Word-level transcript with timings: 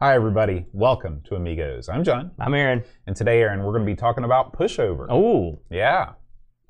Hi, 0.00 0.14
everybody. 0.14 0.66
Welcome 0.72 1.22
to 1.26 1.36
Amigos. 1.36 1.88
I'm 1.88 2.04
John, 2.04 2.30
I'm 2.38 2.52
Aaron. 2.54 2.84
and 3.06 3.16
today, 3.16 3.40
Aaron, 3.40 3.60
we're 3.60 3.72
going 3.72 3.86
to 3.86 3.90
be 3.90 3.96
talking 3.96 4.24
about 4.24 4.52
pushover. 4.52 5.06
Oh, 5.08 5.60
Yeah. 5.70 6.12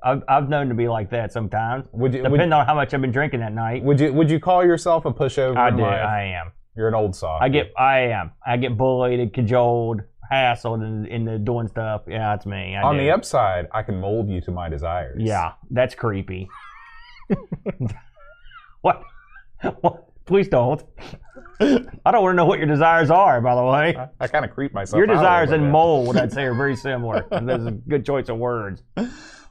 I've, 0.03 0.21
I've 0.29 0.47
known 0.47 0.69
to 0.69 0.75
be 0.75 0.87
like 0.87 1.09
that 1.09 1.33
sometimes. 1.33 1.87
Would 1.91 2.13
you, 2.13 2.21
would, 2.29 2.39
on 2.39 2.65
how 2.67 2.75
much 2.75 2.93
I've 2.93 3.01
been 3.01 3.11
drinking 3.11 3.39
that 3.39 3.51
night. 3.51 3.83
would 3.83 3.99
you 3.99 4.13
would 4.13 4.29
you 4.29 4.39
call 4.39 4.63
yourself 4.63 5.05
a 5.05 5.11
pushover? 5.11 5.57
I 5.57 5.71
do. 5.71 5.81
life? 5.81 6.05
I 6.05 6.23
am. 6.39 6.51
You're 6.75 6.87
an 6.87 6.93
old 6.93 7.15
soft. 7.15 7.43
I 7.43 7.49
get. 7.49 7.73
I 7.75 7.99
am. 8.01 8.31
I 8.45 8.57
get 8.57 8.77
bullied, 8.77 9.33
cajoled, 9.33 10.01
hassled 10.31 10.85
in, 10.85 11.07
in 11.07 11.25
the 11.25 11.39
doing 11.39 11.67
stuff. 11.67 12.03
Yeah, 12.07 12.35
it's 12.35 12.45
me. 12.45 12.75
I 12.75 12.83
On 12.83 12.95
do. 12.95 13.01
the 13.01 13.09
upside, 13.11 13.67
I 13.71 13.81
can 13.81 13.99
mold 13.99 14.29
you 14.29 14.39
to 14.41 14.51
my 14.51 14.69
desires. 14.69 15.17
Yeah, 15.19 15.53
that's 15.71 15.95
creepy. 15.95 16.47
what? 18.81 19.01
What? 19.81 20.06
Please 20.27 20.47
don't. 20.47 20.83
I 21.59 22.11
don't 22.11 22.21
want 22.21 22.33
to 22.33 22.37
know 22.37 22.45
what 22.45 22.59
your 22.59 22.67
desires 22.67 23.09
are. 23.09 23.41
By 23.41 23.55
the 23.55 23.63
way, 23.63 23.95
I, 23.97 24.09
I 24.19 24.27
kind 24.27 24.45
of 24.45 24.51
creep 24.51 24.73
myself. 24.73 24.97
your 24.97 25.07
desires 25.07 25.49
and 25.51 25.71
mold, 25.71 26.15
I'd 26.17 26.31
say, 26.31 26.43
are 26.43 26.53
very 26.53 26.75
similar. 26.75 27.25
And 27.31 27.49
That's 27.49 27.65
a 27.65 27.71
good 27.71 28.05
choice 28.05 28.29
of 28.29 28.37
words. 28.37 28.83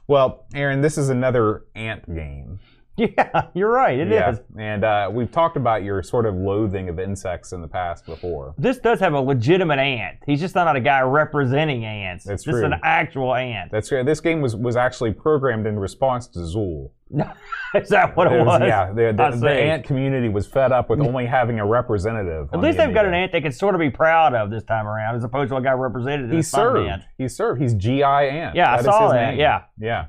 Well, 0.07 0.45
Aaron, 0.53 0.79
this 0.81 0.97
is 0.97 1.09
another 1.09 1.65
ant 1.75 2.05
game. 2.13 2.59
Yeah, 2.99 3.49
you're 3.53 3.69
right. 3.71 3.99
It 3.99 4.07
is. 4.11 4.11
yeah. 4.11 4.35
And 4.57 4.83
uh, 4.83 5.09
we've 5.13 5.31
talked 5.31 5.55
about 5.55 5.83
your 5.83 6.01
sort 6.01 6.25
of 6.25 6.33
loathing 6.33 6.89
of 6.89 6.99
insects 6.99 7.51
in 7.51 7.61
the 7.61 7.67
past 7.67 8.07
before. 8.07 8.55
This 8.57 8.79
does 8.79 8.99
have 9.01 9.13
a 9.13 9.19
legitimate 9.19 9.77
ant. 9.77 10.17
He's 10.25 10.39
just 10.39 10.55
not 10.55 10.75
a 10.75 10.79
guy 10.79 11.01
representing 11.01 11.85
ants. 11.85 12.23
That's 12.23 12.43
this 12.43 12.55
is 12.55 12.61
an 12.63 12.73
actual 12.83 13.35
ant. 13.35 13.69
That's 13.71 13.91
right. 13.91 14.03
This 14.03 14.19
game 14.19 14.41
was, 14.41 14.55
was 14.55 14.75
actually 14.75 15.13
programmed 15.13 15.67
in 15.67 15.77
response 15.77 16.25
to 16.29 16.39
Zool. 16.39 16.89
is 17.75 17.89
that 17.89 18.15
what 18.15 18.27
it 18.27 18.31
There 18.31 18.43
was? 18.45 18.61
Yeah, 18.61 18.91
the, 18.93 19.13
the, 19.15 19.37
the 19.39 19.49
ant 19.51 19.85
community 19.85 20.29
was 20.29 20.45
fed 20.47 20.71
up 20.71 20.89
with 20.89 20.99
only 21.01 21.25
having 21.25 21.59
a 21.59 21.65
representative. 21.65 22.49
At 22.53 22.59
least 22.59 22.77
the 22.77 22.85
they've 22.85 22.93
got 22.93 23.05
an 23.05 23.13
ant 23.13 23.31
they 23.31 23.41
can 23.41 23.51
sort 23.51 23.75
of 23.75 23.79
be 23.79 23.89
proud 23.89 24.33
of 24.33 24.49
this 24.49 24.63
time 24.63 24.87
around, 24.87 25.15
as 25.15 25.23
opposed 25.23 25.49
to 25.49 25.55
a 25.57 25.61
guy 25.61 25.71
represented. 25.71 26.33
He 26.33 26.41
served. 26.41 26.87
ant. 26.89 27.03
He 27.17 27.27
served. 27.27 27.61
He's 27.61 27.73
GI 27.73 28.03
ant. 28.03 28.55
Yeah, 28.55 28.73
I 28.73 28.81
saw 28.81 29.09
that, 29.11 29.31
name. 29.31 29.39
yeah. 29.39 29.63
Yeah. 29.79 30.05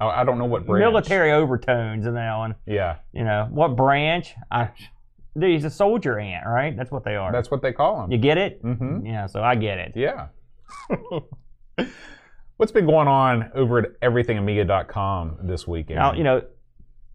I, 0.00 0.20
I 0.20 0.24
don't 0.24 0.38
know 0.38 0.44
what 0.44 0.64
branch. 0.66 0.80
Military 0.80 1.32
overtones 1.32 2.06
in 2.06 2.14
that 2.14 2.36
one. 2.36 2.54
Yeah, 2.66 2.96
You 3.12 3.24
know 3.24 3.48
what 3.50 3.74
branch? 3.76 4.34
I, 4.50 4.70
dude, 5.38 5.50
he's 5.50 5.64
a 5.64 5.70
soldier 5.70 6.18
ant, 6.18 6.46
right? 6.46 6.76
That's 6.76 6.90
what 6.92 7.04
they 7.04 7.16
are. 7.16 7.32
that's 7.32 7.50
what 7.50 7.62
they 7.62 7.72
call 7.72 8.04
him. 8.04 8.12
you 8.12 8.18
get 8.18 8.38
it? 8.38 8.60
hmm 8.62 9.04
Yeah, 9.04 9.26
so 9.26 9.42
I 9.42 9.54
get 9.56 9.78
it. 9.78 9.92
Yeah. 9.96 10.28
What's 12.58 12.72
been 12.72 12.86
going 12.86 13.06
on 13.08 13.50
over 13.54 13.78
at 13.78 14.00
everythingamiga.com 14.00 15.38
this 15.44 15.66
weekend? 15.68 15.98
Now, 15.98 16.12
you 16.12 16.24
know, 16.24 16.42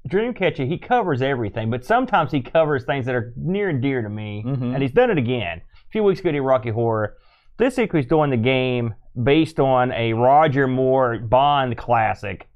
Dreamcatcher, 0.09 0.65
he 0.67 0.77
covers 0.77 1.21
everything, 1.21 1.69
but 1.69 1.83
sometimes 1.85 2.31
he 2.31 2.41
covers 2.41 2.85
things 2.85 3.05
that 3.05 3.13
are 3.15 3.33
near 3.35 3.67
and 3.69 3.81
dear 3.81 4.01
to 4.01 4.09
me, 4.09 4.43
Mhm. 4.45 4.73
and 4.73 4.81
he's 4.81 4.91
done 4.93 5.09
it 5.11 5.17
again. 5.17 5.59
A 5.59 5.89
few 5.91 6.03
weeks 6.03 6.21
ago, 6.21 6.29
he 6.29 6.33
did 6.33 6.41
Rocky 6.41 6.69
Horror. 6.69 7.15
This 7.57 7.77
week, 7.77 7.93
he's 7.93 8.05
doing 8.05 8.29
the 8.29 8.37
game 8.37 8.95
based 9.21 9.59
on 9.59 9.91
a 9.91 10.13
Roger 10.13 10.65
Moore 10.67 11.19
Bond 11.19 11.77
classic, 11.77 12.47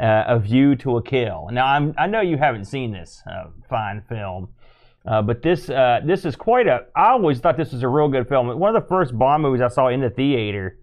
uh, 0.00 0.24
A 0.26 0.38
View 0.40 0.74
to 0.76 0.96
a 0.96 1.02
Kill. 1.02 1.48
Now, 1.52 1.66
I'm, 1.66 1.94
I 1.96 2.08
know 2.08 2.20
you 2.20 2.36
haven't 2.36 2.64
seen 2.64 2.90
this 2.92 3.22
uh, 3.30 3.44
fine 3.70 4.02
film, 4.08 4.48
uh, 5.06 5.22
but 5.22 5.42
this 5.42 5.70
uh, 5.70 6.00
this 6.04 6.24
is 6.24 6.34
quite 6.36 6.66
a. 6.66 6.86
I 6.96 7.10
always 7.10 7.38
thought 7.40 7.56
this 7.56 7.72
was 7.72 7.82
a 7.84 7.88
real 7.88 8.08
good 8.08 8.28
film. 8.28 8.48
One 8.58 8.74
of 8.74 8.82
the 8.82 8.88
first 8.88 9.16
Bond 9.16 9.42
movies 9.42 9.60
I 9.62 9.68
saw 9.68 9.86
in 9.88 10.00
the 10.00 10.10
theater 10.10 10.78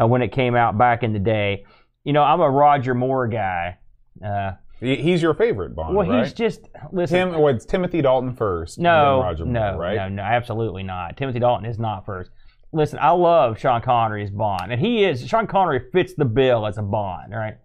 uh, 0.00 0.06
when 0.06 0.22
it 0.22 0.32
came 0.32 0.54
out 0.54 0.78
back 0.78 1.02
in 1.02 1.12
the 1.12 1.18
day. 1.18 1.64
You 2.04 2.12
know, 2.12 2.22
I'm 2.22 2.40
a 2.40 2.50
Roger 2.50 2.94
Moore 2.94 3.28
guy. 3.28 3.78
Uh, 4.24 4.52
he's 4.80 5.20
your 5.22 5.34
favorite 5.34 5.74
Bond, 5.74 5.94
well, 5.94 6.08
right? 6.08 6.24
he's 6.24 6.32
just 6.32 6.68
listen. 6.92 7.30
Tim, 7.30 7.40
well, 7.40 7.54
it's 7.54 7.64
Timothy 7.64 8.00
Dalton 8.02 8.34
first. 8.34 8.78
no, 8.78 9.20
Roger 9.20 9.44
no, 9.44 9.72
Moore, 9.72 9.80
right? 9.80 9.96
no, 9.96 10.08
no, 10.08 10.22
absolutely 10.22 10.82
not. 10.82 11.16
Timothy 11.16 11.40
Dalton 11.40 11.68
is 11.68 11.78
not 11.78 12.06
first. 12.06 12.30
Listen, 12.72 12.98
I 13.00 13.10
love 13.10 13.58
Sean 13.58 13.80
Connery 13.80 14.22
as 14.22 14.30
Bond, 14.30 14.72
and 14.72 14.80
he 14.80 15.04
is. 15.04 15.26
Sean 15.26 15.46
Connery 15.46 15.90
fits 15.92 16.14
the 16.14 16.24
bill 16.24 16.66
as 16.66 16.78
a 16.78 16.82
Bond, 16.82 17.32
right? 17.32 17.56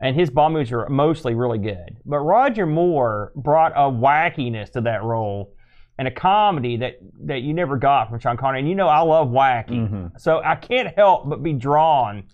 And 0.00 0.16
his 0.16 0.30
Bond 0.30 0.54
movies 0.54 0.72
are 0.72 0.88
mostly 0.88 1.34
really 1.34 1.58
good. 1.58 1.96
But 2.04 2.18
Roger 2.18 2.66
Moore 2.66 3.32
brought 3.36 3.72
a 3.72 3.88
wackiness 3.90 4.72
to 4.72 4.80
that 4.80 5.04
role 5.04 5.54
and 5.98 6.08
a 6.08 6.10
comedy 6.10 6.76
that 6.78 6.94
that 7.24 7.42
you 7.42 7.52
never 7.54 7.76
got 7.76 8.08
from 8.08 8.18
Sean 8.18 8.36
Connery. 8.36 8.60
And 8.60 8.68
you 8.68 8.74
know, 8.74 8.88
I 8.88 9.00
love 9.00 9.28
wacky, 9.28 9.88
Mhm. 9.88 10.18
so 10.18 10.40
I 10.44 10.54
can't 10.56 10.94
help 10.96 11.28
but 11.28 11.42
be 11.42 11.52
drawn 11.52 12.24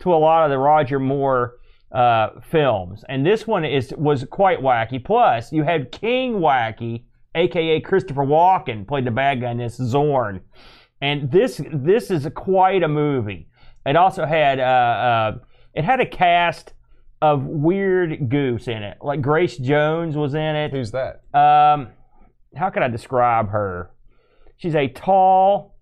to 0.00 0.12
a 0.12 0.16
lot 0.16 0.44
of 0.44 0.50
the 0.50 0.58
Roger 0.58 0.98
Moore 0.98 1.54
uh, 1.92 2.40
films, 2.40 3.04
and 3.08 3.24
this 3.24 3.46
one 3.46 3.64
is 3.64 3.94
was 3.96 4.24
quite 4.24 4.58
wacky. 4.60 5.02
Plus, 5.02 5.52
you 5.52 5.62
had 5.62 5.92
King 5.92 6.34
Wacky, 6.40 7.04
aka 7.36 7.80
Christopher 7.80 8.24
Walken, 8.24 8.86
played 8.86 9.04
the 9.04 9.12
bad 9.12 9.40
guy 9.40 9.52
in 9.52 9.58
this 9.58 9.76
Zorn, 9.76 10.40
and 11.00 11.30
this 11.30 11.60
this 11.72 12.10
is 12.10 12.26
a, 12.26 12.30
quite 12.32 12.82
a 12.82 12.88
movie. 12.88 13.46
It 13.86 13.94
also 13.96 14.24
had 14.26 14.58
uh, 14.58 14.62
uh, 14.62 15.38
it 15.72 15.84
had 15.84 16.00
a 16.00 16.06
cast 16.06 16.72
of 17.22 17.44
weird 17.46 18.28
goose 18.28 18.66
in 18.66 18.82
it, 18.82 18.98
like 19.00 19.20
Grace 19.22 19.56
Jones 19.56 20.16
was 20.16 20.34
in 20.34 20.56
it. 20.56 20.72
Who's 20.72 20.90
that? 20.90 21.20
Um, 21.32 21.88
how 22.56 22.70
can 22.70 22.82
I 22.82 22.88
describe 22.88 23.50
her? 23.50 23.90
She's 24.56 24.74
a 24.74 24.88
tall, 24.88 25.76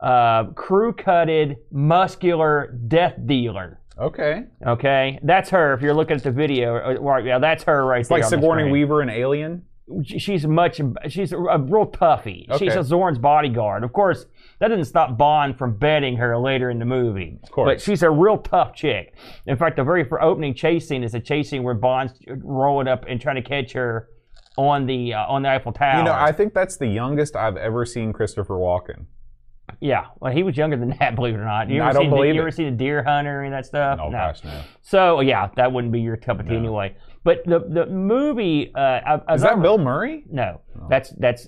uh, 0.00 0.44
crew-cutted, 0.54 1.56
muscular 1.70 2.76
death 2.88 3.14
dealer. 3.24 3.80
Okay. 3.98 4.44
Okay, 4.66 5.18
that's 5.22 5.50
her. 5.50 5.74
If 5.74 5.82
you're 5.82 5.94
looking 5.94 6.16
at 6.16 6.22
the 6.22 6.30
video, 6.30 6.76
uh, 6.76 7.00
right? 7.00 7.24
Yeah, 7.24 7.38
that's 7.38 7.64
her 7.64 7.84
right 7.84 8.00
It's 8.00 8.08
there. 8.08 8.18
like 8.18 8.24
on 8.24 8.30
the 8.30 8.36
Sigourney. 8.38 8.70
Weaver 8.70 9.00
and 9.02 9.10
Alien. 9.10 9.62
She- 10.04 10.18
She's 10.18 10.46
much. 10.46 10.80
She's 11.08 11.32
a, 11.32 11.38
real 11.38 11.86
toughie. 11.86 12.46
She's 12.58 12.74
a 12.74 12.82
Zorn's 12.84 13.18
bodyguard. 13.18 13.84
Of 13.84 13.92
course, 13.92 14.24
that 14.60 14.68
didn't 14.68 14.86
stop 14.86 15.18
Bond 15.18 15.58
from 15.58 15.76
betting 15.76 16.16
her 16.16 16.38
later 16.38 16.70
in 16.70 16.78
the 16.78 16.84
movie. 16.86 17.38
Of 17.42 17.50
course. 17.50 17.66
but 17.68 17.80
she's 17.82 18.02
a 18.02 18.10
real 18.10 18.38
tough 18.38 18.74
chick. 18.74 19.14
In 19.46 19.56
fact, 19.56 19.76
the 19.76 19.84
very 19.84 20.08
opening 20.20 20.54
chase 20.54 20.88
scene 20.88 21.02
is 21.04 21.14
a 21.14 21.20
chase 21.20 21.50
scene 21.50 21.62
where 21.62 21.74
Bond's 21.74 22.14
rolling 22.26 22.88
up 22.88 23.04
and 23.08 23.20
trying 23.20 23.36
to 23.36 23.42
catch 23.42 23.72
her 23.72 24.08
on 24.56 24.86
the 24.86 25.14
uh, 25.14 25.26
on 25.26 25.42
the 25.42 25.48
Eiffel 25.50 25.72
Tower. 25.72 25.98
You 25.98 26.04
know, 26.04 26.12
I 26.12 26.32
think 26.32 26.52
that's 26.54 26.76
the 26.76 26.86
youngest 26.86 27.36
I've 27.36 27.56
ever 27.56 27.84
seen 27.86 28.12
Christopher 28.12 28.54
Walken. 28.54 29.06
Yeah, 29.80 30.06
well, 30.20 30.32
he 30.32 30.42
was 30.42 30.56
younger 30.56 30.76
than 30.76 30.94
that, 31.00 31.14
believe 31.16 31.34
it 31.34 31.38
or 31.38 31.44
not. 31.44 31.70
You 31.70 31.82
I 31.82 31.92
don't 31.92 32.02
seen, 32.04 32.10
believe 32.10 32.34
you 32.34 32.40
it. 32.40 32.44
ever 32.44 32.50
seen 32.50 32.66
a 32.66 32.72
Deer 32.72 33.02
Hunter 33.02 33.42
and 33.42 33.52
that 33.54 33.64
stuff? 33.66 33.98
Oh 34.02 34.10
gosh, 34.10 34.44
no. 34.44 34.62
So 34.82 35.20
yeah, 35.20 35.48
that 35.56 35.72
wouldn't 35.72 35.92
be 35.92 36.00
your 36.00 36.16
cup 36.16 36.40
of 36.40 36.46
tea 36.46 36.52
No. 36.52 36.58
anyway. 36.58 36.96
But 37.24 37.44
the 37.46 37.60
the 37.60 37.86
movie, 37.86 38.72
uh, 38.74 38.80
I- 38.80 39.20
I- 39.28 39.34
Is 39.34 39.42
that 39.42 39.62
Bill 39.62 39.78
Murray? 39.78 40.24
No, 40.30 40.60
that's 40.88 41.10
that's. 41.18 41.46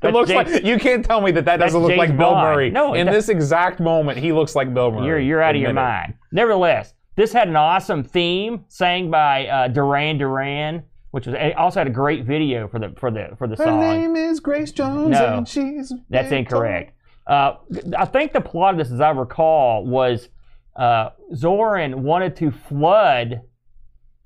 It 0.00 0.12
looks 0.12 0.30
James- 0.30 0.52
like 0.52 0.64
you 0.64 0.78
can't 0.78 1.04
tell 1.04 1.20
me 1.20 1.32
that 1.32 1.44
that 1.46 1.56
doesn't 1.56 1.80
look 1.80 1.90
James 1.90 1.98
like 1.98 2.10
Bill 2.16 2.30
Bond. 2.30 2.54
Murray. 2.54 2.70
No, 2.70 2.94
in 2.94 3.06
this 3.08 3.28
exact 3.28 3.80
moment, 3.80 4.18
he 4.18 4.32
looks 4.32 4.54
like 4.54 4.72
Bill 4.72 4.92
Murray. 4.92 5.06
You're 5.06 5.18
you're 5.18 5.42
out 5.42 5.56
of 5.56 5.60
your 5.60 5.72
mind. 5.72 6.14
Nevertheless, 6.30 6.94
this 7.16 7.32
had 7.32 7.48
an 7.48 7.56
awesome 7.56 8.04
theme 8.04 8.64
sang 8.68 9.10
by 9.10 9.48
uh, 9.48 9.68
Duran 9.68 10.18
Duran, 10.18 10.84
which 11.10 11.26
was 11.26 11.34
it 11.38 11.56
also 11.56 11.80
had 11.80 11.86
a 11.86 11.90
great 11.90 12.24
video 12.24 12.68
for 12.68 12.78
the 12.78 12.90
for 12.98 13.10
the 13.10 13.28
for 13.38 13.46
the 13.48 13.56
Her 13.56 13.64
song. 13.64 13.80
name 13.80 14.16
is 14.16 14.40
Grace 14.40 14.72
Jones, 14.72 15.10
No. 15.10 15.38
and 15.38 15.48
she's 15.48 15.92
That's 16.10 16.32
incorrect. 16.32 16.92
Uh, 17.26 17.54
I 17.96 18.06
think 18.06 18.32
the 18.32 18.40
plot 18.40 18.72
of 18.74 18.78
this, 18.78 18.90
as 18.90 19.00
I 19.00 19.10
recall, 19.10 19.84
was 19.84 20.28
uh, 20.76 21.10
Zorin 21.34 21.96
wanted 21.96 22.36
to 22.36 22.50
flood. 22.50 23.42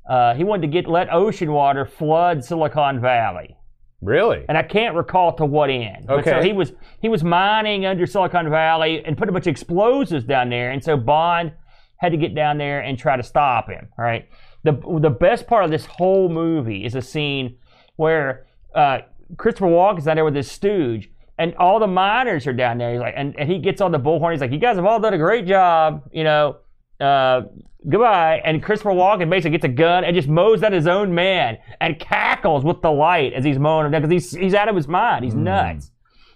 Uh, 0.08 0.34
he 0.34 0.44
wanted 0.44 0.62
to 0.62 0.68
get 0.68 0.88
let 0.88 1.12
ocean 1.12 1.52
water 1.52 1.84
flood 1.86 2.44
Silicon 2.44 3.00
Valley, 3.00 3.56
Really? 4.00 4.44
and 4.48 4.58
I 4.58 4.62
can't 4.64 4.94
recall 4.96 5.32
to 5.36 5.44
what 5.44 5.70
end. 5.70 6.06
But 6.08 6.24
so 6.24 6.32
Okay. 6.32 6.46
he 6.48 6.52
was 6.52 6.72
he 7.00 7.08
was 7.08 7.22
mining 7.24 7.86
under 7.86 8.06
Silicon 8.06 8.50
Valley 8.50 9.04
and 9.04 9.16
put 9.16 9.28
a 9.28 9.32
bunch 9.32 9.46
of 9.46 9.50
explosives 9.52 10.24
down 10.24 10.50
there, 10.50 10.70
and 10.72 10.82
so 10.82 10.96
Bond 10.96 11.52
had 11.98 12.10
to 12.12 12.18
get 12.18 12.34
down 12.34 12.58
there 12.58 12.80
and 12.80 12.98
try 12.98 13.16
to 13.16 13.22
stop 13.22 13.68
him. 13.70 13.88
All 13.96 14.04
right. 14.04 14.28
The 14.64 14.72
the 15.00 15.10
best 15.10 15.46
part 15.46 15.64
of 15.64 15.70
this 15.70 15.86
whole 15.86 16.28
movie 16.28 16.84
is 16.84 16.94
a 16.94 17.02
scene 17.02 17.56
where 17.96 18.46
uh, 18.74 18.98
Christopher 19.36 19.66
Walken's 19.66 20.04
down 20.04 20.16
there 20.16 20.24
with 20.24 20.36
his 20.36 20.50
stooge, 20.50 21.10
and 21.38 21.54
all 21.56 21.80
the 21.80 21.86
miners 21.86 22.46
are 22.46 22.52
down 22.52 22.78
there. 22.78 22.92
He's 22.92 23.00
like, 23.00 23.14
and, 23.16 23.34
and 23.38 23.50
he 23.50 23.58
gets 23.58 23.80
on 23.80 23.92
the 23.92 23.98
bullhorn. 23.98 24.32
He's 24.32 24.40
like, 24.40 24.52
"You 24.52 24.58
guys 24.58 24.76
have 24.76 24.84
all 24.84 25.00
done 25.00 25.14
a 25.14 25.18
great 25.18 25.46
job, 25.46 26.08
you 26.12 26.24
know." 26.24 26.58
uh, 27.02 27.42
goodbye. 27.88 28.40
And 28.44 28.62
Christopher 28.62 28.90
Walken 28.90 29.28
basically 29.28 29.50
gets 29.50 29.64
a 29.64 29.68
gun 29.68 30.04
and 30.04 30.14
just 30.14 30.28
mows 30.28 30.62
at 30.62 30.72
his 30.72 30.86
own 30.86 31.14
man 31.14 31.58
and 31.80 31.98
cackles 31.98 32.64
with 32.64 32.80
delight 32.80 33.32
as 33.32 33.44
he's 33.44 33.58
mowing 33.58 33.86
him 33.86 33.92
down 33.92 34.02
because 34.02 34.12
he's, 34.12 34.40
he's 34.40 34.54
out 34.54 34.68
of 34.68 34.76
his 34.76 34.88
mind. 34.88 35.24
He's 35.24 35.34
nuts. 35.34 35.90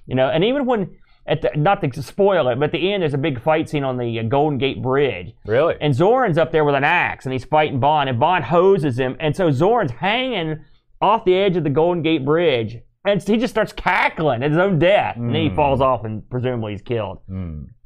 You 0.06 0.14
know, 0.14 0.28
and 0.28 0.44
even 0.44 0.66
when, 0.66 0.96
at 1.28 1.42
the, 1.42 1.50
not 1.56 1.80
to 1.82 2.02
spoil 2.02 2.48
it, 2.48 2.58
but 2.58 2.66
at 2.66 2.72
the 2.72 2.92
end, 2.92 3.02
there's 3.02 3.14
a 3.14 3.18
big 3.18 3.40
fight 3.40 3.68
scene 3.68 3.84
on 3.84 3.96
the 3.96 4.20
uh, 4.20 4.22
Golden 4.24 4.58
Gate 4.58 4.80
Bridge. 4.82 5.34
Really? 5.44 5.74
And 5.80 5.92
Zorin's 5.94 6.38
up 6.38 6.52
there 6.52 6.64
with 6.64 6.74
an 6.74 6.84
axe 6.84 7.26
and 7.26 7.32
he's 7.32 7.44
fighting 7.44 7.80
Bond, 7.80 8.08
and 8.08 8.18
Bond 8.20 8.44
hoses 8.44 8.98
him. 8.98 9.16
And 9.20 9.34
so 9.34 9.50
Zorin's 9.50 9.90
hanging 9.92 10.64
off 11.00 11.24
the 11.24 11.34
edge 11.34 11.56
of 11.56 11.64
the 11.64 11.70
Golden 11.70 12.02
Gate 12.02 12.24
Bridge. 12.24 12.78
And 13.04 13.22
he 13.22 13.36
just 13.36 13.54
starts 13.54 13.72
cackling 13.72 14.42
at 14.42 14.50
his 14.50 14.58
own 14.58 14.78
death. 14.80 15.16
And 15.16 15.32
then 15.34 15.42
he 15.42 15.54
falls 15.54 15.80
off 15.80 16.04
and 16.04 16.28
presumably 16.28 16.72
he's 16.72 16.82
killed. 16.82 17.20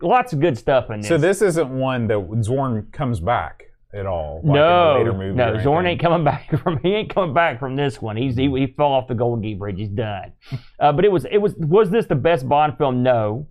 Lots 0.00 0.32
of 0.32 0.40
good 0.40 0.56
stuff 0.56 0.90
in 0.90 1.00
this. 1.00 1.08
so 1.08 1.18
this 1.18 1.42
isn't 1.42 1.68
one 1.70 2.06
that 2.06 2.40
Zorn 2.42 2.88
comes 2.92 3.20
back 3.20 3.64
at 3.92 4.06
all. 4.06 4.40
like 4.44 5.00
in 5.00 5.36
no, 5.36 5.52
no, 5.52 5.62
Zorn 5.62 5.86
ain't 5.86 6.00
coming 6.00 6.24
back 6.30 6.50
from. 6.62 6.78
He 6.82 6.94
ain't 6.94 7.12
coming 7.12 7.34
back 7.34 7.58
from 7.58 7.76
this 7.76 8.00
one. 8.00 8.16
He's 8.16 8.36
he, 8.36 8.48
he 8.50 8.66
fell 8.76 8.92
off 8.92 9.08
the 9.08 9.14
Golden 9.14 9.42
Gate 9.42 9.58
Bridge. 9.58 9.78
He's 9.78 9.88
done. 9.88 10.32
Uh, 10.78 10.90
but 10.90 11.04
it 11.04 11.12
was 11.12 11.26
it 11.30 11.36
was 11.36 11.54
was 11.56 11.90
this 11.90 12.06
the 12.06 12.14
best 12.14 12.48
Bond 12.48 12.78
film? 12.78 13.02
No. 13.02 13.46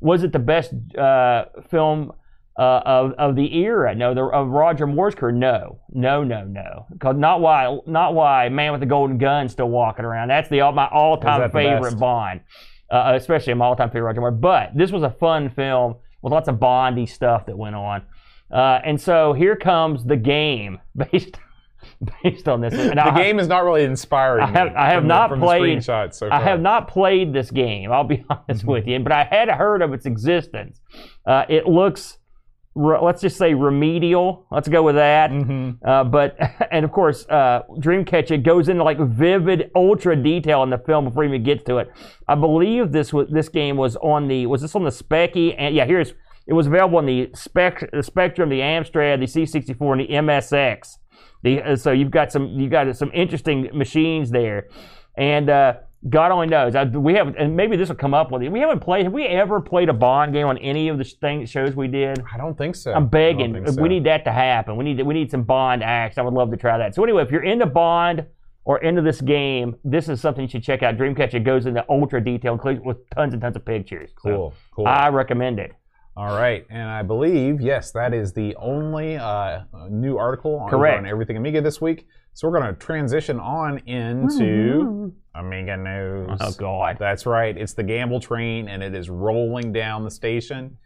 Was 0.00 0.24
it 0.24 0.32
the 0.32 0.38
best 0.38 0.72
uh, 0.96 1.44
film 1.70 2.12
uh, 2.58 2.80
of 2.86 3.12
of 3.18 3.36
the 3.36 3.54
era? 3.58 3.94
No. 3.94 4.14
The 4.14 4.22
of 4.22 4.48
Roger 4.48 4.86
Moore's 4.86 5.14
career? 5.14 5.32
No. 5.32 5.80
No. 5.92 6.24
No. 6.24 6.44
No. 6.44 6.86
Because 6.90 7.16
not 7.16 7.42
why 7.42 7.78
not 7.86 8.14
why 8.14 8.48
Man 8.48 8.72
with 8.72 8.80
the 8.80 8.86
Golden 8.86 9.18
Gun 9.18 9.50
still 9.50 9.68
walking 9.68 10.06
around. 10.06 10.28
That's 10.28 10.48
the 10.48 10.60
my 10.72 10.88
all 10.90 11.18
time 11.18 11.50
favorite? 11.50 11.98
Bond, 11.98 12.40
uh, 12.90 13.12
especially 13.14 13.52
my 13.52 13.66
all 13.66 13.76
time 13.76 13.90
favorite 13.90 14.04
Roger 14.04 14.22
Moore. 14.22 14.30
But 14.30 14.70
this 14.74 14.90
was 14.90 15.02
a 15.02 15.10
fun 15.10 15.50
film 15.50 15.96
with 16.22 16.32
lots 16.32 16.48
of 16.48 16.58
Bondy 16.58 17.04
stuff 17.04 17.44
that 17.46 17.58
went 17.58 17.76
on. 17.76 18.02
Uh, 18.50 18.80
and 18.84 19.00
so 19.00 19.32
here 19.32 19.56
comes 19.56 20.04
the 20.04 20.16
game 20.16 20.78
based 20.96 21.36
based 22.22 22.48
on 22.48 22.60
this. 22.60 22.74
And 22.74 22.98
The 22.98 23.06
I, 23.12 23.16
game 23.22 23.38
is 23.38 23.46
not 23.48 23.64
really 23.64 23.84
inspiring. 23.84 24.42
I 24.44 24.50
have- 24.50 24.74
I 24.76 24.86
have 24.90 25.02
the- 25.04 25.08
not 25.08 25.30
played- 25.38 25.82
so 25.84 26.28
I 26.30 26.40
have 26.40 26.60
not 26.60 26.88
played 26.88 27.32
this 27.32 27.50
game. 27.50 27.92
I'll 27.92 28.04
be 28.04 28.24
honest 28.30 28.64
with 28.64 28.86
you, 28.86 28.98
but 29.00 29.12
I 29.12 29.24
had 29.24 29.48
heard 29.48 29.82
of 29.82 29.92
its 29.92 30.04
existence. 30.06 30.80
Uh, 31.24 31.44
it 31.48 31.66
looks, 31.66 32.18
re- 32.74 32.98
let's 33.00 33.20
just 33.22 33.36
say, 33.38 33.54
remedial. 33.54 34.46
Let's 34.50 34.68
go 34.68 34.82
with 34.82 34.96
that. 34.96 35.30
Mhm. 35.30 35.78
Uh, 35.86 36.04
but 36.04 36.36
and 36.72 36.84
of 36.84 36.90
course, 36.92 37.24
uh, 37.28 37.62
Dreamcatcher 37.78 38.42
goes 38.42 38.68
into 38.68 38.82
like 38.82 38.98
vivid, 38.98 39.70
ultra 39.74 40.16
detail 40.16 40.62
in 40.64 40.70
the 40.70 40.78
film 40.78 41.04
before 41.04 41.24
it 41.24 41.28
even 41.28 41.44
gets 41.44 41.62
to 41.64 41.78
it. 41.78 41.90
I 42.26 42.34
believe 42.34 42.90
this 42.92 43.12
was 43.12 43.28
this 43.30 43.48
game 43.48 43.76
was 43.76 43.96
on 43.96 44.26
the 44.28 44.46
was 44.46 44.60
this 44.62 44.74
on 44.74 44.82
the 44.84 44.90
Speccy 44.90 45.54
and 45.56 45.74
yeah 45.74 45.84
here's 45.86 46.14
it 46.46 46.52
was 46.52 46.66
available 46.66 46.98
on 46.98 47.06
the 47.06 47.30
the 47.32 48.02
Spectrum, 48.02 48.48
the 48.48 48.60
Amstrad, 48.60 49.20
the 49.20 49.26
C64, 49.26 49.92
and 49.92 50.00
the 50.00 50.32
MSX. 50.32 50.98
The, 51.42 51.62
uh, 51.62 51.76
so 51.76 51.92
you've 51.92 52.10
got 52.10 52.32
some 52.32 52.48
you 52.48 52.68
got 52.68 52.96
some 52.96 53.10
interesting 53.12 53.70
machines 53.72 54.30
there, 54.30 54.68
and 55.16 55.50
uh, 55.50 55.74
God 56.08 56.30
only 56.30 56.46
knows. 56.46 56.74
I, 56.74 56.84
we 56.84 57.14
have 57.14 57.34
and 57.36 57.56
maybe 57.56 57.76
this 57.76 57.88
will 57.88 57.96
come 57.96 58.14
up 58.14 58.30
with 58.30 58.42
it. 58.42 58.50
We 58.50 58.60
haven't 58.60 58.80
played. 58.80 59.04
Have 59.04 59.12
we 59.12 59.26
ever 59.26 59.60
played 59.60 59.88
a 59.88 59.92
Bond 59.92 60.32
game 60.32 60.46
on 60.46 60.56
any 60.58 60.88
of 60.88 60.98
the 60.98 61.04
thing, 61.04 61.44
shows 61.46 61.74
we 61.74 61.88
did? 61.88 62.22
I 62.32 62.36
don't 62.36 62.56
think 62.56 62.76
so. 62.76 62.92
I'm 62.92 63.08
begging. 63.08 63.66
so. 63.66 63.82
We 63.82 63.88
need 63.88 64.04
that 64.04 64.24
to 64.24 64.32
happen. 64.32 64.76
We 64.76 64.84
need 64.84 65.02
we 65.02 65.14
need 65.14 65.30
some 65.30 65.42
Bond 65.42 65.82
acts. 65.82 66.16
I 66.18 66.22
would 66.22 66.34
love 66.34 66.50
to 66.50 66.56
try 66.56 66.78
that. 66.78 66.94
So 66.94 67.02
anyway, 67.02 67.22
if 67.22 67.30
you're 67.30 67.44
into 67.44 67.66
Bond 67.66 68.24
or 68.64 68.78
into 68.78 69.02
this 69.02 69.20
game, 69.20 69.76
this 69.84 70.08
is 70.08 70.20
something 70.20 70.42
you 70.42 70.48
should 70.48 70.62
check 70.62 70.82
out. 70.82 70.96
Dreamcatcher 70.96 71.44
goes 71.44 71.66
into 71.66 71.84
ultra 71.88 72.22
detail, 72.22 72.52
including 72.52 72.84
with 72.84 73.08
tons 73.10 73.32
and 73.32 73.40
tons 73.42 73.56
of 73.56 73.64
pictures. 73.64 74.10
So 74.22 74.30
Cool. 74.30 74.54
Cool. 74.74 74.86
I 74.86 75.08
recommend 75.08 75.58
it. 75.58 75.72
All 76.16 76.34
right, 76.34 76.64
and 76.70 76.88
I 76.88 77.02
believe 77.02 77.60
yes, 77.60 77.92
that 77.92 78.14
is 78.14 78.32
the 78.32 78.56
only 78.56 79.16
uh, 79.16 79.60
new 79.90 80.16
article 80.16 80.58
on, 80.60 80.70
Correct. 80.70 80.98
on 80.98 81.06
Everything 81.06 81.36
Amiga 81.36 81.60
this 81.60 81.78
week. 81.80 82.06
So 82.32 82.48
we're 82.48 82.58
going 82.58 82.72
to 82.74 82.78
transition 82.80 83.38
on 83.38 83.78
into 83.86 85.12
Amiga 85.34 85.76
news. 85.76 86.38
Oh 86.40 86.52
God. 86.52 86.96
That's 86.98 87.26
right. 87.26 87.56
It's 87.56 87.74
the 87.74 87.82
gamble 87.82 88.20
train, 88.20 88.68
and 88.68 88.82
it 88.82 88.94
is 88.94 89.10
rolling 89.10 89.72
down 89.72 90.04
the 90.04 90.10
station. 90.10 90.78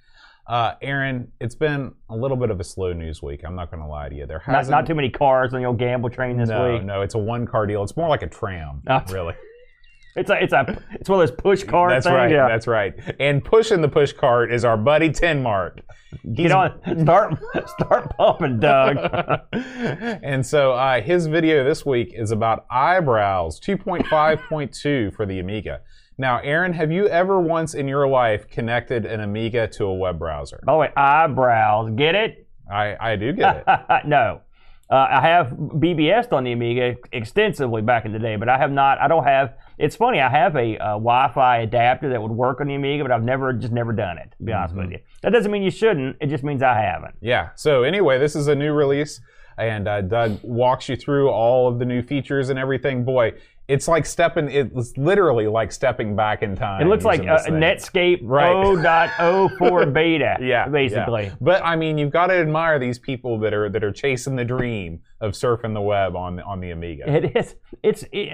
Uh, 0.48 0.74
Aaron, 0.82 1.30
it's 1.40 1.54
been 1.54 1.92
a 2.08 2.16
little 2.16 2.36
bit 2.36 2.50
of 2.50 2.58
a 2.58 2.64
slow 2.64 2.92
news 2.92 3.22
week. 3.22 3.42
I'm 3.46 3.54
not 3.54 3.70
going 3.70 3.82
to 3.82 3.88
lie 3.88 4.08
to 4.08 4.14
you. 4.16 4.26
There 4.26 4.40
hasn't. 4.40 4.72
not 4.72 4.84
too 4.86 4.96
many 4.96 5.10
cars 5.10 5.54
on 5.54 5.60
the 5.60 5.66
old 5.66 5.78
gamble 5.78 6.10
train 6.10 6.38
this 6.38 6.48
no, 6.48 6.72
week. 6.72 6.82
no, 6.84 7.02
it's 7.02 7.14
a 7.14 7.18
one 7.18 7.46
car 7.46 7.66
deal. 7.66 7.84
It's 7.84 7.96
more 7.96 8.08
like 8.08 8.22
a 8.22 8.26
tram, 8.28 8.82
Oh. 8.88 9.00
really. 9.10 9.34
It's 10.20 10.28
a 10.30 10.42
it's 10.42 10.52
a 10.52 10.82
it's 10.92 11.08
one 11.08 11.20
of 11.20 11.28
those 11.28 11.36
push 11.36 11.64
cart 11.64 11.90
That's 11.90 12.04
things. 12.04 12.14
right. 12.14 12.30
Yeah. 12.30 12.46
That's 12.46 12.66
right. 12.66 12.94
And 13.18 13.42
pushing 13.42 13.80
the 13.80 13.88
push 13.88 14.12
cart 14.12 14.52
is 14.52 14.66
our 14.66 14.76
buddy 14.76 15.10
Tin 15.10 15.42
Mark. 15.42 15.80
Get 16.34 16.52
on, 16.52 16.78
start 17.00 17.38
start 17.78 18.16
pumping, 18.16 18.60
Doug. 18.60 18.98
and 19.52 20.44
so 20.44 20.72
uh, 20.72 21.00
his 21.00 21.26
video 21.26 21.64
this 21.64 21.86
week 21.86 22.12
is 22.14 22.32
about 22.32 22.68
IBrowse 22.68 23.60
2.5.2 23.60 25.14
for 25.14 25.24
the 25.24 25.38
Amiga. 25.38 25.80
Now, 26.18 26.40
Aaron, 26.40 26.74
have 26.74 26.92
you 26.92 27.06
ever 27.08 27.40
once 27.40 27.72
in 27.72 27.88
your 27.88 28.06
life 28.06 28.46
connected 28.50 29.06
an 29.06 29.20
Amiga 29.20 29.68
to 29.68 29.84
a 29.86 29.94
web 29.94 30.18
browser? 30.18 30.60
By 30.66 30.72
the 30.72 30.78
way, 30.78 30.92
eyebrows. 30.96 31.92
Get 31.96 32.14
it? 32.14 32.46
I, 32.70 32.96
I 33.00 33.16
do 33.16 33.32
get 33.32 33.64
it. 33.66 33.90
no. 34.06 34.42
Uh, 34.90 35.06
I 35.08 35.20
have 35.20 35.50
BBS'd 35.52 36.32
on 36.32 36.42
the 36.42 36.50
Amiga 36.52 36.96
extensively 37.12 37.80
back 37.80 38.04
in 38.06 38.12
the 38.12 38.18
day, 38.18 38.34
but 38.36 38.48
I 38.48 38.58
have 38.58 38.72
not. 38.72 38.98
I 39.00 39.06
don't 39.06 39.22
have. 39.24 39.54
It's 39.78 39.94
funny. 39.94 40.20
I 40.20 40.28
have 40.28 40.56
a, 40.56 40.76
uh 40.78 40.86
Wi-Fi 40.94 41.58
adapter 41.58 42.08
that 42.10 42.20
would 42.20 42.32
work 42.32 42.60
on 42.60 42.66
the 42.66 42.74
Amiga, 42.74 43.04
but 43.04 43.12
I've 43.12 43.22
never 43.22 43.52
just 43.52 43.72
never 43.72 43.92
done 43.92 44.18
it. 44.18 44.34
To 44.38 44.44
be 44.44 44.52
honest 44.52 44.74
Mm-hmm. 44.74 44.82
with 44.82 44.92
you, 44.92 44.98
that 45.22 45.30
doesn't 45.30 45.50
mean 45.52 45.62
you 45.62 45.70
shouldn't. 45.70 46.16
It 46.20 46.26
just 46.26 46.42
means 46.42 46.62
I 46.62 46.74
haven't. 46.74 47.14
Yeah. 47.20 47.50
So 47.54 47.84
anyway, 47.84 48.18
this 48.18 48.34
is 48.34 48.48
a 48.48 48.54
new 48.54 48.72
release, 48.72 49.20
and 49.58 49.86
uh, 49.86 50.00
Doug 50.00 50.40
walks 50.42 50.88
you 50.88 50.96
through 50.96 51.30
all 51.30 51.68
of 51.68 51.78
the 51.78 51.84
new 51.84 52.02
features 52.02 52.50
and 52.50 52.58
everything. 52.58 53.04
Boy, 53.04 53.34
it's 53.70 53.88
like 53.88 54.04
stepping. 54.04 54.50
It's 54.50 54.96
literally 54.96 55.46
like 55.46 55.72
stepping 55.72 56.16
back 56.16 56.42
in 56.42 56.56
time. 56.56 56.82
It 56.82 56.86
looks 56.88 57.04
like 57.04 57.20
uh. 57.20 57.38
Netscape 57.48 58.18
Right. 58.22 58.54
0.04 59.58 59.92
beta. 59.92 60.36
Yeah, 60.40 60.68
basically. 60.68 61.24
yeah. 61.24 61.34
But 61.40 61.64
I 61.64 61.76
mean, 61.76 61.96
you've 61.98 62.10
got 62.12 62.26
to 62.28 62.34
admire 62.34 62.78
these 62.78 62.98
people 62.98 63.38
that 63.40 63.54
are 63.54 63.68
that 63.70 63.84
are 63.84 63.92
chasing 63.92 64.36
the 64.36 64.44
dream 64.44 65.00
of 65.20 65.32
surfing 65.32 65.74
the 65.74 65.80
web 65.80 66.16
on 66.16 66.36
the, 66.36 66.42
on 66.44 66.60
the 66.60 66.70
Amiga. 66.70 67.08
It 67.08 67.36
is. 67.36 67.54
It's. 67.82 68.04
It, 68.12 68.32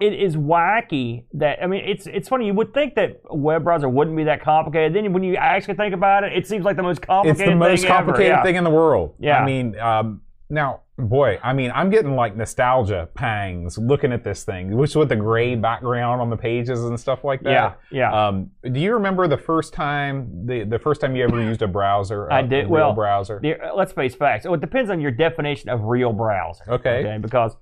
it 0.00 0.12
is 0.12 0.36
wacky 0.36 1.24
that 1.32 1.60
I 1.60 1.66
mean 1.66 1.82
it's 1.84 2.06
it's 2.06 2.28
funny 2.28 2.46
you 2.46 2.54
would 2.54 2.72
think 2.72 2.94
that 2.94 3.20
a 3.28 3.36
web 3.36 3.64
browser 3.64 3.88
wouldn't 3.88 4.16
be 4.16 4.22
that 4.24 4.40
complicated 4.40 4.94
then 4.94 5.12
when 5.12 5.24
you 5.24 5.34
actually 5.34 5.74
think 5.74 5.92
about 5.92 6.22
it 6.22 6.32
it 6.34 6.46
seems 6.46 6.64
like 6.64 6.76
the 6.76 6.84
most 6.84 7.02
complicated. 7.02 7.40
it's 7.40 7.50
the 7.50 7.56
most 7.56 7.80
thing 7.82 7.90
ever. 7.90 7.96
complicated 7.98 8.30
Yeah. 8.36 8.42
thing 8.44 8.54
in 8.54 8.62
the 8.62 8.70
world. 8.70 9.16
Yeah. 9.18 9.42
I 9.42 9.44
mean, 9.44 9.76
um, 9.80 10.20
now, 10.50 10.80
boy, 10.98 11.38
I 11.42 11.52
mean, 11.52 11.70
I'm 11.74 11.90
getting 11.90 12.16
like 12.16 12.34
nostalgia 12.36 13.08
pangs 13.14 13.76
looking 13.76 14.12
at 14.12 14.24
this 14.24 14.44
thing, 14.44 14.76
which 14.76 14.94
with 14.94 15.10
the 15.10 15.16
gray 15.16 15.54
background 15.54 16.20
on 16.22 16.30
the 16.30 16.36
pages 16.36 16.84
and 16.84 16.98
stuff 16.98 17.22
like 17.22 17.42
that. 17.42 17.78
Yeah, 17.90 18.10
yeah. 18.10 18.26
Um, 18.28 18.50
do 18.72 18.80
you 18.80 18.94
remember 18.94 19.28
the 19.28 19.36
first 19.36 19.74
time 19.74 20.46
the 20.46 20.64
the 20.64 20.78
first 20.78 21.00
time 21.02 21.14
you 21.14 21.24
ever 21.24 21.40
used 21.42 21.60
a 21.62 21.68
browser? 21.68 22.32
I 22.32 22.40
a- 22.40 22.46
did- 22.46 22.66
A 22.66 22.68
well, 22.68 22.92
browser. 22.94 23.40
The- 23.42 23.60
uh, 23.60 23.74
let's 23.74 23.92
face 23.92 24.14
facts. 24.14 24.44
So 24.44 24.54
it 24.54 24.60
depends 24.60 24.90
on 24.90 25.00
your 25.00 25.10
definition 25.10 25.68
of 25.68 25.82
real 25.82 26.12
browser. 26.12 26.64
Okay. 26.68 27.00
okay. 27.00 27.18
Because 27.20 27.54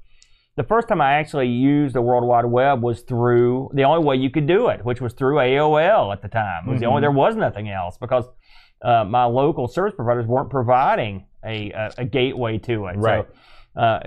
the 0.57 0.63
first 0.65 0.89
time 0.89 1.01
I 1.01 1.15
actually 1.15 1.49
used 1.49 1.95
the 1.95 2.01
World 2.03 2.25
Wide 2.25 2.47
Web 2.47 2.83
was 2.83 3.03
through 3.03 3.71
the 3.75 3.83
only 3.83 4.05
way 4.05 4.17
you 4.17 4.31
could 4.31 4.47
do 4.47 4.69
it, 4.69 4.85
which 4.85 5.01
was 5.01 5.13
through 5.13 5.37
AOL 5.37 6.13
at 6.13 6.23
the 6.23 6.29
time. 6.29 6.67
It 6.67 6.71
was 6.71 6.81
the 6.81 6.87
Mm-hmm. 6.87 6.91
only 6.91 7.01
there 7.03 7.11
was 7.11 7.37
nothing 7.37 7.69
else 7.69 7.99
because 7.99 8.25
uh, 8.83 9.05
my 9.05 9.25
local 9.25 9.67
service 9.69 9.95
providers 9.97 10.27
weren't 10.27 10.51
providing 10.51 11.27
a, 11.47 11.71
a, 11.73 11.93
a 11.99 12.05
gateway 12.05 12.59
to 12.59 12.87
it. 12.87 12.97
Right. 12.97 13.27
So, 13.75 13.81
uh, 13.81 14.01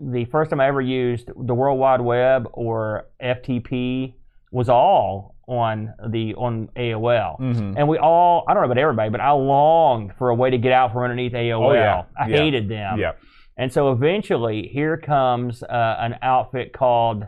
the 0.00 0.24
first 0.26 0.50
time 0.50 0.60
I 0.60 0.66
ever 0.68 0.80
used 0.80 1.28
the 1.36 1.54
World 1.54 1.78
Wide 1.78 2.00
Web 2.00 2.48
or 2.52 3.08
FTP 3.22 4.14
was 4.52 4.68
all 4.68 5.34
on 5.48 5.92
the 6.08 6.34
on 6.34 6.68
AOL. 6.76 7.38
Mhm. 7.40 7.74
And 7.76 7.88
we 7.88 7.98
all, 7.98 8.44
I 8.48 8.54
don't 8.54 8.62
know 8.62 8.66
about 8.70 8.78
everybody, 8.78 9.10
but 9.10 9.20
I 9.20 9.30
longed 9.32 10.12
for 10.18 10.30
a 10.30 10.34
way 10.34 10.50
to 10.50 10.58
get 10.58 10.72
out 10.72 10.92
from 10.92 11.02
underneath 11.02 11.32
AOL. 11.32 11.70
Oh, 11.70 11.72
yeah. 11.72 12.02
I 12.18 12.28
Yeah. 12.28 12.36
hated 12.38 12.68
them. 12.68 12.98
yeah. 12.98 13.12
And 13.56 13.72
so 13.72 13.90
eventually, 13.92 14.68
here 14.72 14.96
comes 14.96 15.62
uh, 15.62 15.96
an 15.98 16.16
outfit 16.22 16.72
called. 16.72 17.26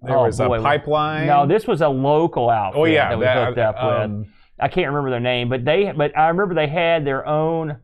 There 0.00 0.16
oh, 0.16 0.24
was 0.26 0.38
boy, 0.38 0.58
a 0.58 0.62
pipeline. 0.62 1.26
No, 1.26 1.46
this 1.46 1.66
was 1.66 1.80
a 1.82 1.88
local 1.88 2.48
outfit 2.48 2.80
Oh 2.80 2.84
yeah, 2.84 3.08
that 3.10 3.18
we 3.18 3.24
that- 3.24 3.46
hooked 3.46 3.58
up 3.58 3.76
um, 3.82 4.18
with. 4.20 4.28
I 4.60 4.68
can't 4.68 4.86
remember 4.88 5.10
their 5.10 5.20
name, 5.20 5.48
but 5.48 5.64
they, 5.64 5.92
but 5.96 6.16
I 6.16 6.28
remember 6.28 6.54
they 6.54 6.66
had 6.68 7.04
their 7.04 7.26
own. 7.26 7.76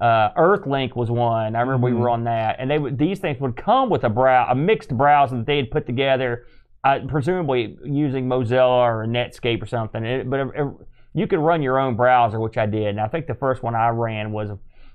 Uh, 0.00 0.30
Earthlink 0.34 0.94
was 0.94 1.10
one. 1.10 1.56
I 1.56 1.60
remember 1.60 1.88
Mhm. 1.88 1.92
we 1.92 1.96
were 1.98 2.08
on 2.10 2.24
that, 2.24 2.56
and 2.58 2.70
they 2.70 2.78
would 2.78 2.98
these 2.98 3.18
things 3.18 3.40
would 3.40 3.56
come 3.56 3.90
with 3.90 4.04
a 4.04 4.08
brow, 4.08 4.46
a 4.48 4.54
mixed 4.54 4.96
browser 4.96 5.36
that 5.38 5.46
they 5.46 5.56
had 5.56 5.70
put 5.70 5.86
together, 5.86 6.44
uh, 6.84 7.00
presumably 7.08 7.76
using 7.84 8.28
Mozilla 8.28 8.68
or 8.84 9.06
Netscape 9.06 9.60
or 9.62 9.66
something. 9.66 10.04
It, 10.04 10.30
but 10.30 10.40
it, 10.54 10.66
you 11.14 11.26
could 11.26 11.40
run 11.40 11.62
your 11.62 11.78
own 11.80 11.96
browser, 11.96 12.38
which 12.38 12.56
I 12.56 12.66
did. 12.66 12.86
And 12.88 13.00
I 13.00 13.08
think 13.08 13.26
the 13.26 13.34
first 13.34 13.62
one 13.62 13.74
I 13.74 13.88
ran 13.88 14.30
was 14.32 14.50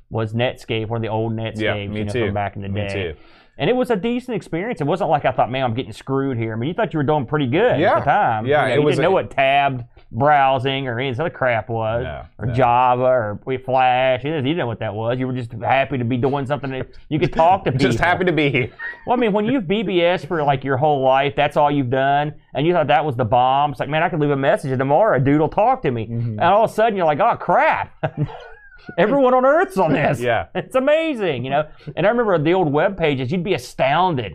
was 0.10 0.34
Netscape, 0.34 0.88
one 0.88 0.98
of 0.98 1.02
the 1.02 1.08
old 1.10 1.34
Netscape, 1.34 1.62
Yeah, 1.62 1.88
me 1.88 2.00
you 2.00 2.06
know, 2.06 2.12
too. 2.14 2.26
from 2.28 2.34
back 2.36 2.56
in 2.56 2.62
the 2.62 2.70
Me 2.70 2.82
day. 2.82 2.94
too. 3.14 3.14
And 3.58 3.70
it 3.70 3.76
was 3.76 3.90
a 3.92 3.96
decent 3.96 4.36
experience. 4.36 4.80
It 4.80 4.86
wasn't 4.88 5.10
like 5.10 5.26
I 5.26 5.32
thought, 5.32 5.50
man, 5.52 5.64
I'm 5.64 5.74
getting 5.74 5.92
screwed 5.92 6.38
here. 6.38 6.54
I 6.54 6.56
mean, 6.56 6.68
you 6.70 6.74
thought 6.74 6.94
you 6.94 6.98
were 6.98 7.04
doing 7.04 7.26
pretty 7.26 7.48
good 7.48 7.80
Yeah. 7.80 7.94
at 7.94 8.00
the 8.00 8.06
time. 8.06 8.46
Yeah, 8.46 8.62
You, 8.64 8.68
know, 8.70 8.74
it 8.74 8.80
you 8.80 8.86
was 8.86 8.96
didn't 8.96 9.06
a- 9.06 9.08
know 9.10 9.14
what 9.14 9.30
tabbed 9.32 9.84
browsing 10.14 10.88
or 10.88 11.00
any 11.00 11.10
of 11.10 11.16
this 11.16 11.20
other 11.20 11.30
crap 11.30 11.70
was, 11.70 12.04
No, 12.04 12.24
or 12.38 12.46
no. 12.48 12.54
Java 12.54 13.02
or 13.04 13.40
Flash. 13.66 14.24
You 14.24 14.32
didn't 14.32 14.58
know 14.58 14.68
what 14.68 14.80
that 14.80 14.94
was. 14.94 15.20
You 15.20 15.28
were 15.28 15.34
just 15.34 15.52
happy 15.54 15.98
to 15.98 16.06
be 16.06 16.18
doing 16.18 16.46
something 16.46 16.70
that 16.72 16.88
you 17.10 17.20
could 17.20 17.34
talk 17.34 17.66
to 17.66 17.72
people. 17.74 17.86
Just 17.88 18.00
happy 18.00 18.26
to 18.26 18.32
be 18.32 18.50
here. 18.50 18.70
Well, 19.06 19.18
I 19.18 19.20
mean, 19.20 19.34
when 19.34 19.46
you've 19.46 19.64
BBS 19.64 20.26
for 20.28 20.44
like 20.44 20.64
your 20.64 20.78
whole 20.78 21.02
life, 21.02 21.34
that's 21.36 21.58
all 21.58 21.72
you've 21.72 21.90
done, 21.90 22.34
and 22.54 22.66
you 22.68 22.74
thought 22.74 22.88
that 22.88 23.04
was 23.04 23.16
the 23.16 23.26
bomb. 23.26 23.72
It's 23.72 23.80
like, 23.80 23.90
man, 23.90 24.04
I 24.04 24.10
could 24.10 24.20
leave 24.20 24.30
a 24.32 24.36
message 24.36 24.72
and 24.72 24.80
tomorrow 24.80 25.18
a 25.18 25.20
dude 25.20 25.40
will 25.42 25.50
talk 25.50 25.82
to 25.84 25.92
me, 25.92 26.06
Mm-hmm. 26.08 26.30
and 26.32 26.42
all 26.42 26.64
of 26.66 26.70
a 26.72 26.74
sudden 26.74 26.96
you're 26.96 27.06
like, 27.06 27.20
oh 27.20 27.36
crap. 27.38 27.92
Everyone 28.98 29.34
on 29.34 29.46
Earth's 29.46 29.78
on 29.78 29.92
this. 29.94 30.20
Yeah. 30.20 30.48
It's 30.56 30.76
amazing, 30.76 31.44
you 31.44 31.50
know. 31.52 31.68
And 31.96 32.06
I 32.06 32.10
remember 32.10 32.38
the 32.40 32.54
old 32.54 32.72
web 32.72 32.98
pages, 32.98 33.32
you'd 33.32 33.44
be 33.44 33.54
astounded 33.54 34.34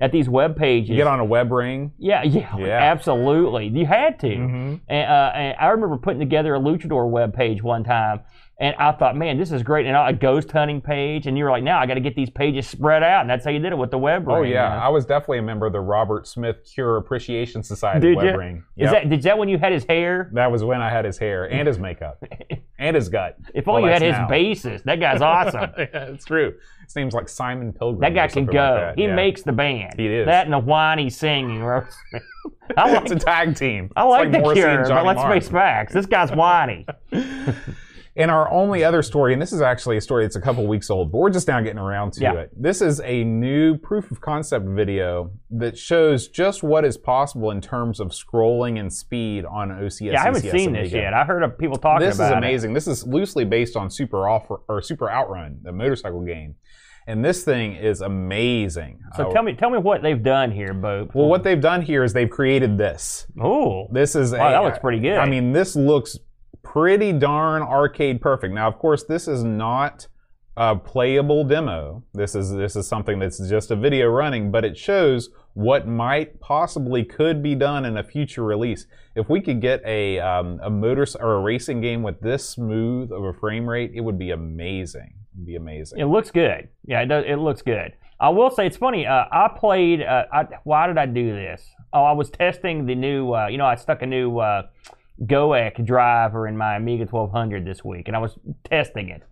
at 0.00 0.12
these 0.12 0.28
web 0.28 0.56
pages. 0.56 0.90
You 0.90 0.96
get 0.96 1.06
on 1.06 1.20
a 1.20 1.24
web 1.24 1.50
ring. 1.52 1.92
Yeah, 1.98 2.22
yeah, 2.22 2.40
Yeah. 2.40 2.48
Mm-hmm. 2.56 2.68
absolutely. 2.68 3.68
You 3.68 3.86
had 3.86 4.18
to. 4.20 4.32
And, 4.32 4.80
uh, 4.88 5.32
and 5.34 5.56
I 5.58 5.66
remember 5.68 5.96
putting 5.98 6.20
together 6.20 6.54
a 6.54 6.60
luchador 6.60 7.08
web 7.10 7.34
page 7.34 7.62
one 7.62 7.84
time, 7.84 8.20
and 8.60 8.76
I 8.76 8.92
thought, 8.92 9.16
man, 9.16 9.38
this 9.38 9.50
is 9.50 9.62
great. 9.62 9.86
And 9.86 9.96
a 9.96 10.12
ghost 10.12 10.50
hunting 10.52 10.80
page, 10.80 11.26
and 11.26 11.36
you 11.36 11.44
were 11.44 11.50
like, 11.50 11.62
now 11.62 11.80
I 11.80 11.86
got 11.86 11.94
to 11.94 12.00
get 12.00 12.14
these 12.14 12.30
pages 12.30 12.66
spread 12.68 13.02
out, 13.02 13.22
and 13.22 13.30
that's 13.30 13.44
how 13.44 13.50
you 13.50 13.58
did 13.58 13.72
it 13.72 13.78
with 13.78 13.90
the 13.90 13.98
web 13.98 14.24
oh, 14.28 14.34
ring. 14.34 14.36
Oh 14.36 14.42
you 14.42 14.54
yeah, 14.54 14.68
know? 14.68 14.76
I 14.76 14.88
was 14.88 15.04
definitely 15.04 15.38
a 15.38 15.42
member 15.42 15.66
of 15.66 15.72
the 15.72 15.80
Robert 15.80 16.26
Smith 16.28 16.56
Cure 16.64 16.98
Appreciation 16.98 17.62
Society 17.62 18.08
Did 18.08 18.16
web 18.16 18.26
you? 18.26 18.38
ring. 18.38 18.56
Is 18.76 18.92
Yep. 18.92 19.02
that 19.04 19.12
is 19.12 19.24
that 19.24 19.38
when 19.38 19.48
you 19.48 19.58
had 19.58 19.72
his 19.72 19.84
hair? 19.84 20.30
That 20.34 20.52
was 20.52 20.62
when 20.62 20.80
I 20.80 20.90
had 20.90 21.04
his 21.04 21.18
hair 21.18 21.50
and 21.50 21.66
his 21.66 21.78
makeup 21.78 22.22
and 22.78 22.94
his 22.94 23.08
gut. 23.08 23.36
If 23.54 23.66
Well, 23.66 23.76
only 23.76 23.88
you 23.88 23.92
had 23.94 24.02
his 24.02 24.12
now. 24.12 24.28
basis. 24.28 24.82
That 24.82 25.00
guy's 25.00 25.22
awesome. 25.22 25.70
yeah, 25.78 25.86
it's 26.04 26.24
true. 26.24 26.54
His 26.84 26.94
name's 26.94 27.14
like 27.14 27.28
Simon 27.28 27.72
Pilgrim. 27.72 28.00
That 28.00 28.14
guy 28.14 28.28
can 28.28 28.46
go. 28.46 28.86
like. 28.88 28.96
He 28.96 29.04
yeah. 29.04 29.14
makes 29.14 29.42
the 29.42 29.52
band. 29.52 29.94
He 29.96 30.06
is. 30.06 30.26
That 30.26 30.44
and 30.44 30.52
the 30.52 30.58
whiny 30.58 31.10
singing. 31.10 31.62
I 32.76 32.92
like, 32.92 33.02
It's 33.02 33.12
a 33.12 33.16
tag 33.16 33.56
team. 33.56 33.90
I 33.96 34.04
It's 34.04 34.10
like, 34.10 34.32
the 34.32 34.38
Morrissey 34.38 34.60
Cure, 34.60 34.88
but 34.88 35.04
let's 35.06 35.22
face 35.22 35.48
facts. 35.48 35.94
This 35.94 36.06
guy's 36.06 36.30
whiny. 36.30 36.86
And 38.14 38.30
our 38.30 38.50
only 38.52 38.84
other 38.84 39.02
story, 39.02 39.32
and 39.32 39.40
this 39.40 39.54
is 39.54 39.62
actually 39.62 39.96
a 39.96 40.00
story 40.02 40.24
that's 40.24 40.36
a 40.36 40.40
couple 40.40 40.66
weeks 40.66 40.90
old, 40.90 41.10
but 41.10 41.16
we're 41.18 41.30
just 41.30 41.48
now 41.48 41.60
getting 41.62 41.78
around 41.78 42.12
to 42.14 42.20
Yeah. 42.20 42.34
it. 42.40 42.50
This 42.54 42.82
is 42.82 43.00
a 43.00 43.24
new 43.24 43.78
proof 43.78 44.10
of 44.10 44.20
concept 44.20 44.66
video 44.68 45.30
that 45.50 45.78
shows 45.78 46.28
just 46.28 46.62
what 46.62 46.84
is 46.84 46.98
possible 46.98 47.50
in 47.50 47.62
terms 47.62 48.00
of 48.00 48.08
scrolling 48.08 48.78
and 48.78 48.92
speed 48.92 49.46
on 49.46 49.70
OCS. 49.70 50.12
Yeah, 50.12 50.20
I 50.20 50.24
haven't 50.24 50.42
ECS 50.44 50.50
seen 50.52 50.72
this 50.74 50.92
yet. 50.92 51.14
I 51.14 51.24
heard 51.24 51.42
of 51.42 51.56
people 51.56 51.78
talking 51.78 52.04
This 52.06 52.16
is 52.16 52.20
about 52.20 52.26
it. 52.26 52.40
This 52.52 52.58
is 52.58 52.64
amazing. 52.64 52.74
This 52.74 52.86
is 52.86 53.06
loosely 53.06 53.46
based 53.46 53.76
on 53.76 53.88
Super 53.88 54.28
Offer 54.28 54.60
or 54.68 54.82
Super 54.82 55.10
Outrun, 55.10 55.60
the 55.62 55.72
motorcycle 55.72 56.20
game, 56.20 56.56
and 57.06 57.24
this 57.24 57.44
thing 57.44 57.76
is 57.76 58.02
amazing. 58.02 58.98
So 59.16 59.28
Uh, 59.28 59.32
tell 59.32 59.42
me, 59.42 59.54
tell 59.54 59.70
me 59.70 59.78
what 59.78 60.02
they've 60.02 60.22
done 60.22 60.50
here, 60.50 60.74
Bo. 60.74 61.08
Well, 61.14 61.28
what 61.28 61.44
they've 61.44 61.60
done 61.60 61.80
here 61.80 62.04
is 62.04 62.12
they've 62.12 62.28
created 62.28 62.76
this. 62.76 63.26
Oh, 63.40 63.86
This 63.90 64.14
is 64.14 64.32
Wow, 64.32 64.48
a, 64.48 64.50
that 64.50 64.62
looks 64.64 64.78
pretty 64.80 65.00
good. 65.00 65.16
I 65.16 65.24
mean, 65.26 65.52
this 65.52 65.74
looks 65.74 66.18
pretty 66.62 67.12
darn 67.12 67.62
arcade 67.62 68.20
perfect. 68.20 68.54
Now, 68.54 68.68
of 68.68 68.78
course, 68.78 69.04
this 69.04 69.28
is 69.28 69.42
not 69.44 70.06
a 70.56 70.76
playable 70.76 71.44
demo. 71.44 72.02
This 72.12 72.34
is 72.34 72.52
this 72.52 72.76
is 72.76 72.86
something 72.86 73.18
that's 73.18 73.38
just 73.48 73.70
a 73.70 73.76
video 73.76 74.08
running, 74.08 74.50
but 74.50 74.64
it 74.64 74.76
shows 74.76 75.30
what 75.54 75.86
might 75.86 76.40
possibly 76.40 77.04
could 77.04 77.42
be 77.42 77.54
done 77.54 77.84
in 77.84 77.96
a 77.96 78.04
future 78.04 78.44
release. 78.44 78.86
If 79.14 79.28
we 79.28 79.40
could 79.40 79.60
get 79.60 79.82
a 79.86 80.18
um, 80.20 80.60
a 80.62 80.70
motor 80.70 81.06
or 81.20 81.36
a 81.36 81.40
racing 81.40 81.80
game 81.80 82.02
with 82.02 82.20
this 82.20 82.48
smooth 82.48 83.12
of 83.12 83.24
a 83.24 83.32
frame 83.32 83.68
rate, 83.68 83.92
it 83.94 84.00
would 84.00 84.18
be 84.18 84.30
amazing. 84.30 85.14
It'd 85.34 85.46
be 85.46 85.56
amazing. 85.56 85.98
it 85.98 86.06
looks 86.06 86.30
good. 86.30 86.68
Yeah, 86.84 87.00
it 87.00 87.06
does. 87.06 87.24
It 87.26 87.36
looks 87.36 87.62
good. 87.62 87.94
I 88.20 88.28
will 88.28 88.50
say 88.50 88.66
it's 88.66 88.76
funny. 88.76 89.06
Uh, 89.06 89.24
I 89.32 89.50
played. 89.56 90.02
Uh, 90.02 90.24
I, 90.32 90.46
why 90.64 90.86
did 90.86 90.98
I 90.98 91.06
do 91.06 91.32
this? 91.32 91.66
Oh, 91.92 92.04
I 92.04 92.12
was 92.12 92.30
testing 92.30 92.86
the 92.86 92.94
new. 92.94 93.32
Uh, 93.32 93.46
you 93.48 93.58
know, 93.58 93.66
I 93.66 93.74
stuck 93.74 94.02
a 94.02 94.06
new 94.06 94.38
Gotek 95.26 95.84
driver 95.84 96.46
in 96.46 96.56
my 96.56 96.76
Amiga 96.76 97.04
1200 97.04 97.64
this 97.64 97.84
week, 97.84 98.08
and 98.08 98.16
I 98.16 98.20
was 98.20 98.38
testing 98.64 99.08
it. 99.08 99.22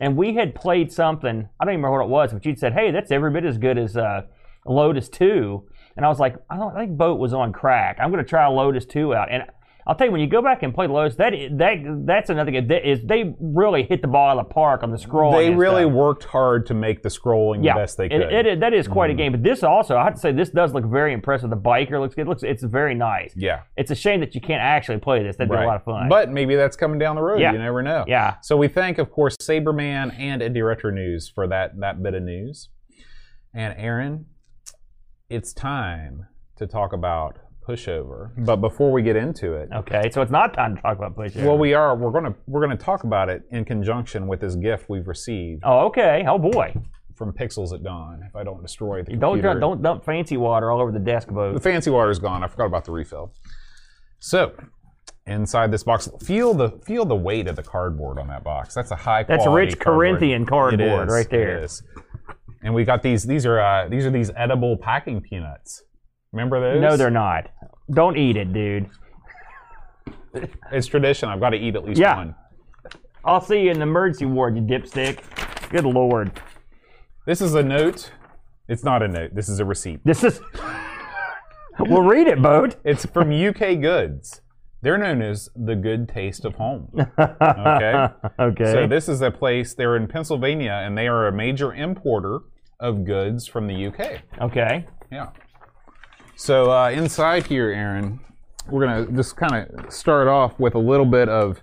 And 0.00 0.16
we 0.16 0.34
had 0.34 0.54
played 0.54 0.92
something. 0.92 1.48
I 1.60 1.64
don't 1.64 1.74
even 1.74 1.82
remember 1.82 1.98
what 1.98 2.04
it 2.06 2.10
was, 2.10 2.32
but 2.32 2.44
you'd 2.44 2.58
said, 2.58 2.72
"Hey, 2.72 2.90
that's 2.90 3.10
every 3.10 3.30
bit 3.30 3.44
as 3.44 3.58
good 3.58 3.78
as 3.78 3.96
uh, 3.96 4.22
Lotus 4.66 5.08
2." 5.08 5.64
And 5.96 6.04
I 6.06 6.08
was 6.08 6.18
like, 6.18 6.36
"I 6.50 6.56
don't 6.56 6.76
I 6.76 6.80
think 6.80 6.96
Boat 6.96 7.18
was 7.18 7.32
on 7.32 7.52
crack. 7.52 7.98
I'm 8.00 8.10
going 8.10 8.22
to 8.22 8.28
try 8.28 8.46
Lotus 8.46 8.84
2 8.86 9.14
out." 9.14 9.30
And 9.30 9.44
I'll 9.86 9.94
tell 9.96 10.06
you, 10.06 10.12
when 10.12 10.20
you 10.20 10.28
go 10.28 10.40
back 10.42 10.62
and 10.62 10.72
play 10.72 10.86
Lotus, 10.86 11.16
that 11.16 11.32
that 11.58 12.02
that's 12.06 12.30
another 12.30 12.52
good. 12.52 12.68
That 12.68 12.88
is 12.88 13.00
they 13.04 13.34
really 13.40 13.82
hit 13.82 14.00
the 14.00 14.08
ball 14.08 14.30
out 14.30 14.38
of 14.38 14.48
the 14.48 14.54
park 14.54 14.82
on 14.82 14.90
the 14.92 14.96
scrolling. 14.96 15.38
They 15.38 15.50
really 15.54 15.82
stuff. 15.82 15.92
worked 15.92 16.24
hard 16.24 16.66
to 16.66 16.74
make 16.74 17.02
the 17.02 17.08
scrolling 17.08 17.64
yeah, 17.64 17.74
the 17.74 17.80
best 17.80 17.96
they 17.96 18.08
could. 18.08 18.20
Mm-hmm. 18.20 18.34
it 18.34 18.46
is- 18.46 18.60
that 18.60 18.72
is 18.74 18.86
quite 18.86 19.10
a 19.10 19.14
game. 19.14 19.32
But 19.32 19.42
this 19.42 19.62
also, 19.62 19.96
I 19.96 20.04
have 20.04 20.14
to 20.14 20.20
say, 20.20 20.30
this 20.32 20.50
does 20.50 20.72
look 20.72 20.84
very 20.84 21.12
impressive. 21.12 21.50
The 21.50 21.56
biker 21.56 22.00
looks 22.00 22.14
good. 22.14 22.22
It 22.22 22.28
looks 22.28 22.42
it's 22.42 22.62
very 22.62 22.94
nice. 22.94 23.32
yeah. 23.36 23.62
It's 23.76 23.90
a 23.90 23.96
shame 23.96 24.20
that 24.20 24.34
you 24.34 24.40
can't 24.40 24.62
actually 24.62 24.98
play 24.98 25.22
this. 25.22 25.36
That'd 25.36 25.50
be 25.50 25.56
a 25.56 25.66
lot 25.66 25.76
of 25.76 25.84
fun. 25.84 26.08
But 26.08 26.30
maybe 26.30 26.54
that's 26.54 26.76
coming 26.76 26.98
down 26.98 27.16
the 27.16 27.22
road. 27.22 27.40
Yeah. 27.40 27.52
You 27.52 27.58
never 27.58 27.82
know. 27.82 28.04
yeah, 28.06 28.36
So 28.42 28.56
we 28.56 28.68
thank, 28.68 28.98
of 28.98 29.10
course, 29.10 29.36
Saberman 29.38 30.16
and 30.18 30.42
Indie 30.42 30.64
Retro 30.66 30.90
News 30.90 31.28
for 31.28 31.46
that 31.48 31.78
that 31.80 32.02
bit 32.02 32.14
of 32.14 32.22
news. 32.22 32.68
And 33.54 33.74
Aaron, 33.76 34.26
it's 35.28 35.52
time 35.52 36.26
to 36.56 36.66
talk 36.66 36.92
about 36.92 37.38
pushover. 37.66 38.30
But 38.44 38.56
before 38.56 38.90
we 38.92 39.02
get 39.02 39.16
into 39.16 39.54
it, 39.54 39.68
okay. 39.72 40.10
So 40.10 40.20
it's 40.22 40.30
not 40.30 40.54
time 40.54 40.76
to 40.76 40.82
talk 40.82 40.96
about 40.98 41.14
push. 41.16 41.34
well, 41.36 41.58
we 41.58 41.74
are 41.74 41.96
we're 41.96 42.10
gonna 42.10 42.34
we're 42.46 42.60
gonna 42.60 42.76
talk 42.76 43.04
about 43.04 43.28
it 43.28 43.42
in 43.50 43.64
conjunction 43.64 44.26
with 44.26 44.40
this 44.40 44.54
gift 44.54 44.88
we've 44.88 45.06
received 45.08 45.62
Oh, 45.64 45.86
okay. 45.86 46.24
Oh 46.28 46.38
boy. 46.38 46.74
from 47.14 47.32
Pixels 47.32 47.72
at 47.72 47.82
Dawn. 47.82 48.22
If 48.28 48.34
I 48.34 48.42
don't 48.42 48.62
destroy 48.62 49.02
the 49.02 49.12
Don't 49.16 49.34
computer. 49.40 49.60
don't 49.60 49.82
dump 49.82 50.04
fancy 50.04 50.36
water 50.36 50.70
all 50.70 50.80
over 50.80 50.90
the 50.92 50.98
desk, 50.98 51.28
The 51.28 51.60
fancy 51.60 51.90
water's 51.90 52.18
gone. 52.18 52.42
I 52.42 52.48
forgot 52.48 52.66
about 52.66 52.84
the 52.84 52.92
refill. 52.92 53.32
So, 54.18 54.52
inside 55.26 55.70
this 55.70 55.82
box, 55.84 56.08
feel 56.22 56.54
the 56.54 56.70
feel 56.84 57.04
the 57.04 57.14
weight 57.16 57.46
of 57.48 57.56
the 57.56 57.62
cardboard 57.62 58.18
on 58.18 58.28
that 58.28 58.42
box. 58.44 58.74
That's 58.74 58.90
a 58.90 58.96
high 58.96 59.22
That's 59.24 59.46
rich 59.46 59.78
cardboard. 59.78 59.80
Corinthian 60.18 60.46
cardboard 60.46 61.08
is, 61.08 61.12
right 61.12 61.28
there. 61.30 61.66
And 62.64 62.74
we 62.74 62.84
got 62.84 63.02
these. 63.02 63.24
These 63.24 63.44
are 63.46 63.60
uh, 63.60 63.88
these 63.88 64.06
are 64.06 64.10
these 64.10 64.30
edible 64.36 64.76
packing 64.76 65.20
peanuts. 65.20 65.82
Remember 66.32 66.60
those? 66.60 66.80
No, 66.80 66.96
they're 66.96 67.10
not. 67.10 67.50
Don't 67.92 68.16
eat 68.16 68.36
it, 68.36 68.52
dude. 68.52 68.88
It's 70.72 70.86
tradition. 70.86 71.28
I've 71.28 71.40
got 71.40 71.50
to 71.50 71.56
eat 71.58 71.76
at 71.76 71.84
least 71.84 72.00
Yeah. 72.00 72.16
one. 72.16 72.34
I'll 73.24 73.40
see 73.40 73.60
you 73.62 73.70
in 73.70 73.76
the 73.78 73.82
emergency 73.82 74.24
ward, 74.24 74.56
you 74.56 74.62
dipstick. 74.62 75.20
Good 75.70 75.84
lord. 75.84 76.40
This 77.26 77.40
is 77.40 77.54
a 77.54 77.62
note. 77.62 78.10
It's 78.68 78.82
not 78.82 79.02
a 79.02 79.08
note. 79.08 79.34
This 79.34 79.48
is 79.48 79.60
a 79.60 79.64
receipt. 79.64 80.00
This 80.04 80.24
is. 80.24 80.40
we'll 81.78 82.02
read 82.02 82.26
it, 82.26 82.40
boat. 82.42 82.76
It's 82.84 83.04
from 83.06 83.30
UK 83.30 83.80
Goods. 83.80 84.40
They're 84.80 84.98
known 84.98 85.22
as 85.22 85.48
the 85.54 85.76
good 85.76 86.08
taste 86.08 86.44
of 86.44 86.54
home. 86.56 86.88
Okay. 87.18 88.08
okay. 88.40 88.72
So 88.72 88.86
this 88.88 89.08
is 89.08 89.20
a 89.22 89.30
place. 89.30 89.74
They're 89.74 89.96
in 89.96 90.08
Pennsylvania, 90.08 90.72
and 90.84 90.98
they 90.98 91.06
are 91.06 91.28
a 91.28 91.32
major 91.32 91.72
importer 91.72 92.40
of 92.80 93.04
goods 93.04 93.46
from 93.46 93.68
the 93.68 93.86
UK. 93.86 94.22
okay. 94.40 94.86
Yeah. 95.12 95.28
So 96.42 96.72
uh, 96.72 96.90
inside 96.90 97.46
here, 97.46 97.70
Aaron, 97.70 98.18
we're 98.68 98.84
gonna 98.84 99.06
just 99.12 99.36
kind 99.36 99.54
of 99.54 99.92
start 99.92 100.26
off 100.26 100.58
with 100.58 100.74
a 100.74 100.78
little 100.78 101.06
bit 101.06 101.28
of 101.28 101.60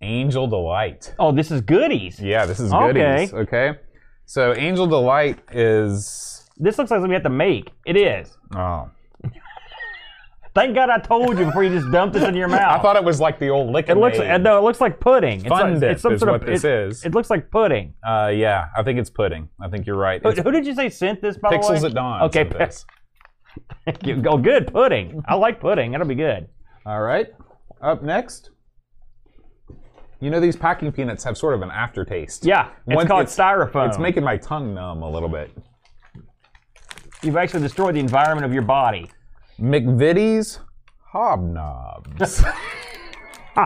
Angel 0.00 0.46
Delight. 0.46 1.12
Oh, 1.18 1.32
this 1.32 1.50
is 1.50 1.60
goodies. 1.62 2.20
Yeah, 2.20 2.46
this 2.46 2.60
is 2.60 2.70
goodies. 2.70 3.34
Okay. 3.34 3.36
okay? 3.70 3.80
So 4.26 4.54
Angel 4.54 4.86
Delight 4.86 5.40
is 5.50 6.48
This 6.56 6.78
looks 6.78 6.92
like 6.92 6.98
something 6.98 7.10
you 7.10 7.14
have 7.14 7.24
to 7.24 7.30
make. 7.30 7.72
It 7.84 7.96
is. 7.96 8.38
oh. 8.54 8.90
Thank 10.54 10.76
God 10.76 10.88
I 10.88 10.98
told 10.98 11.36
you 11.36 11.46
before 11.46 11.64
you 11.64 11.70
just 11.70 11.90
dumped 11.90 12.14
this 12.14 12.22
in 12.22 12.36
your 12.36 12.48
mouth. 12.58 12.78
I 12.78 12.80
thought 12.80 12.94
it 12.94 13.02
was 13.02 13.18
like 13.18 13.40
the 13.40 13.48
old 13.48 13.72
liquid. 13.72 13.96
it 13.96 14.00
looks 14.00 14.18
no, 14.18 14.58
it 14.58 14.62
looks 14.62 14.80
like 14.80 15.00
pudding. 15.00 15.40
It's, 15.40 15.48
Fun 15.48 15.72
like, 15.72 15.80
dip 15.80 15.92
it's 15.94 16.02
some 16.02 16.12
is 16.12 16.20
sort 16.20 16.30
what 16.30 16.42
of 16.42 16.46
this 16.46 16.62
it, 16.62 16.70
is. 16.70 17.04
It 17.04 17.12
looks 17.12 17.28
like 17.28 17.50
pudding. 17.50 17.94
Uh, 18.06 18.28
yeah, 18.32 18.66
I 18.76 18.84
think 18.84 19.00
it's 19.00 19.10
pudding. 19.10 19.48
I 19.60 19.68
think 19.68 19.84
you're 19.84 19.96
right. 19.96 20.22
Who, 20.22 20.30
who 20.30 20.52
did 20.52 20.64
you 20.64 20.76
say 20.76 20.90
sent 20.90 21.20
this? 21.20 21.36
By 21.36 21.56
Pixels 21.56 21.80
the 21.80 21.82
way? 21.82 21.88
at 21.88 21.94
Dawn. 21.94 22.22
Okay, 22.22 22.44
this. 23.86 23.96
oh, 24.26 24.38
good 24.38 24.72
pudding. 24.72 25.22
I 25.26 25.34
like 25.34 25.60
pudding. 25.60 25.92
That'll 25.92 26.06
be 26.06 26.14
good. 26.14 26.48
All 26.86 27.02
right. 27.02 27.28
Up 27.82 28.02
next. 28.02 28.50
You 30.20 30.30
know 30.30 30.40
these 30.40 30.56
packing 30.56 30.90
peanuts 30.90 31.22
have 31.24 31.38
sort 31.38 31.54
of 31.54 31.62
an 31.62 31.70
aftertaste. 31.70 32.44
Yeah, 32.44 32.70
it's 32.86 32.96
Once 32.96 33.08
called 33.08 33.26
styrofoam. 33.26 33.88
It's 33.88 33.98
making 33.98 34.24
my 34.24 34.36
tongue 34.36 34.74
numb 34.74 35.02
a 35.02 35.10
little 35.10 35.28
bit. 35.28 35.50
You've 37.22 37.36
actually 37.36 37.62
destroyed 37.62 37.94
the 37.94 38.00
environment 38.00 38.44
of 38.44 38.52
your 38.52 38.62
body. 38.62 39.10
McVitie's 39.60 40.60
hobnobs. 41.12 42.44
uh, 43.56 43.64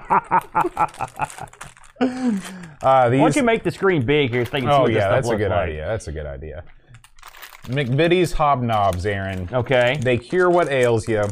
Why 2.80 3.10
don't 3.10 3.36
you 3.36 3.42
make 3.42 3.62
the 3.62 3.70
screen 3.70 4.04
big 4.04 4.30
here 4.30 4.44
so 4.44 4.52
they 4.52 4.60
can 4.60 4.68
see 4.68 4.74
oh 4.74 4.86
yeah, 4.88 5.08
that's 5.08 5.28
a 5.28 5.36
good 5.36 5.50
like. 5.50 5.68
idea. 5.68 5.86
That's 5.86 6.08
a 6.08 6.12
good 6.12 6.26
idea. 6.26 6.64
McVitie's 7.64 8.34
hobnobs, 8.34 9.06
Aaron. 9.06 9.48
Okay. 9.52 9.98
They 10.00 10.18
cure 10.18 10.50
what 10.50 10.68
ails 10.70 11.08
you. 11.08 11.24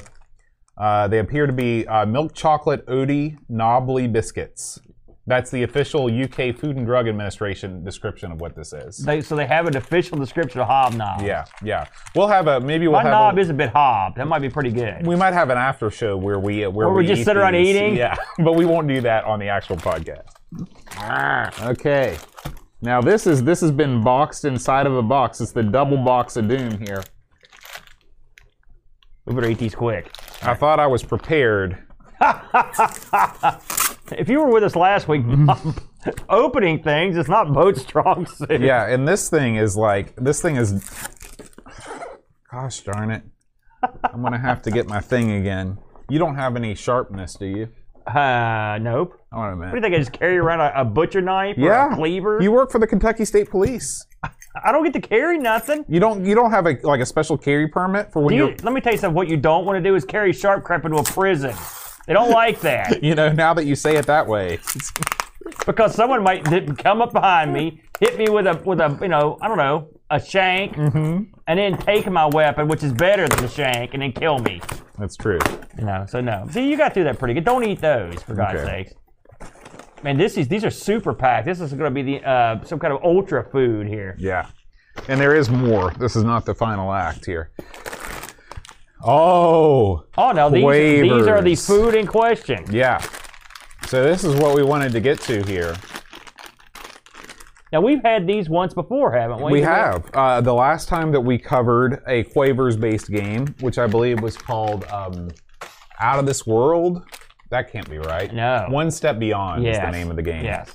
Uh, 0.78 1.08
they 1.08 1.18
appear 1.18 1.46
to 1.46 1.52
be 1.52 1.86
uh, 1.86 2.06
milk 2.06 2.34
chocolate 2.34 2.86
Odie 2.86 3.36
knobbly 3.48 4.06
biscuits. 4.06 4.80
That's 5.26 5.50
the 5.50 5.62
official 5.62 6.06
UK 6.06 6.56
Food 6.56 6.76
and 6.76 6.86
Drug 6.86 7.06
Administration 7.06 7.84
description 7.84 8.32
of 8.32 8.40
what 8.40 8.56
this 8.56 8.72
is. 8.72 8.96
They, 8.96 9.20
so 9.20 9.36
they 9.36 9.46
have 9.46 9.66
an 9.66 9.76
official 9.76 10.18
description 10.18 10.60
of 10.60 10.66
hobnob. 10.66 11.22
Yeah, 11.22 11.44
yeah. 11.62 11.86
We'll 12.16 12.26
have 12.26 12.48
a 12.48 12.58
maybe 12.58 12.88
we'll 12.88 12.96
My 12.96 13.02
have 13.02 13.10
knob 13.12 13.38
a, 13.38 13.40
is 13.40 13.50
a 13.50 13.54
bit 13.54 13.68
hob. 13.70 14.16
That 14.16 14.26
might 14.26 14.40
be 14.40 14.48
pretty 14.48 14.72
good. 14.72 15.06
we 15.06 15.14
might 15.14 15.32
have 15.34 15.50
an 15.50 15.58
after 15.58 15.90
show 15.90 16.16
where 16.16 16.38
we 16.40 16.66
where, 16.66 16.88
Where 16.88 16.90
we 16.90 17.06
just 17.06 17.20
eat 17.20 17.24
sit 17.26 17.36
around 17.36 17.52
these. 17.52 17.68
eating? 17.68 17.94
Yeah, 17.96 18.16
but 18.38 18.54
we 18.54 18.64
won't 18.64 18.88
do 18.88 19.00
that 19.02 19.24
on 19.24 19.38
the 19.38 19.48
actual 19.48 19.76
podcast. 19.76 20.26
Okay. 21.62 22.16
Now 22.82 23.00
this 23.00 23.26
is 23.26 23.44
this 23.44 23.60
has 23.60 23.70
been 23.70 24.02
boxed 24.02 24.44
inside 24.44 24.86
of 24.86 24.94
a 24.96 25.02
box. 25.02 25.40
It's 25.40 25.52
the 25.52 25.62
double 25.62 25.98
box 25.98 26.36
of 26.36 26.48
doom 26.48 26.78
here. 26.78 27.02
We 29.26 29.34
better 29.34 29.50
eat 29.50 29.58
these 29.58 29.74
quick. 29.74 30.10
I 30.42 30.54
thought 30.54 30.80
I 30.80 30.86
was 30.86 31.02
prepared. 31.02 31.78
If 34.12 34.28
you 34.28 34.40
were 34.40 34.50
with 34.52 34.64
us 34.64 34.74
last 34.74 35.08
week, 35.08 35.22
opening 36.28 36.82
things, 36.82 37.16
it's 37.16 37.28
not 37.28 37.52
boat 37.52 37.76
strong 37.76 38.26
suit. 38.26 38.60
Yeah, 38.60 38.86
and 38.86 39.06
this 39.06 39.28
thing 39.28 39.56
is 39.56 39.76
like 39.76 40.16
this 40.16 40.40
thing 40.42 40.56
is. 40.56 40.72
Gosh 42.50 42.80
darn 42.80 43.10
it! 43.10 43.22
I'm 44.02 44.22
gonna 44.22 44.38
have 44.38 44.62
to 44.62 44.70
get 44.70 44.88
my 44.88 45.00
thing 45.00 45.30
again. 45.30 45.78
You 46.08 46.18
don't 46.18 46.34
have 46.34 46.56
any 46.56 46.74
sharpness, 46.74 47.34
do 47.34 47.46
you? 47.46 47.68
Uh, 48.14 48.78
nope. 48.78 49.20
Hold 49.32 49.44
on 49.44 49.52
a 49.52 49.56
What 49.58 49.70
do 49.70 49.76
you 49.76 49.82
think? 49.82 49.94
I 49.94 49.98
just 49.98 50.12
carry 50.12 50.36
around 50.38 50.60
a, 50.60 50.72
a 50.80 50.84
butcher 50.84 51.20
knife 51.20 51.56
or 51.56 51.60
Yeah, 51.60 51.92
a 51.92 51.96
cleaver? 51.96 52.42
You 52.42 52.50
work 52.52 52.70
for 52.70 52.78
the 52.78 52.86
Kentucky 52.86 53.24
State 53.24 53.50
Police. 53.50 54.06
I 54.64 54.72
don't 54.72 54.82
get 54.82 54.92
to 54.94 55.00
carry 55.00 55.38
nothing. 55.38 55.84
You 55.88 56.00
don't. 56.00 56.24
You 56.24 56.34
don't 56.34 56.50
have 56.50 56.66
a 56.66 56.76
like 56.82 57.00
a 57.00 57.06
special 57.06 57.38
carry 57.38 57.68
permit 57.68 58.12
for 58.12 58.20
when 58.20 58.30
Do 58.30 58.36
you, 58.36 58.46
you're. 58.48 58.56
let 58.62 58.72
me 58.72 58.80
tell 58.80 58.92
you 58.92 58.98
something. 58.98 59.14
What 59.14 59.28
you 59.28 59.36
don't 59.36 59.64
want 59.64 59.76
to 59.76 59.80
do 59.88 59.94
is 59.94 60.04
carry 60.04 60.32
sharp 60.32 60.64
crap 60.64 60.84
into 60.84 60.96
a 60.98 61.04
prison. 61.04 61.54
They 62.08 62.12
don't 62.14 62.30
like 62.30 62.60
that 62.62 63.00
You 63.04 63.14
know, 63.14 63.30
now 63.30 63.54
that 63.54 63.66
you 63.66 63.76
say 63.76 63.94
it 63.96 64.06
that 64.06 64.26
way, 64.26 64.58
because 65.66 65.94
someone 65.94 66.22
might 66.24 66.44
th- 66.44 66.76
come 66.78 67.00
up 67.00 67.12
behind 67.12 67.52
me, 67.52 67.80
hit 68.00 68.18
me 68.18 68.28
with 68.28 68.46
a 68.48 68.60
with 68.64 68.80
a 68.80 68.98
you 69.00 69.08
know 69.08 69.38
I 69.40 69.46
don't 69.48 69.58
know 69.58 69.88
a 70.10 70.20
shank, 70.20 70.74
Mm-hmm. 70.74 71.22
and 71.46 71.58
then 71.58 71.78
take 71.78 72.10
my 72.10 72.26
weapon, 72.26 72.66
which 72.66 72.82
is 72.82 72.92
better 72.92 73.28
than 73.28 73.38
the 73.42 73.48
shank, 73.48 73.94
and 73.94 74.02
then 74.02 74.10
kill 74.10 74.40
me. 74.40 74.60
That's 75.00 75.16
true. 75.16 75.38
You 75.78 75.84
know, 75.84 76.04
so 76.08 76.20
no. 76.20 76.46
See, 76.50 76.68
you 76.70 76.76
got 76.76 76.94
through 76.94 77.04
that 77.04 77.18
pretty 77.18 77.34
good. 77.34 77.44
Don't 77.44 77.64
eat 77.64 77.80
those 77.80 78.22
for 78.22 78.34
God's 78.34 78.60
Okay. 78.60 78.88
sakes. 78.88 78.94
Man, 80.02 80.16
this 80.16 80.36
is 80.38 80.48
these 80.48 80.64
are 80.64 80.70
super 80.70 81.12
packed. 81.12 81.46
This 81.46 81.60
is 81.60 81.72
going 81.72 81.92
to 81.92 82.02
be 82.02 82.02
the 82.18 82.24
uh, 82.28 82.64
some 82.64 82.78
kind 82.78 82.92
of 82.94 83.02
ultra 83.02 83.44
food 83.50 83.86
here. 83.86 84.14
Yeah, 84.18 84.46
and 85.08 85.20
there 85.20 85.34
is 85.34 85.50
more. 85.50 85.92
This 85.98 86.16
is 86.16 86.24
not 86.24 86.44
the 86.46 86.54
final 86.54 86.92
act 86.92 87.26
here. 87.26 87.50
Oh, 89.02 90.04
Oh 90.18 90.32
no, 90.32 90.50
these 90.50 91.02
these 91.02 91.26
are 91.26 91.40
the 91.42 91.54
food 91.54 91.94
in 91.94 92.06
question. 92.06 92.64
yeah. 92.70 93.02
So 93.86 94.04
this 94.04 94.24
is 94.24 94.34
what 94.36 94.54
we 94.54 94.62
wanted 94.62 94.92
to 94.92 95.00
get 95.00 95.20
to 95.22 95.42
here. 95.44 95.74
Now 97.72 97.80
we've 97.80 98.02
had 98.02 98.26
these 98.26 98.48
once 98.48 98.74
before, 98.74 99.12
haven't 99.12 99.42
we? 99.42 99.52
We 99.52 99.60
have. 99.62 100.08
Uh, 100.12 100.40
the 100.40 100.52
last 100.52 100.88
time 100.88 101.12
that 101.12 101.20
we 101.20 101.38
covered 101.38 102.02
a 102.06 102.24
Quavers 102.24 102.76
based 102.76 103.10
game, 103.10 103.54
which 103.60 103.78
I 103.78 103.86
believe 103.86 104.20
was 104.20 104.36
called 104.36 104.84
um, 104.86 105.30
Out 106.00 106.18
of 106.18 106.26
This 106.26 106.46
World. 106.46 107.02
That 107.50 107.70
can't 107.70 107.88
be 107.88 107.98
right. 107.98 108.32
No. 108.32 108.66
One 108.68 108.90
Step 108.90 109.18
Beyond 109.18 109.66
is 109.66 109.76
the 109.76 109.90
name 109.90 110.10
of 110.10 110.16
the 110.16 110.22
game. 110.22 110.44
Yes. 110.44 110.72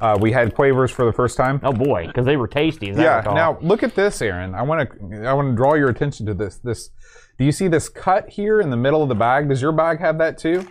Uh, 0.00 0.16
we 0.18 0.32
had 0.32 0.54
Quavers 0.54 0.90
for 0.90 1.04
the 1.04 1.12
first 1.12 1.36
time. 1.36 1.60
Oh 1.62 1.72
boy, 1.72 2.06
because 2.06 2.24
they 2.24 2.36
were 2.38 2.48
tasty. 2.48 2.88
As 2.90 2.96
yeah. 2.96 3.22
Now 3.26 3.58
look 3.60 3.82
at 3.82 3.94
this, 3.94 4.22
Aaron. 4.22 4.54
I 4.54 4.62
want 4.62 4.88
to 4.90 5.26
I 5.28 5.34
want 5.34 5.50
to 5.50 5.54
draw 5.54 5.74
your 5.74 5.90
attention 5.90 6.24
to 6.26 6.34
this. 6.34 6.56
This. 6.56 6.90
Do 7.38 7.44
you 7.44 7.52
see 7.52 7.68
this 7.68 7.88
cut 7.88 8.28
here 8.30 8.60
in 8.60 8.70
the 8.70 8.76
middle 8.76 9.02
of 9.02 9.10
the 9.10 9.14
bag? 9.14 9.48
Does 9.48 9.60
your 9.60 9.72
bag 9.72 9.98
have 10.00 10.16
that 10.18 10.38
too? 10.38 10.66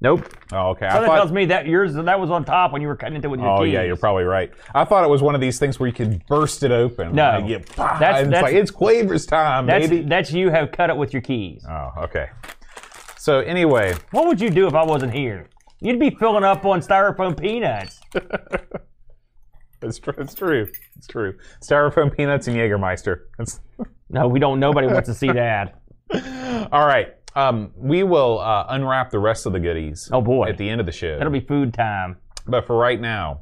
Nope. 0.00 0.28
Oh, 0.52 0.70
okay. 0.70 0.86
I 0.86 0.90
Something 0.92 1.08
thought- 1.08 1.16
tells 1.16 1.32
me 1.32 1.46
that 1.46 1.66
yours 1.66 1.94
that 1.94 2.20
was 2.20 2.30
on 2.30 2.44
top 2.44 2.72
when 2.72 2.82
you 2.82 2.88
were 2.88 2.96
cutting 2.96 3.16
into 3.16 3.28
it 3.28 3.30
with 3.30 3.40
your 3.40 3.48
Oh 3.48 3.64
keys. 3.64 3.72
yeah, 3.72 3.82
you're 3.84 3.96
probably 3.96 4.24
right. 4.24 4.50
I 4.74 4.84
thought 4.84 5.02
it 5.04 5.08
was 5.08 5.22
one 5.22 5.34
of 5.34 5.40
these 5.40 5.58
things 5.58 5.78
where 5.80 5.86
you 5.86 5.94
could 5.94 6.26
burst 6.26 6.62
it 6.62 6.70
open. 6.72 7.14
No. 7.14 7.38
Like, 7.40 7.74
bah, 7.76 7.98
That's- 7.98 8.20
it's 8.22 8.30
that's- 8.30 8.42
like 8.42 8.54
it's 8.54 8.70
Quavers 8.70 9.26
time, 9.26 9.66
That's 9.66 9.88
baby. 9.88 10.02
that's 10.06 10.32
you 10.32 10.50
have 10.50 10.72
cut 10.72 10.90
it 10.90 10.96
with 10.96 11.12
your 11.14 11.22
keys. 11.22 11.64
Oh, 11.68 11.90
okay. 12.02 12.26
So 13.16 13.40
anyway, 13.40 13.94
What 14.10 14.26
would 14.26 14.40
you 14.40 14.50
do 14.50 14.66
if 14.66 14.74
I 14.74 14.84
wasn't 14.84 15.14
here? 15.14 15.48
You'd 15.80 15.98
be 16.00 16.10
filling 16.10 16.44
up 16.44 16.64
on 16.66 16.80
styrofoam 16.80 17.38
peanuts. 17.40 18.00
it's 19.82 19.98
true. 19.98 20.14
It's 20.18 20.34
true. 20.34 20.66
It's 20.96 21.06
true. 21.06 21.34
Styrofoam 21.62 22.14
peanuts 22.14 22.46
and 22.48 22.56
Jägermeister. 22.56 23.20
No, 24.10 24.28
we 24.28 24.38
don't. 24.38 24.60
Nobody 24.60 24.86
wants 24.86 25.08
to 25.08 25.14
see 25.14 25.30
that. 25.32 25.80
all 26.72 26.86
right. 26.86 27.14
Um, 27.36 27.72
we 27.76 28.02
will 28.02 28.38
uh, 28.38 28.66
unwrap 28.68 29.10
the 29.10 29.18
rest 29.18 29.46
of 29.46 29.52
the 29.52 29.60
goodies. 29.60 30.08
Oh, 30.12 30.20
boy. 30.20 30.48
At 30.48 30.58
the 30.58 30.68
end 30.68 30.80
of 30.80 30.86
the 30.86 30.92
show. 30.92 31.18
That'll 31.18 31.32
be 31.32 31.40
food 31.40 31.74
time. 31.74 32.16
But 32.46 32.66
for 32.66 32.76
right 32.76 33.00
now, 33.00 33.40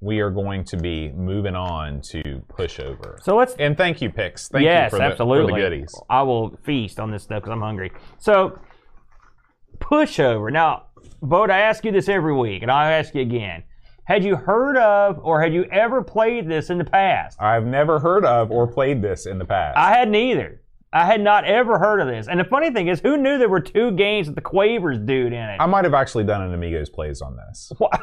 we 0.00 0.20
are 0.20 0.30
going 0.30 0.64
to 0.64 0.76
be 0.76 1.10
moving 1.10 1.54
on 1.54 2.00
to 2.02 2.42
pushover. 2.48 3.22
So 3.22 3.36
let's 3.36 3.54
and 3.54 3.76
thank 3.76 4.00
you, 4.00 4.10
Pix. 4.10 4.48
Thank 4.48 4.64
yes, 4.64 4.86
you 4.86 4.90
for 4.90 4.98
the, 4.98 5.10
absolutely. 5.10 5.52
for 5.52 5.58
the 5.58 5.62
goodies. 5.62 5.94
I 6.08 6.22
will 6.22 6.58
feast 6.62 7.00
on 7.00 7.10
this 7.10 7.22
stuff 7.22 7.42
because 7.42 7.52
I'm 7.52 7.60
hungry. 7.60 7.90
So, 8.18 8.58
pushover. 9.80 10.52
Now, 10.52 10.84
Vote, 11.24 11.50
I 11.50 11.60
ask 11.60 11.84
you 11.86 11.90
this 11.90 12.10
every 12.10 12.34
week, 12.34 12.60
and 12.60 12.70
I'll 12.70 12.92
ask 12.92 13.14
you 13.14 13.22
again. 13.22 13.62
Had 14.04 14.22
you 14.22 14.36
heard 14.36 14.76
of 14.76 15.18
or 15.22 15.40
had 15.40 15.54
you 15.54 15.64
ever 15.64 16.02
played 16.02 16.46
this 16.46 16.68
in 16.68 16.76
the 16.76 16.84
past? 16.84 17.40
I've 17.40 17.64
never 17.64 17.98
heard 17.98 18.26
of 18.26 18.50
or 18.50 18.66
played 18.66 19.00
this 19.00 19.24
in 19.24 19.38
the 19.38 19.46
past. 19.46 19.78
I 19.78 19.96
hadn't 19.96 20.14
either. 20.14 20.60
I 20.94 21.04
had 21.04 21.20
not 21.20 21.44
ever 21.44 21.78
heard 21.78 22.00
of 22.00 22.06
this. 22.06 22.28
And 22.28 22.38
the 22.38 22.44
funny 22.44 22.70
thing 22.70 22.86
is, 22.86 23.00
who 23.00 23.16
knew 23.16 23.36
there 23.36 23.48
were 23.48 23.60
two 23.60 23.90
games 23.90 24.28
with 24.28 24.36
the 24.36 24.40
Quavers 24.40 24.98
dude 24.98 25.32
in 25.32 25.34
it? 25.34 25.56
I 25.58 25.66
might 25.66 25.84
have 25.84 25.92
actually 25.92 26.22
done 26.22 26.40
an 26.40 26.54
Amigos 26.54 26.88
plays 26.88 27.20
on 27.20 27.36
this. 27.36 27.72
What? 27.78 28.00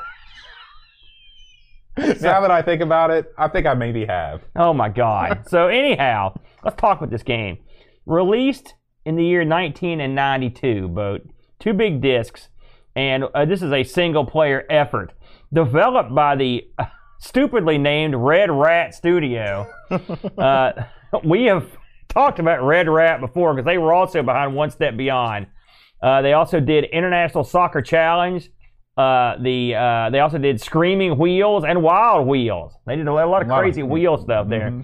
now 2.22 2.40
that 2.40 2.52
I 2.52 2.62
think 2.62 2.82
about 2.82 3.12
it, 3.12 3.34
I 3.38 3.50
think 3.50 3.66
I 3.66 3.74
maybe 3.74 4.06
have. 4.06 4.42
Oh 4.56 4.74
my 4.74 4.88
God. 4.88 5.44
so 5.48 5.68
anyhow, 5.68 6.34
let's 6.64 6.80
talk 6.80 6.98
about 6.98 7.10
this 7.10 7.24
game. 7.24 7.58
Released 8.06 8.76
in 9.06 9.18
the 9.18 9.26
year 9.26 9.46
1992, 9.46 10.88
boat 10.88 11.22
two 11.60 11.74
big 11.74 12.02
discs, 12.02 12.50
and 12.96 13.26
uh, 13.36 13.46
this 13.46 13.62
is 13.62 13.72
a 13.72 13.84
single 13.84 14.26
player 14.26 14.66
effort 14.70 15.14
developed 15.54 16.14
by 16.16 16.36
the 16.36 16.66
uh, 16.80 16.86
stupidly 17.20 17.78
named 17.78 18.16
Red 18.16 18.50
Rat 18.50 18.94
Studio. 18.94 19.68
uh, 20.38 20.72
we 21.24 21.44
have 21.44 21.68
talked 22.12 22.40
about 22.40 22.62
Red 22.64 22.88
Rat 22.90 23.20
before 23.22 23.54
because 23.54 23.66
they 23.66 23.78
were 23.78 23.94
also 23.94 24.22
behind 24.24 24.56
One 24.56 24.70
Step 24.70 24.98
Beyond. 24.98 25.48
Uh, 26.02 26.22
they 26.22 26.34
also 26.34 26.60
did 26.60 26.86
International 26.86 27.44
Soccer 27.44 27.82
Challenge. 27.82 28.50
Uh, 28.98 29.38
the 29.42 29.74
uh, 29.76 30.10
they 30.10 30.20
also 30.20 30.38
did 30.38 30.60
Screaming 30.60 31.18
Wheels 31.18 31.64
and 31.64 31.82
Wild 31.82 32.28
Wheels. 32.28 32.74
They 32.86 32.96
did 32.96 33.08
a 33.08 33.14
lot 33.14 33.24
of 33.24 33.30
lot 33.30 33.42
of- 33.44 33.48
crazy 33.48 33.84
wheel 33.84 34.18
stuff 34.18 34.48
there. 34.50 34.84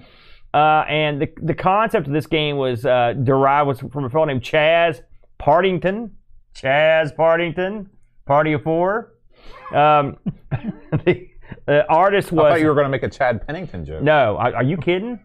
Uh, 0.54 0.84
and 0.88 1.20
the 1.20 1.28
the 1.42 1.54
concept 1.54 2.06
of 2.06 2.12
this 2.12 2.26
game 2.26 2.56
was 2.56 2.86
uh, 2.86 3.12
derived 3.22 3.68
was 3.68 3.80
from 3.80 4.04
a 4.04 4.10
fellow 4.10 4.24
named 4.24 4.42
Chaz 4.42 5.02
Partington. 5.38 6.12
Chaz 6.56 7.14
Partington, 7.14 7.90
Party 8.26 8.54
of 8.54 8.62
Four. 8.62 9.12
Um, 9.74 10.16
the, 11.04 11.28
the 11.66 11.86
artist 11.88 12.32
was. 12.32 12.46
I 12.46 12.50
thought 12.50 12.60
you 12.60 12.68
were 12.68 12.74
going 12.74 12.86
to 12.86 12.90
make 12.90 13.02
a 13.02 13.10
Chad 13.10 13.46
Pennington 13.46 13.84
joke. 13.84 14.02
no. 14.02 14.36
Are, 14.38 14.56
are 14.56 14.64
you 14.64 14.78
kidding? 14.78 15.20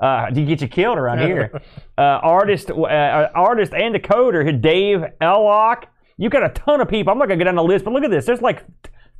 Uh, 0.00 0.30
do 0.30 0.40
you 0.40 0.46
get 0.46 0.60
you 0.62 0.68
killed 0.68 0.98
around 0.98 1.18
here? 1.20 1.60
uh, 1.98 2.00
artist, 2.22 2.70
uh, 2.70 3.28
artist, 3.34 3.74
and 3.74 3.94
the 3.94 4.00
coder, 4.00 4.60
Dave 4.60 5.04
Ellock. 5.20 5.86
You 6.16 6.28
got 6.30 6.44
a 6.44 6.48
ton 6.50 6.80
of 6.80 6.88
people. 6.88 7.12
I'm 7.12 7.18
not 7.18 7.28
gonna 7.28 7.38
get 7.38 7.48
on 7.48 7.54
the 7.54 7.62
list, 7.64 7.84
but 7.84 7.92
look 7.92 8.04
at 8.04 8.10
this. 8.10 8.26
There's 8.26 8.42
like 8.42 8.64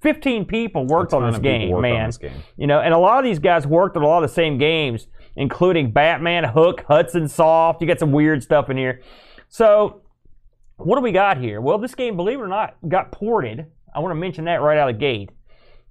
15 0.01 0.47
people 0.47 0.87
worked 0.87 1.13
on 1.13 1.31
this 1.31 1.39
game, 1.39 1.81
man. 1.81 2.07
this 2.07 2.19
game. 2.19 2.43
You 2.57 2.67
know, 2.67 2.81
and 2.81 2.95
a 2.95 2.99
lot 2.99 3.19
of 3.19 3.25
these 3.25 3.39
guys 3.39 3.67
worked 3.67 3.97
on 3.97 4.03
a 4.03 4.07
lot 4.07 4.23
of 4.23 4.31
the 4.31 4.35
same 4.35 4.57
games, 4.59 5.07
including 5.37 5.93
Batman, 5.93 6.45
Hook, 6.45 6.85
Hudson 6.89 7.29
Hawk. 7.29 7.81
You 7.81 7.87
got 7.87 7.99
some 7.99 8.13
weird 8.13 8.43
stuff 8.43 8.71
in 8.71 8.77
here. 8.77 9.03
So, 9.49 10.03
what 10.77 10.97
do 10.97 11.03
we 11.03 11.13
got 11.13 11.39
here? 11.39 11.61
Well, 11.61 11.79
this 11.79 11.95
game, 11.95 12.17
believe 12.17 12.39
it 12.39 12.43
or 12.43 12.49
not, 12.49 12.77
got 12.89 13.13
ported. 13.13 13.67
I 13.95 13.99
want 14.01 14.13
to 14.13 14.21
mention 14.21 14.45
that 14.47 14.63
right 14.63 14.79
out 14.79 14.89
of 14.89 14.97
the 14.97 15.01
gate. 15.01 15.31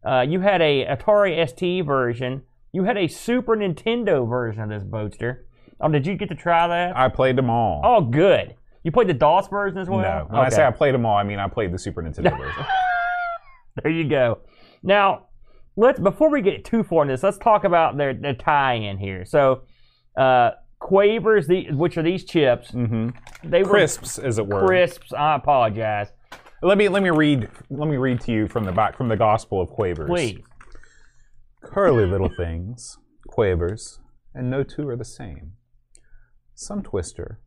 Uh, 0.03 0.21
you 0.21 0.39
had 0.39 0.61
a 0.61 0.85
Atari 0.85 1.47
ST 1.47 1.85
version. 1.85 2.43
You 2.71 2.83
had 2.83 2.97
a 2.97 3.07
Super 3.07 3.55
Nintendo 3.55 4.27
version 4.27 4.63
of 4.63 4.69
this 4.69 4.83
Boatster. 4.83 5.39
Oh, 5.81 5.89
did 5.89 6.05
you 6.05 6.15
get 6.15 6.29
to 6.29 6.35
try 6.35 6.67
that? 6.67 6.95
I 6.95 7.09
played 7.09 7.35
them 7.35 7.49
all. 7.49 7.81
oh, 7.83 8.01
good. 8.01 8.55
You 8.83 8.91
played 8.91 9.07
the 9.07 9.13
DOS 9.13 9.47
version 9.47 9.79
as 9.79 9.89
well. 9.89 9.99
no. 9.99 10.27
When 10.29 10.41
I 10.41 10.49
say 10.49 10.65
I 10.65 10.71
played 10.71 10.93
them 10.93 11.05
all, 11.05 11.17
I 11.17 11.23
mean 11.23 11.39
I 11.39 11.47
played 11.47 11.73
the 11.73 11.79
Super 11.79 12.01
Nintendo 12.01 12.37
version. 12.37 12.65
There 13.81 13.91
you 13.91 14.07
go. 14.07 14.39
Now, 14.83 15.27
let's 15.75 15.99
before 15.99 16.29
we 16.29 16.41
get 16.41 16.63
too 16.65 16.83
far 16.83 17.03
in 17.03 17.07
this, 17.07 17.23
let's 17.23 17.37
talk 17.37 17.63
about 17.63 17.97
their, 17.97 18.13
their 18.13 18.33
tie-in 18.33 18.97
here. 18.97 19.25
So, 19.25 19.63
uh, 20.17 20.51
Quavers, 20.79 21.47
the, 21.47 21.71
which 21.73 21.97
are 21.97 22.03
these 22.03 22.23
chips, 22.23 22.71
mm-hmm. 22.71 23.09
they 23.43 23.63
were 23.63 23.69
Crisps, 23.69 24.17
as 24.17 24.37
it 24.37 24.47
were. 24.47 24.65
crisps. 24.65 25.11
I 25.13 25.35
apologize. 25.35 26.07
Let 26.61 26.77
me 26.77 26.89
let 26.89 27.03
me 27.03 27.09
read 27.09 27.49
let 27.69 27.89
me 27.89 27.97
read 27.97 28.21
to 28.21 28.31
you 28.31 28.47
from 28.47 28.65
the 28.65 28.71
back 28.71 28.97
from 28.97 29.07
the 29.07 29.15
Gospel 29.17 29.61
of 29.61 29.69
Quavers. 29.69 30.07
Please. 30.07 30.39
Curly 31.61 32.05
little 32.09 32.29
things, 32.35 32.97
quavers, 33.27 33.99
and 34.33 34.49
no 34.49 34.63
two 34.63 34.87
are 34.87 34.95
the 34.97 35.05
same. 35.05 35.53
Some 36.55 36.83
twister, 36.83 37.39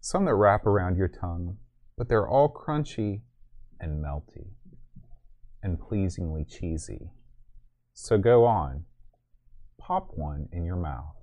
some 0.00 0.24
that 0.26 0.34
wrap 0.34 0.66
around 0.66 0.96
your 0.96 1.08
tongue, 1.08 1.58
but 1.96 2.08
they're 2.08 2.28
all 2.28 2.52
crunchy 2.52 3.22
and 3.80 4.04
melty. 4.04 4.50
and 5.62 5.80
pleasingly 5.80 6.44
cheesy. 6.44 7.10
So 7.94 8.18
go 8.18 8.44
on, 8.44 8.84
pop 9.78 10.10
one 10.14 10.48
in 10.52 10.64
your 10.64 10.76
mouth. 10.76 11.14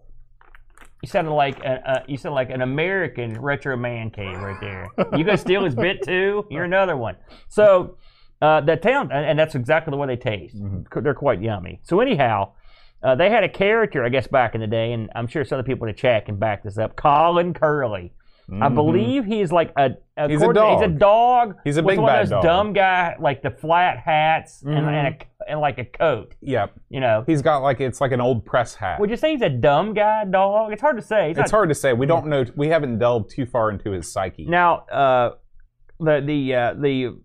You 1.02 1.08
sounded 1.08 1.32
like 1.34 1.60
a, 1.60 1.92
uh, 1.92 2.04
you 2.08 2.18
sound 2.18 2.36
like 2.36 2.50
an 2.50 2.62
American 2.62 3.40
retro 3.40 3.78
man 3.78 4.10
cave 4.10 4.38
right 4.38 4.60
there. 4.60 4.88
You 5.18 5.24
gonna 5.24 5.38
steal 5.38 5.64
his 5.64 5.76
bit 5.76 6.02
too? 6.04 6.46
You're 6.50 6.64
another 6.64 6.98
one. 6.98 7.16
So 7.50 7.98
uh, 8.44 8.62
that 8.62 8.82
town, 8.82 9.12
and 9.12 9.26
and 9.30 9.40
that's 9.40 9.56
exactly 9.56 9.92
the 9.92 9.98
way 9.98 10.08
they 10.08 10.16
taste. 10.34 10.56
They're 11.04 11.14
quite 11.14 11.42
yummy. 11.42 11.80
So 11.84 12.00
anyhow, 12.02 12.38
uh, 13.02 13.16
they 13.16 13.30
had 13.30 13.44
a 13.44 13.50
character, 13.50 14.04
I 14.04 14.10
guess, 14.10 14.28
back 14.28 14.54
in 14.56 14.62
the 14.62 14.68
day, 14.68 14.92
and 14.94 15.10
I'm 15.16 15.28
sure 15.28 15.44
some 15.46 15.60
of 15.60 15.66
the 15.66 15.70
people 15.72 15.88
in 15.88 15.94
the 15.94 16.00
chat 16.00 16.26
can 16.26 16.36
back 16.38 16.64
this 16.64 16.78
up. 16.78 16.96
Colin 16.96 17.54
Curly. 17.54 18.14
I 18.62 18.68
believe 18.68 19.24
he's 19.24 19.52
like 19.54 19.72
a, 19.78 19.92
Mm-hmm. 20.20 20.30
He's 20.32 20.42
a 20.42 20.50
according- 20.50 20.74
He's 20.74 20.82
a 20.84 20.88
dog. 20.90 21.00
dog. 21.00 21.56
He's 21.64 21.78
a 21.78 21.82
big 21.82 21.98
one 21.98 22.08
bad 22.08 22.24
of 22.24 22.30
those 22.30 22.36
dog. 22.36 22.44
dumb 22.44 22.74
guy, 22.74 23.16
like 23.20 23.42
the 23.42 23.50
flat 23.50 23.98
hats 23.98 24.62
and, 24.62 24.76
Mhm. 24.86 24.88
and, 24.90 25.08
a, 25.08 25.52
and 25.52 25.60
like 25.62 25.78
a 25.80 25.86
coat. 25.86 26.36
Yep. 26.42 26.74
You 26.90 27.00
know, 27.00 27.24
He's 27.26 27.42
got 27.42 27.60
like 27.60 27.80
it's 27.80 28.00
like 28.02 28.12
an 28.12 28.20
old 28.22 28.46
press 28.46 28.76
hat. 28.76 29.00
would 29.00 29.10
you 29.10 29.16
say 29.16 29.32
he's 29.32 29.42
a 29.42 29.50
dumb 29.50 29.94
guy 29.94 30.26
dog? 30.26 30.72
It's 30.74 30.82
hard 30.82 30.98
to 30.98 31.02
say. 31.02 31.30
He's 31.30 31.38
it's 31.38 31.52
not- 31.52 31.58
hard 31.58 31.70
to 31.70 31.76
say. 31.76 31.94
We 31.94 32.06
don't 32.06 32.28
know. 32.28 32.44
We 32.56 32.68
haven't 32.68 33.00
delved 33.00 33.32
too 33.32 33.46
far 33.46 33.72
into 33.72 33.92
his 33.92 34.12
psyche. 34.12 34.46
Now, 34.46 34.80
uh, 34.92 35.30
the 36.02 36.22
the 36.24 36.54
uh, 36.56 36.74
the 36.80 37.18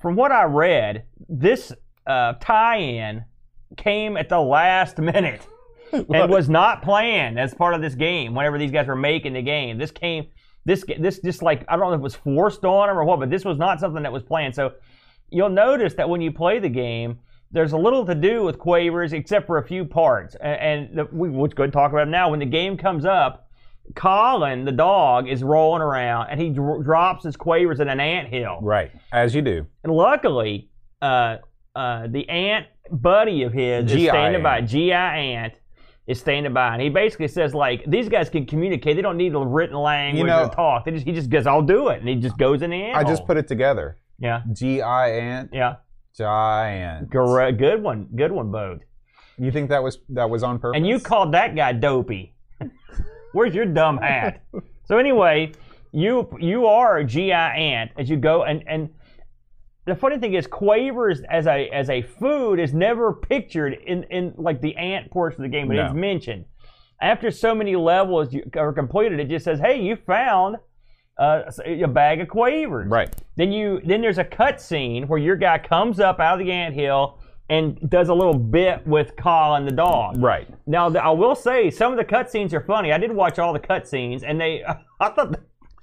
from 0.00 0.16
what 0.16 0.32
I 0.32 0.44
read, 0.44 1.04
this 1.28 1.72
uh, 2.06 2.34
tie-in 2.40 3.24
came 3.76 4.16
at 4.16 4.28
the 4.28 4.40
last 4.40 4.98
minute 4.98 5.46
and 5.92 6.30
was 6.30 6.48
not 6.48 6.82
planned 6.82 7.38
as 7.38 7.54
part 7.54 7.74
of 7.74 7.80
this 7.80 7.94
game. 7.94 8.34
Whenever 8.34 8.58
these 8.58 8.70
guys 8.70 8.86
were 8.86 8.96
making 8.96 9.32
the 9.34 9.42
game, 9.42 9.78
this 9.78 9.90
came. 9.90 10.26
This 10.64 10.84
this 10.98 11.18
just 11.20 11.40
like 11.40 11.64
I 11.68 11.76
don't 11.76 11.88
know 11.88 11.94
if 11.94 12.00
it 12.00 12.02
was 12.02 12.14
forced 12.14 12.64
on 12.64 12.88
them 12.88 12.98
or 12.98 13.04
what, 13.04 13.20
but 13.20 13.30
this 13.30 13.44
was 13.44 13.56
not 13.56 13.80
something 13.80 14.02
that 14.02 14.12
was 14.12 14.22
planned. 14.22 14.54
So 14.54 14.72
you'll 15.30 15.48
notice 15.48 15.94
that 15.94 16.08
when 16.08 16.20
you 16.20 16.30
play 16.30 16.58
the 16.58 16.68
game, 16.68 17.20
there's 17.50 17.72
a 17.72 17.76
little 17.78 18.04
to 18.04 18.14
do 18.14 18.42
with 18.42 18.58
quavers 18.58 19.14
except 19.14 19.46
for 19.46 19.58
a 19.58 19.66
few 19.66 19.84
parts. 19.84 20.34
And, 20.34 20.60
and 20.60 20.98
the, 20.98 21.04
we, 21.10 21.30
let's 21.30 21.54
go 21.54 21.62
ahead 21.62 21.68
and 21.68 21.72
talk 21.72 21.92
about 21.92 22.08
it 22.08 22.10
now. 22.10 22.30
When 22.30 22.40
the 22.40 22.46
game 22.46 22.76
comes 22.76 23.06
up, 23.06 23.47
Colin, 23.94 24.64
the 24.64 24.72
dog, 24.72 25.28
is 25.28 25.42
rolling 25.42 25.82
around 25.82 26.28
and 26.30 26.40
he 26.40 26.50
dr- 26.50 26.84
drops 26.84 27.24
his 27.24 27.36
quavers 27.36 27.80
in 27.80 27.88
an 27.88 28.00
ant 28.00 28.28
hill. 28.28 28.58
right, 28.62 28.90
as 29.12 29.34
you 29.34 29.42
do. 29.42 29.66
And 29.84 29.92
luckily, 29.92 30.70
uh, 31.02 31.36
uh, 31.74 32.06
the 32.08 32.28
ant 32.28 32.66
buddy 32.90 33.42
of 33.42 33.52
his 33.52 33.92
is 33.92 34.08
standing 34.08 34.42
by. 34.42 34.60
GI 34.62 34.92
ant 34.92 35.54
is 36.06 36.18
standing 36.18 36.52
by, 36.54 36.72
and 36.72 36.80
he 36.82 36.88
basically 36.88 37.28
says 37.28 37.54
like 37.54 37.84
these 37.86 38.08
guys 38.08 38.30
can 38.30 38.46
communicate. 38.46 38.96
They 38.96 39.02
don't 39.02 39.16
need 39.18 39.34
a 39.34 39.38
written 39.38 39.76
language 39.76 40.20
You 40.20 40.26
know- 40.26 40.44
or 40.44 40.48
talk. 40.50 40.84
They 40.86 40.92
just 40.92 41.04
he 41.06 41.12
just 41.12 41.28
goes, 41.30 41.46
"I'll 41.46 41.60
do 41.62 41.88
it," 41.88 42.00
and 42.00 42.08
he 42.08 42.14
just 42.16 42.38
goes 42.38 42.62
in 42.62 42.70
the 42.70 42.82
ant. 42.82 42.96
I 42.96 43.02
just 43.04 43.18
hole. 43.20 43.26
put 43.26 43.36
it 43.36 43.46
together. 43.46 43.98
yeah, 44.18 44.42
G 44.52 44.80
I 44.80 45.10
ant 45.10 45.50
yeah, 45.52 45.76
giant. 46.16 47.10
Gor- 47.10 47.52
good 47.52 47.82
one, 47.82 48.08
good 48.16 48.32
one, 48.32 48.50
Bode. 48.50 48.80
You 49.38 49.52
think 49.52 49.68
that 49.70 49.82
was 49.82 49.98
that 50.08 50.28
was 50.30 50.42
on 50.42 50.58
purpose? 50.58 50.76
And 50.76 50.86
you 50.86 50.98
called 50.98 51.32
that 51.34 51.54
guy 51.54 51.72
dopey. 51.72 52.34
Where's 53.32 53.54
your 53.54 53.66
dumb 53.66 53.98
hat? 53.98 54.42
so 54.84 54.98
anyway, 54.98 55.52
you 55.92 56.28
you 56.40 56.66
are 56.66 56.98
a 56.98 57.04
GI 57.04 57.32
ant 57.32 57.90
as 57.98 58.08
you 58.10 58.16
go 58.16 58.44
and 58.44 58.62
and 58.66 58.90
the 59.86 59.94
funny 59.94 60.18
thing 60.18 60.34
is 60.34 60.46
quavers 60.46 61.22
as 61.30 61.46
a 61.46 61.68
as 61.70 61.88
a 61.88 62.02
food 62.02 62.60
is 62.60 62.74
never 62.74 63.12
pictured 63.12 63.72
in 63.86 64.04
in 64.04 64.34
like 64.36 64.60
the 64.60 64.76
ant 64.76 65.10
portion 65.10 65.40
of 65.40 65.50
the 65.50 65.56
game, 65.56 65.68
but 65.68 65.74
No. 65.76 65.86
it's 65.86 65.94
mentioned. 65.94 66.44
After 67.00 67.30
so 67.30 67.54
many 67.54 67.76
levels 67.76 68.32
you 68.34 68.42
are 68.56 68.72
completed, 68.72 69.20
it 69.20 69.28
just 69.28 69.44
says, 69.44 69.60
"Hey, 69.60 69.80
you 69.80 69.96
found 69.96 70.56
uh, 71.18 71.42
a 71.64 71.86
bag 71.86 72.20
of 72.20 72.28
quavers." 72.28 72.88
right. 72.90 73.14
Then 73.36 73.50
you 73.52 73.80
then 73.84 74.00
there's 74.02 74.18
a 74.18 74.24
cut 74.24 74.60
scene 74.60 75.06
where 75.08 75.18
your 75.18 75.36
guy 75.36 75.58
comes 75.58 76.00
up 76.00 76.18
out 76.20 76.38
of 76.40 76.44
the 76.46 76.52
ant 76.52 76.74
hill 76.74 77.18
and 77.48 77.78
does 77.88 78.08
a 78.10 78.14
little 78.14 78.36
bit 78.38 78.86
with 78.86 79.16
Colin 79.16 79.64
the 79.64 79.70
dog. 79.72 80.18
Right. 80.18 80.46
Now, 80.68 80.90
I 80.90 81.10
will 81.10 81.34
say 81.34 81.70
some 81.70 81.92
of 81.92 81.98
the 81.98 82.04
cutscenes 82.04 82.52
are 82.52 82.60
funny. 82.60 82.92
I 82.92 82.98
did 82.98 83.10
watch 83.10 83.38
all 83.38 83.54
the 83.54 83.58
cutscenes, 83.58 84.22
and 84.22 84.38
they, 84.38 84.62
I 85.00 85.08
thought 85.08 85.32
they 85.32 85.38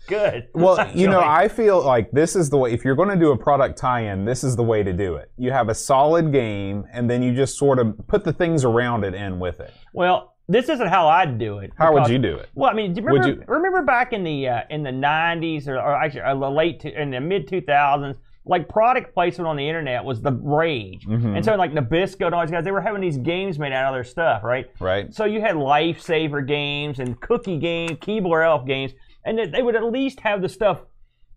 good. 0.08 0.48
Well, 0.54 0.90
you 0.96 1.08
know, 1.08 1.22
I 1.22 1.48
feel 1.48 1.84
like 1.84 2.12
this 2.12 2.36
is 2.36 2.52
the 2.52 2.58
way. 2.58 2.72
If 2.72 2.86
you're 2.86 2.96
going 2.96 3.10
to 3.10 3.16
do 3.16 3.32
a 3.32 3.38
product 3.38 3.80
tie-in, 3.80 4.26
this 4.26 4.44
is 4.44 4.56
the 4.56 4.64
way 4.64 4.84
to 4.84 4.94
do 4.94 5.16
it. 5.16 5.32
You 5.38 5.52
have 5.52 5.70
a 5.70 5.76
solid 5.76 6.32
game, 6.32 6.86
and 6.94 7.10
then 7.10 7.24
you 7.24 7.34
just 7.36 7.58
sort 7.58 7.80
of 7.80 7.96
put 8.08 8.24
the 8.24 8.32
things 8.32 8.64
around 8.64 9.04
it 9.04 9.16
in 9.16 9.40
with 9.40 9.60
it. 9.60 9.74
well, 9.94 10.34
this 10.48 10.70
isn't 10.70 10.90
how 10.90 11.08
I'd 11.08 11.40
do 11.40 11.58
it. 11.58 11.72
How 11.76 11.92
would 11.92 12.08
you 12.08 12.20
do 12.20 12.36
it? 12.36 12.50
Well, 12.54 12.70
I 12.70 12.76
mean, 12.76 12.94
do 12.94 13.02
you 13.02 13.08
Would 13.08 13.24
remember, 13.24 13.42
you- 13.42 13.46
remember 13.48 13.82
back 13.82 14.14
in 14.14 14.24
the 14.24 14.48
uh, 14.48 14.62
in 14.70 14.84
the 14.84 14.92
'90s 14.92 15.68
or, 15.68 15.78
or 15.78 15.96
actually 15.96 16.22
uh, 16.22 16.36
the 16.36 16.48
late 16.52 16.80
to, 16.82 17.02
in 17.02 17.10
the 17.10 17.20
mid 17.20 17.48
2000s, 17.48 18.16
like 18.48 18.70
product 18.70 19.14
placement 19.14 19.48
on 19.48 19.56
the 19.56 19.68
internet 19.68 20.04
was 20.04 20.22
the 20.22 20.32
rage, 20.32 21.06
Mhm. 21.08 21.36
and 21.36 21.44
so 21.44 21.56
like 21.56 21.72
Nabisco 21.74 22.26
and 22.28 22.36
all 22.36 22.42
these 22.42 22.52
guys, 22.52 22.64
they 22.64 22.72
were 22.72 22.82
having 22.82 23.02
these 23.02 23.18
games 23.18 23.58
made 23.58 23.74
out 23.74 23.88
of 23.92 23.96
their 23.96 24.04
stuff, 24.04 24.44
right? 24.44 24.68
Right. 24.80 25.12
So 25.14 25.26
you 25.26 25.42
had 25.42 25.56
lifesaver 25.56 26.46
games 26.48 27.00
and 27.00 27.20
cookie 27.20 27.58
games, 27.58 27.94
Keebler 27.94 28.46
Elf 28.46 28.66
games, 28.66 28.94
and 29.26 29.40
they- 29.40 29.62
would 29.64 29.76
at 29.76 29.84
least 29.84 30.20
have 30.22 30.42
the 30.42 30.50
stuff. 30.50 30.84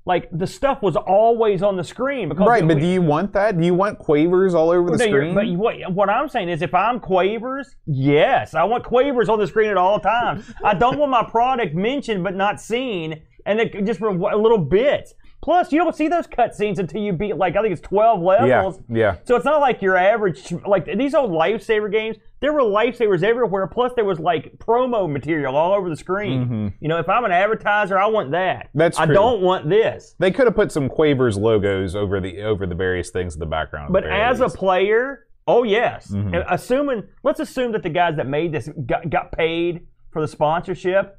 Like 0.06 0.28
the 0.32 0.46
stuff 0.46 0.80
was 0.80 0.96
always 0.96 1.62
on 1.62 1.76
the 1.76 1.84
screen 1.84 2.30
because 2.30 2.46
Right, 2.46 2.66
but 2.66 2.78
do 2.78 2.86
you 2.86 3.02
want 3.02 3.32
that? 3.34 3.58
Do 3.58 3.64
you 3.66 3.74
want 3.74 3.98
quavers 3.98 4.54
all 4.54 4.70
over 4.70 4.90
the 4.90 4.96
no, 4.96 5.04
screen? 5.04 5.34
But 5.34 5.46
what, 5.50 5.92
what 5.92 6.08
I'm 6.08 6.30
saying 6.30 6.48
is, 6.48 6.62
if 6.62 6.74
I'm 6.74 6.98
Quavers, 6.98 7.76
yes, 7.86 8.54
I 8.54 8.64
want 8.64 8.84
Quavers 8.84 9.28
on 9.28 9.38
the 9.38 9.46
screen 9.46 9.68
at 9.68 9.76
all 9.76 10.00
times. 10.00 10.50
I 10.64 10.72
don't 10.74 10.98
want 10.98 11.10
my 11.10 11.24
product 11.24 11.74
mentioned 11.74 12.24
but 12.24 12.34
not 12.34 12.58
seen, 12.58 13.20
and 13.44 13.60
it, 13.60 13.84
just 13.84 13.98
for 14.00 14.08
a 14.08 14.36
little 14.36 14.56
bit. 14.58 15.12
Plus, 15.40 15.72
you 15.72 15.78
don't 15.78 15.94
see 15.94 16.08
those 16.08 16.26
cutscenes 16.26 16.78
until 16.78 17.00
you 17.00 17.12
beat 17.12 17.36
like 17.36 17.56
I 17.56 17.62
think 17.62 17.72
it's 17.72 17.80
12 17.80 18.20
levels. 18.20 18.80
yeah. 18.88 18.96
yeah. 18.98 19.16
So 19.24 19.36
it's 19.36 19.44
not 19.44 19.60
like 19.60 19.80
your 19.80 19.96
average 19.96 20.52
like 20.66 20.84
these 20.98 21.14
old 21.14 21.30
lifesaver 21.30 21.90
games. 21.90 22.16
There 22.40 22.52
were 22.52 22.60
lifesavers 22.60 23.22
everywhere. 23.22 23.66
Plus, 23.66 23.92
there 23.94 24.04
was 24.04 24.18
like 24.20 24.58
promo 24.58 25.10
material 25.10 25.56
all 25.56 25.72
over 25.72 25.88
the 25.88 25.96
screen. 25.96 26.72
You 26.80 26.88
know, 26.88 26.98
if 26.98 27.08
I'm 27.08 27.24
an 27.24 27.32
advertiser, 27.32 27.98
I 27.98 28.06
want 28.06 28.30
that. 28.32 28.68
Mm-hmm. 28.68 28.78
That's 28.78 28.98
I 28.98 29.06
don't 29.06 29.40
want 29.40 29.68
this. 29.68 30.14
They 30.18 30.30
could 30.30 30.46
have 30.46 30.54
put 30.56 30.70
some 30.72 30.88
quavers 30.88 31.36
logos 31.38 31.94
over 31.96 32.20
the 32.20 32.42
over 32.42 32.66
the 32.66 32.74
various 32.74 33.10
things 33.10 33.34
in 33.34 33.40
the 33.40 33.46
background. 33.46 33.92
But 33.92 34.04
the 34.04 34.12
as 34.12 34.40
a 34.40 34.48
player, 34.48 35.26
oh 35.46 35.62
yes. 35.62 36.10
Mhm. 36.10 36.44
Assuming, 36.48 37.04
let's 37.22 37.40
assume 37.40 37.72
that 37.72 37.82
the 37.82 37.88
guys 37.90 38.16
that 38.16 38.26
made 38.26 38.52
this 38.52 38.68
got, 38.86 39.08
got 39.08 39.32
paid 39.32 39.86
for 40.10 40.20
the 40.20 40.28
sponsorship. 40.28 41.14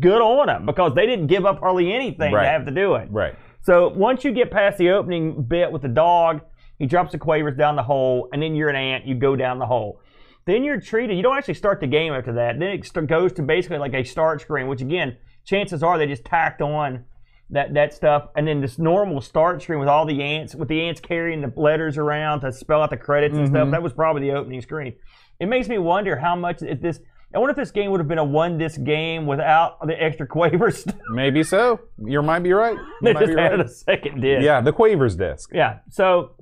Good 0.00 0.20
on 0.20 0.48
them 0.48 0.66
because 0.66 0.94
they 0.94 1.06
didn't 1.06 1.28
give 1.28 1.46
up 1.46 1.60
hardly 1.60 1.92
anything 1.92 2.32
Right. 2.32 2.42
to 2.42 2.48
have 2.48 2.64
to 2.64 2.72
do 2.72 2.96
it. 2.96 3.06
right, 3.12 3.36
So 3.62 3.88
once 3.88 4.24
you 4.24 4.32
get 4.32 4.50
past 4.50 4.78
the 4.78 4.90
opening 4.90 5.42
bit 5.42 5.70
with 5.70 5.82
the 5.82 5.88
dog, 5.88 6.40
he 6.78 6.86
drops 6.86 7.12
the 7.12 7.18
quavers 7.18 7.56
down 7.56 7.76
the 7.76 7.82
hole, 7.82 8.28
and 8.32 8.42
then 8.42 8.54
you're 8.54 8.70
an 8.70 8.76
ant. 8.76 9.06
You 9.06 9.14
go 9.14 9.36
down 9.36 9.58
the 9.58 9.66
hole. 9.66 10.00
Then 10.46 10.64
you're 10.64 10.80
treated. 10.80 11.16
You 11.16 11.22
don't 11.22 11.36
actually 11.36 11.54
start 11.54 11.80
the 11.80 11.86
game 11.86 12.12
after 12.12 12.32
that. 12.32 12.58
Then 12.58 12.70
it 12.70 13.06
goes 13.06 13.32
to 13.34 13.42
basically 13.42 13.78
like 13.78 13.92
a 13.94 14.02
start 14.02 14.40
screen, 14.40 14.66
which 14.66 14.80
again, 14.80 15.16
chances 15.44 15.82
are 15.82 15.98
they 15.98 16.06
just 16.06 16.24
tacked 16.24 16.62
on 16.62 17.04
that 17.50 17.74
that 17.74 17.92
stuff, 17.92 18.28
and 18.36 18.46
then 18.46 18.60
this 18.60 18.78
normal 18.78 19.20
start 19.20 19.60
screen 19.60 19.80
with 19.80 19.88
all 19.88 20.06
the 20.06 20.22
ants, 20.22 20.54
with 20.54 20.68
the 20.68 20.80
ants 20.82 21.00
carrying 21.00 21.40
the 21.40 21.52
letters 21.56 21.98
around 21.98 22.40
to 22.40 22.52
spell 22.52 22.80
out 22.80 22.90
the 22.90 22.96
credits 22.96 23.36
and 23.36 23.48
stuff. 23.48 23.66
Mhm. 23.68 23.72
That 23.72 23.82
was 23.82 23.92
probably 23.92 24.22
the 24.22 24.36
opening 24.36 24.60
screen. 24.60 24.94
It 25.40 25.46
makes 25.46 25.68
me 25.68 25.76
wonder 25.76 26.16
how 26.16 26.36
much 26.36 26.62
if 26.62 26.80
this. 26.80 27.00
I 27.34 27.38
wonder 27.38 27.52
if 27.52 27.56
this 27.56 27.70
game 27.70 27.90
would 27.92 28.00
have 28.00 28.08
been 28.08 28.18
a 28.18 28.24
one 28.24 28.58
disc 28.58 28.82
game 28.82 29.26
without 29.26 29.86
the 29.86 30.00
extra 30.02 30.26
quavers. 30.26 30.84
maybe 31.10 31.42
so. 31.44 31.80
You 32.04 32.22
might 32.22 32.40
be 32.40 32.52
right. 32.52 32.74
You 32.74 32.86
they 33.02 33.12
might 33.12 33.20
just 33.20 33.30
be 33.30 33.36
right. 33.36 33.52
added 33.52 33.66
a 33.66 33.68
second 33.68 34.20
disc. 34.20 34.42
Yeah, 34.44 34.60
the 34.60 34.72
quavers 34.72 35.14
disc. 35.16 35.50
Yeah. 35.52 35.78
So 35.90 36.32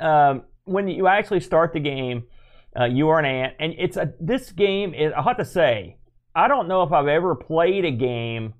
um, 0.00 0.42
when 0.64 0.88
you 0.88 1.06
actually 1.06 1.40
start 1.40 1.72
the 1.72 1.80
game, 1.80 2.24
uh, 2.78 2.84
you 2.84 3.08
are 3.08 3.18
an 3.18 3.24
ant, 3.24 3.54
and 3.58 3.74
it's 3.78 3.96
a 3.96 4.12
this 4.20 4.50
game 4.52 4.94
is. 4.94 5.12
I 5.16 5.22
have 5.22 5.38
to 5.38 5.44
say, 5.44 5.98
I 6.34 6.48
don't 6.48 6.68
know 6.68 6.82
if 6.82 6.92
I've 6.92 7.08
ever 7.08 7.34
played 7.34 7.84
a 7.84 7.90
game 7.90 8.54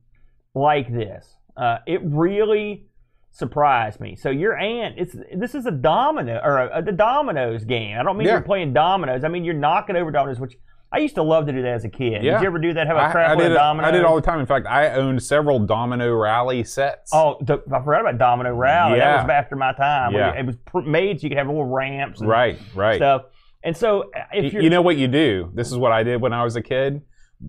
like 0.54 0.92
this. 0.92 1.36
Uh, 1.56 1.78
it 1.86 2.00
really 2.04 2.86
surprised 3.30 4.00
me. 4.00 4.14
So 4.16 4.28
your 4.30 4.56
ant, 4.56 4.96
it's 4.98 5.16
this 5.34 5.54
is 5.54 5.64
a 5.66 5.70
domino 5.70 6.40
or 6.44 6.58
a, 6.58 6.78
a, 6.78 6.82
the 6.82 6.92
dominoes 6.92 7.64
game. 7.64 7.96
I 7.98 8.02
don't 8.02 8.16
mean 8.18 8.26
Yeah. 8.26 8.34
you're 8.34 8.42
playing 8.42 8.72
dominoes. 8.74 9.24
I 9.24 9.28
mean 9.28 9.44
you're 9.44 9.54
knocking 9.54 9.96
over 9.96 10.10
dominoes, 10.10 10.38
which 10.40 10.54
I 10.94 10.98
used 10.98 11.14
to 11.14 11.22
love 11.22 11.46
to 11.46 11.52
do 11.52 11.62
that 11.62 11.72
as 11.72 11.84
a 11.84 11.88
kid. 11.88 12.22
Yeah. 12.22 12.32
Did 12.34 12.42
you 12.42 12.46
ever 12.48 12.58
do 12.58 12.74
that? 12.74 12.86
Have 12.86 12.96
a 12.98 13.10
crap 13.10 13.30
I 13.30 13.34
did 13.40 13.54
domino? 13.54 13.88
I 13.88 13.90
did 13.90 14.04
all 14.04 14.14
the 14.14 14.20
time. 14.22 14.40
In 14.40 14.46
fact, 14.46 14.66
I 14.66 14.90
owned 14.90 15.22
several 15.22 15.58
domino 15.58 16.14
rally 16.14 16.64
sets. 16.64 17.10
Oh, 17.14 17.38
the, 17.40 17.54
I 17.72 17.82
forgot 17.82 18.02
about 18.02 18.18
Domino 18.18 18.54
Rally. 18.54 18.98
Yeah. 18.98 19.16
That 19.16 19.26
was 19.26 19.30
after 19.30 19.56
my 19.56 19.72
time. 19.72 20.12
Yeah. 20.12 20.34
It 20.34 20.44
was 20.44 20.56
made 20.84 21.20
so 21.20 21.24
you 21.24 21.30
could 21.30 21.38
have 21.38 21.46
little 21.46 21.64
ramps 21.64 22.20
and 22.20 22.28
right, 22.28 22.58
right. 22.74 22.96
stuff. 22.96 23.22
And 23.64 23.74
so, 23.76 24.10
uh, 24.14 24.24
if 24.34 24.52
you're, 24.52 24.62
you 24.62 24.70
know 24.70 24.82
what 24.82 24.96
you 24.96 25.08
do? 25.08 25.50
This 25.54 25.68
is 25.72 25.78
what 25.78 25.92
I 25.92 26.02
did 26.02 26.20
when 26.20 26.32
I 26.32 26.44
was 26.44 26.56
a 26.56 26.62
kid. 26.62 27.02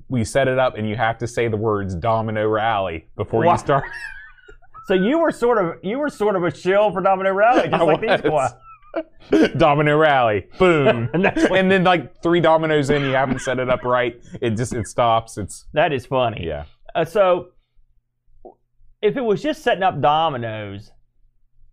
We 0.07 0.23
set 0.23 0.47
it 0.47 0.57
up, 0.57 0.77
and 0.77 0.87
you 0.87 0.95
have 0.95 1.17
to 1.19 1.27
say 1.27 1.47
the 1.49 1.57
words 1.57 1.95
"Domino 1.95 2.47
Rally" 2.47 3.07
before 3.15 3.43
Wow. 3.45 3.51
you 3.53 3.57
start. 3.57 3.83
so 4.87 4.93
you 4.93 5.19
were 5.19 5.31
sort 5.31 5.63
of 5.63 5.75
you 5.83 5.99
were 5.99 6.09
sort 6.09 6.35
of 6.35 6.43
a 6.43 6.55
shill 6.55 6.91
for 6.91 7.01
Domino 7.01 7.31
Rally, 7.33 7.63
just 7.69 7.73
I 7.73 7.83
like 7.83 8.01
these 8.01 8.31
was. 8.31 8.51
guys. 8.51 8.59
Domino 9.57 9.97
Rally, 9.97 10.47
boom, 10.59 11.09
And 11.13 11.25
and 11.25 11.71
then 11.71 11.83
like 11.83 12.21
three 12.21 12.39
dominoes 12.39 12.89
in, 12.89 13.03
you 13.03 13.11
haven't 13.11 13.39
set 13.39 13.59
it 13.59 13.69
up 13.69 13.83
right. 13.83 14.15
It 14.41 14.51
just 14.51 14.73
it 14.73 14.87
stops. 14.87 15.37
It's 15.37 15.65
that 15.73 15.91
is 15.93 16.05
funny. 16.05 16.45
yeah, 16.45 16.65
Uh, 16.93 17.05
so, 17.05 17.49
if 19.01 19.17
it 19.17 19.21
was 19.21 19.41
just 19.41 19.63
setting 19.63 19.83
up 19.83 20.01
dominoes, 20.01 20.91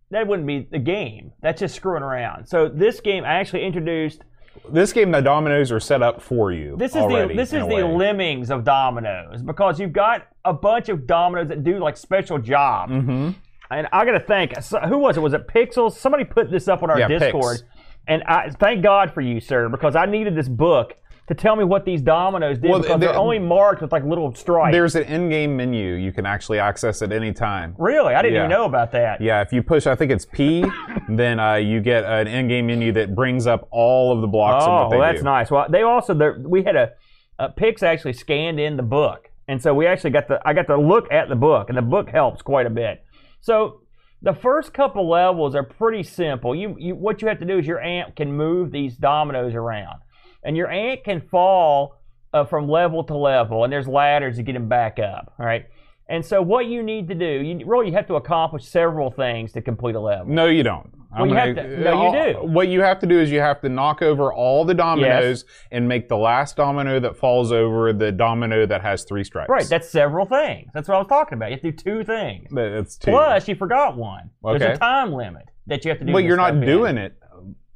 that 0.09 0.27
wouldn't 0.27 0.47
be 0.47 0.67
the 0.71 0.79
game. 0.79 1.31
That's 1.41 1.59
just 1.59 1.75
screwing 1.75 2.03
around. 2.03 2.45
So 2.45 2.67
this 2.67 2.99
game 2.99 3.23
I 3.23 3.35
actually 3.35 3.65
introduced. 3.65 4.23
This 4.69 4.91
game, 4.91 5.11
the 5.11 5.21
dominoes 5.21 5.71
are 5.71 5.79
set 5.79 6.01
up 6.03 6.21
for 6.21 6.51
you. 6.51 6.75
This 6.77 6.91
is 6.95 7.03
the 7.07 7.31
this 7.33 7.53
is 7.53 7.65
the 7.67 7.85
lemmings 7.85 8.51
of 8.51 8.63
dominoes 8.65 9.41
because 9.41 9.79
you've 9.79 9.93
got 9.93 10.27
a 10.43 10.53
bunch 10.53 10.89
of 10.89 11.07
dominoes 11.07 11.47
that 11.47 11.63
do 11.63 11.79
like 11.79 11.95
special 11.95 12.37
jobs. 12.37 12.91
Mm-hmm. 12.91 13.29
And 13.71 13.87
I 13.91 14.05
got 14.05 14.11
to 14.11 14.19
thank 14.19 14.55
who 14.89 14.97
was 14.97 15.17
it? 15.17 15.21
Was 15.21 15.33
it 15.33 15.47
Pixels? 15.47 15.93
Somebody 15.93 16.23
put 16.25 16.51
this 16.51 16.67
up 16.67 16.83
on 16.83 16.89
our 16.89 16.99
Yeah, 16.99 17.07
Pix. 17.07 17.21
Discord, 17.21 17.61
and 18.07 18.21
I 18.23 18.49
thank 18.49 18.83
God 18.83 19.13
for 19.13 19.21
you, 19.21 19.39
sir, 19.39 19.69
because 19.69 19.95
I 19.95 20.05
needed 20.05 20.35
this 20.35 20.49
book 20.49 20.95
to 21.27 21.35
tell 21.35 21.55
me 21.55 21.63
what 21.63 21.85
these 21.85 22.01
dominoes 22.01 22.57
did 22.57 22.69
Well, 22.69 22.79
because 22.81 22.99
the- 22.99 23.05
they're 23.07 23.15
only 23.15 23.39
marked 23.39 23.81
with 23.81 23.93
like 23.93 24.03
little 24.03 24.33
stripes. 24.35 24.73
There's 24.73 24.95
an 24.95 25.03
in-game 25.03 25.55
menu 25.55 25.93
you 25.93 26.11
can 26.11 26.25
actually 26.25 26.59
access 26.59 27.01
at 27.01 27.13
any 27.13 27.31
time. 27.31 27.73
really, 27.77 28.13
I 28.13 28.21
didn't 28.21 28.37
even 28.39 28.49
know 28.49 28.65
about 28.65 28.91
that. 28.91 29.21
Yeah, 29.21 29.41
if 29.41 29.53
you 29.53 29.63
push, 29.63 29.87
I 29.87 29.95
think 29.95 30.11
it's 30.11 30.25
P, 30.25 30.65
then 31.07 31.39
uh, 31.39 31.53
you 31.55 31.79
get 31.79 32.03
an 32.03 32.27
in-game 32.27 32.67
menu 32.67 32.91
that 32.93 33.15
brings 33.15 33.47
up 33.47 33.67
all 33.71 34.11
of 34.13 34.19
the 34.19 34.27
blocks 34.27 34.65
of 34.65 34.69
Oh, 34.87 34.89
they 34.89 34.97
well, 34.97 35.07
that's 35.07 35.21
do. 35.21 35.25
nice. 35.25 35.49
Well, 35.49 35.67
they 35.69 35.83
also 35.83 36.13
they're- 36.13 36.39
we 36.45 36.63
had 36.63 36.75
a, 36.75 36.91
a 37.39 37.47
Pix 37.49 37.81
actually 37.83 38.13
scanned 38.13 38.59
in 38.59 38.75
the 38.75 38.83
book, 38.83 39.29
and 39.47 39.61
so 39.61 39.73
we 39.73 39.87
actually 39.87 40.09
got 40.09 40.27
the 40.27 40.41
I 40.43 40.51
got 40.53 40.67
to 40.67 40.77
look 40.77 41.09
at 41.13 41.29
the 41.29 41.35
book, 41.35 41.69
and 41.69 41.77
the 41.77 41.81
book 41.83 42.09
helps 42.09 42.41
quite 42.41 42.65
a 42.65 42.69
bit. 42.71 43.05
So 43.41 43.81
the 44.21 44.33
first 44.33 44.73
couple 44.73 45.09
levels 45.09 45.55
are 45.55 45.63
pretty 45.63 46.03
simple. 46.03 46.55
You 46.55 46.75
you 46.79 46.95
what 46.95 47.21
you 47.21 47.27
have 47.27 47.39
to 47.39 47.45
do 47.45 47.57
is 47.57 47.67
your 47.67 47.81
ant 47.81 48.15
can 48.15 48.31
move 48.31 48.71
these 48.71 48.95
dominoes 48.95 49.55
around, 49.55 49.99
and 50.43 50.55
your 50.55 50.69
ant 50.69 51.03
can 51.03 51.21
fall 51.21 51.97
uh, 52.33 52.45
from 52.45 52.69
level 52.69 53.03
to 53.05 53.17
level, 53.17 53.63
and 53.63 53.73
there's 53.73 53.87
ladders 53.87 54.37
to 54.37 54.43
get 54.43 54.55
him 54.55 54.69
back 54.69 54.99
up. 54.99 55.33
All 55.39 55.45
right. 55.45 55.65
And 56.07 56.25
so 56.25 56.41
what 56.41 56.65
you 56.65 56.83
need 56.83 57.07
to 57.07 57.15
do, 57.15 57.25
you 57.25 57.65
really 57.65 57.87
you 57.87 57.93
have 57.93 58.07
to 58.07 58.15
accomplish 58.15 58.65
several 58.65 59.11
things 59.11 59.53
to 59.53 59.61
complete 59.61 59.95
a 59.95 59.99
level. 59.99 60.27
No, 60.27 60.45
you 60.45 60.63
don't. 60.63 60.91
Well, 61.17 61.27
you 61.27 61.33
have 61.35 61.55
to- 61.55 61.77
no, 61.81 62.13
you 62.13 62.33
do. 62.33 62.39
What 62.43 62.67
you 62.69 62.81
have 62.81 62.99
to 62.99 63.05
do 63.05 63.19
is 63.19 63.31
you 63.31 63.39
have 63.39 63.59
to 63.61 63.69
knock 63.69 64.01
over 64.01 64.31
all 64.33 64.63
the 64.65 64.73
dominoes 64.73 65.45
and 65.71 65.87
make 65.87 66.07
the 66.09 66.17
last 66.17 66.55
domino 66.55 66.99
that 66.99 67.17
falls 67.17 67.51
over 67.51 67.91
the 67.93 68.11
domino 68.11 68.65
that 68.65 68.81
has 68.81 69.03
three 69.03 69.23
stripes. 69.23 69.49
Right, 69.49 69.67
that's 69.67 69.89
several 69.89 70.25
things. 70.25 70.69
That's 70.73 70.87
what 70.87 70.95
I 70.95 70.97
was 70.99 71.07
talking 71.07 71.37
about. 71.37 71.49
You 71.49 71.55
have 71.55 71.61
to 71.61 71.71
do 71.71 71.77
two 71.77 72.03
things. 72.03 72.47
That's 72.51 72.97
two. 72.97 73.11
Plus, 73.11 73.47
you 73.47 73.55
forgot 73.55 73.97
one. 73.97 74.29
There's 74.43 74.61
a 74.61 74.77
time 74.77 75.13
limit 75.13 75.45
that 75.67 75.83
you 75.85 75.89
have 75.89 75.99
to 75.99 76.05
do. 76.05 76.11
but 76.13 76.23
you're 76.23 76.37
not 76.37 76.49
stuff 76.51 76.63
in. 76.63 76.67
doing 76.67 76.97
it. 76.97 77.13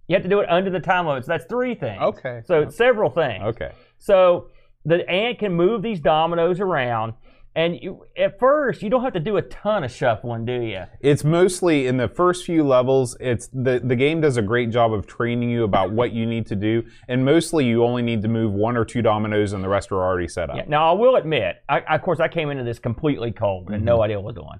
You 0.08 0.14
have 0.16 0.24
to 0.24 0.30
do 0.30 0.40
it 0.40 0.50
under 0.50 0.70
the 0.70 0.80
time 0.80 1.08
limit. 1.08 1.26
So 1.26 1.32
that's 1.32 1.46
three 1.46 1.74
things. 1.76 2.00
Okay. 2.02 2.42
So 2.46 2.62
it's 2.62 2.76
several 2.78 3.10
things. 3.10 3.44
Okay. 3.44 3.72
So 3.98 4.48
the 4.86 5.08
ant 5.10 5.40
can 5.40 5.52
move 5.54 5.82
these 5.82 6.00
dominoes 6.00 6.60
around, 6.60 7.14
and 7.56 7.82
you, 7.82 8.06
at 8.18 8.38
first 8.40 8.82
you 8.82 8.90
don't 8.90 9.04
have 9.04 9.14
to 9.14 9.20
do 9.20 9.38
a 9.38 9.42
ton 9.42 9.84
of 9.84 9.92
shuffling, 9.92 10.46
do 10.46 10.62
you? 10.62 10.84
It's 11.00 11.24
mostly 11.24 11.88
in 11.88 11.98
the 11.98 12.08
first 12.08 12.46
few 12.46 12.64
levels. 12.64 13.16
It's 13.20 13.48
the 13.54 13.80
the 13.84 13.96
game 13.96 14.22
does 14.22 14.38
a 14.38 14.42
great 14.42 14.70
job 14.72 14.94
of 14.94 15.08
training 15.08 15.50
you 15.50 15.64
about 15.64 15.92
what 15.92 16.12
you 16.12 16.26
need 16.26 16.46
to 16.48 16.56
do, 16.56 16.84
and 17.08 17.24
mostly 17.24 17.66
you 17.66 17.84
only 17.84 18.02
need 18.02 18.22
to 18.24 18.28
move 18.28 18.52
one 18.54 18.76
or 18.78 18.86
two 18.86 19.02
dominoes, 19.02 19.54
and 19.54 19.64
the 19.64 19.70
rest 19.70 19.92
are 19.92 20.02
already 20.04 20.28
set 20.28 20.50
up. 20.50 20.58
Yeah. 20.58 20.64
Now 20.68 20.90
I 20.94 20.98
will 20.98 21.16
admit, 21.16 21.58
I, 21.70 21.80
I- 21.82 21.96
of 21.96 22.02
course, 22.02 22.20
I 22.20 22.28
came 22.28 22.50
into 22.50 22.64
this 22.64 22.80
completely 22.80 23.32
cold 23.32 23.68
and 23.68 23.78
Mm-hmm. 23.78 23.86
no 23.86 24.02
idea 24.04 24.18
what 24.20 24.36
was 24.36 24.44
doing. 24.44 24.60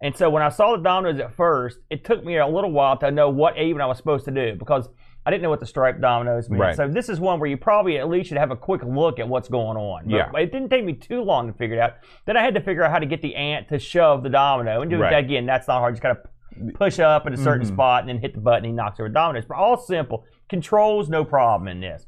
And 0.00 0.16
so 0.16 0.28
when 0.30 0.42
I 0.42 0.48
saw 0.48 0.76
the 0.76 0.82
dominoes 0.82 1.20
at 1.20 1.32
first, 1.36 1.78
it 1.88 2.04
took 2.04 2.24
me 2.24 2.36
a 2.38 2.46
little 2.46 2.72
while 2.72 2.96
to 2.98 3.10
know 3.12 3.28
what 3.30 3.56
even 3.56 3.80
I 3.80 3.86
was 3.86 3.98
supposed 3.98 4.24
to 4.24 4.32
do 4.32 4.56
because 4.58 4.88
I 5.24 5.30
didn't 5.30 5.42
know 5.42 5.50
what 5.50 5.60
the 5.60 5.66
striped 5.66 6.00
dominoes 6.00 6.50
meant. 6.50 6.60
Right. 6.60 6.76
So 6.76 6.88
this 6.88 7.08
is 7.08 7.20
one 7.20 7.38
where 7.38 7.48
you 7.48 7.56
probably 7.56 7.98
at 7.98 8.08
least 8.08 8.28
should 8.28 8.38
have 8.38 8.50
a 8.50 8.56
quick 8.56 8.82
look 8.84 9.18
at 9.20 9.28
what's 9.28 9.48
going 9.48 9.76
on. 9.76 10.04
But 10.06 10.10
Yeah. 10.12 10.30
It 10.36 10.50
didn't 10.52 10.68
take 10.70 10.84
me 10.84 10.94
too 10.94 11.22
long 11.22 11.46
to 11.46 11.52
figure 11.52 11.76
it 11.76 11.80
out. 11.80 11.92
Then 12.26 12.36
I 12.36 12.42
had 12.42 12.54
to 12.54 12.60
figure 12.60 12.82
out 12.82 12.90
how 12.90 12.98
to 12.98 13.06
get 13.06 13.22
the 13.22 13.34
ant 13.36 13.68
to 13.68 13.78
shove 13.78 14.22
the 14.24 14.30
domino 14.30 14.80
and 14.82 14.90
do 14.90 14.98
Right. 14.98 15.12
it 15.12 15.18
again. 15.24 15.46
That's 15.46 15.68
not 15.68 15.78
hard. 15.78 15.94
Just 15.94 16.02
gotta 16.02 16.20
push 16.74 16.98
up 16.98 17.26
at 17.26 17.32
a 17.32 17.36
certain 17.36 17.66
Mhm. 17.66 17.72
spot 17.72 18.00
and 18.00 18.08
then 18.08 18.18
hit 18.18 18.34
the 18.34 18.40
button. 18.40 18.64
He 18.64 18.72
knocks 18.72 18.98
over 19.00 19.08
dominoes. 19.08 19.44
But 19.44 19.56
all 19.58 19.76
simple. 19.76 20.24
Controls 20.48 21.08
no 21.08 21.24
problem 21.24 21.68
in 21.68 21.80
this. 21.80 22.06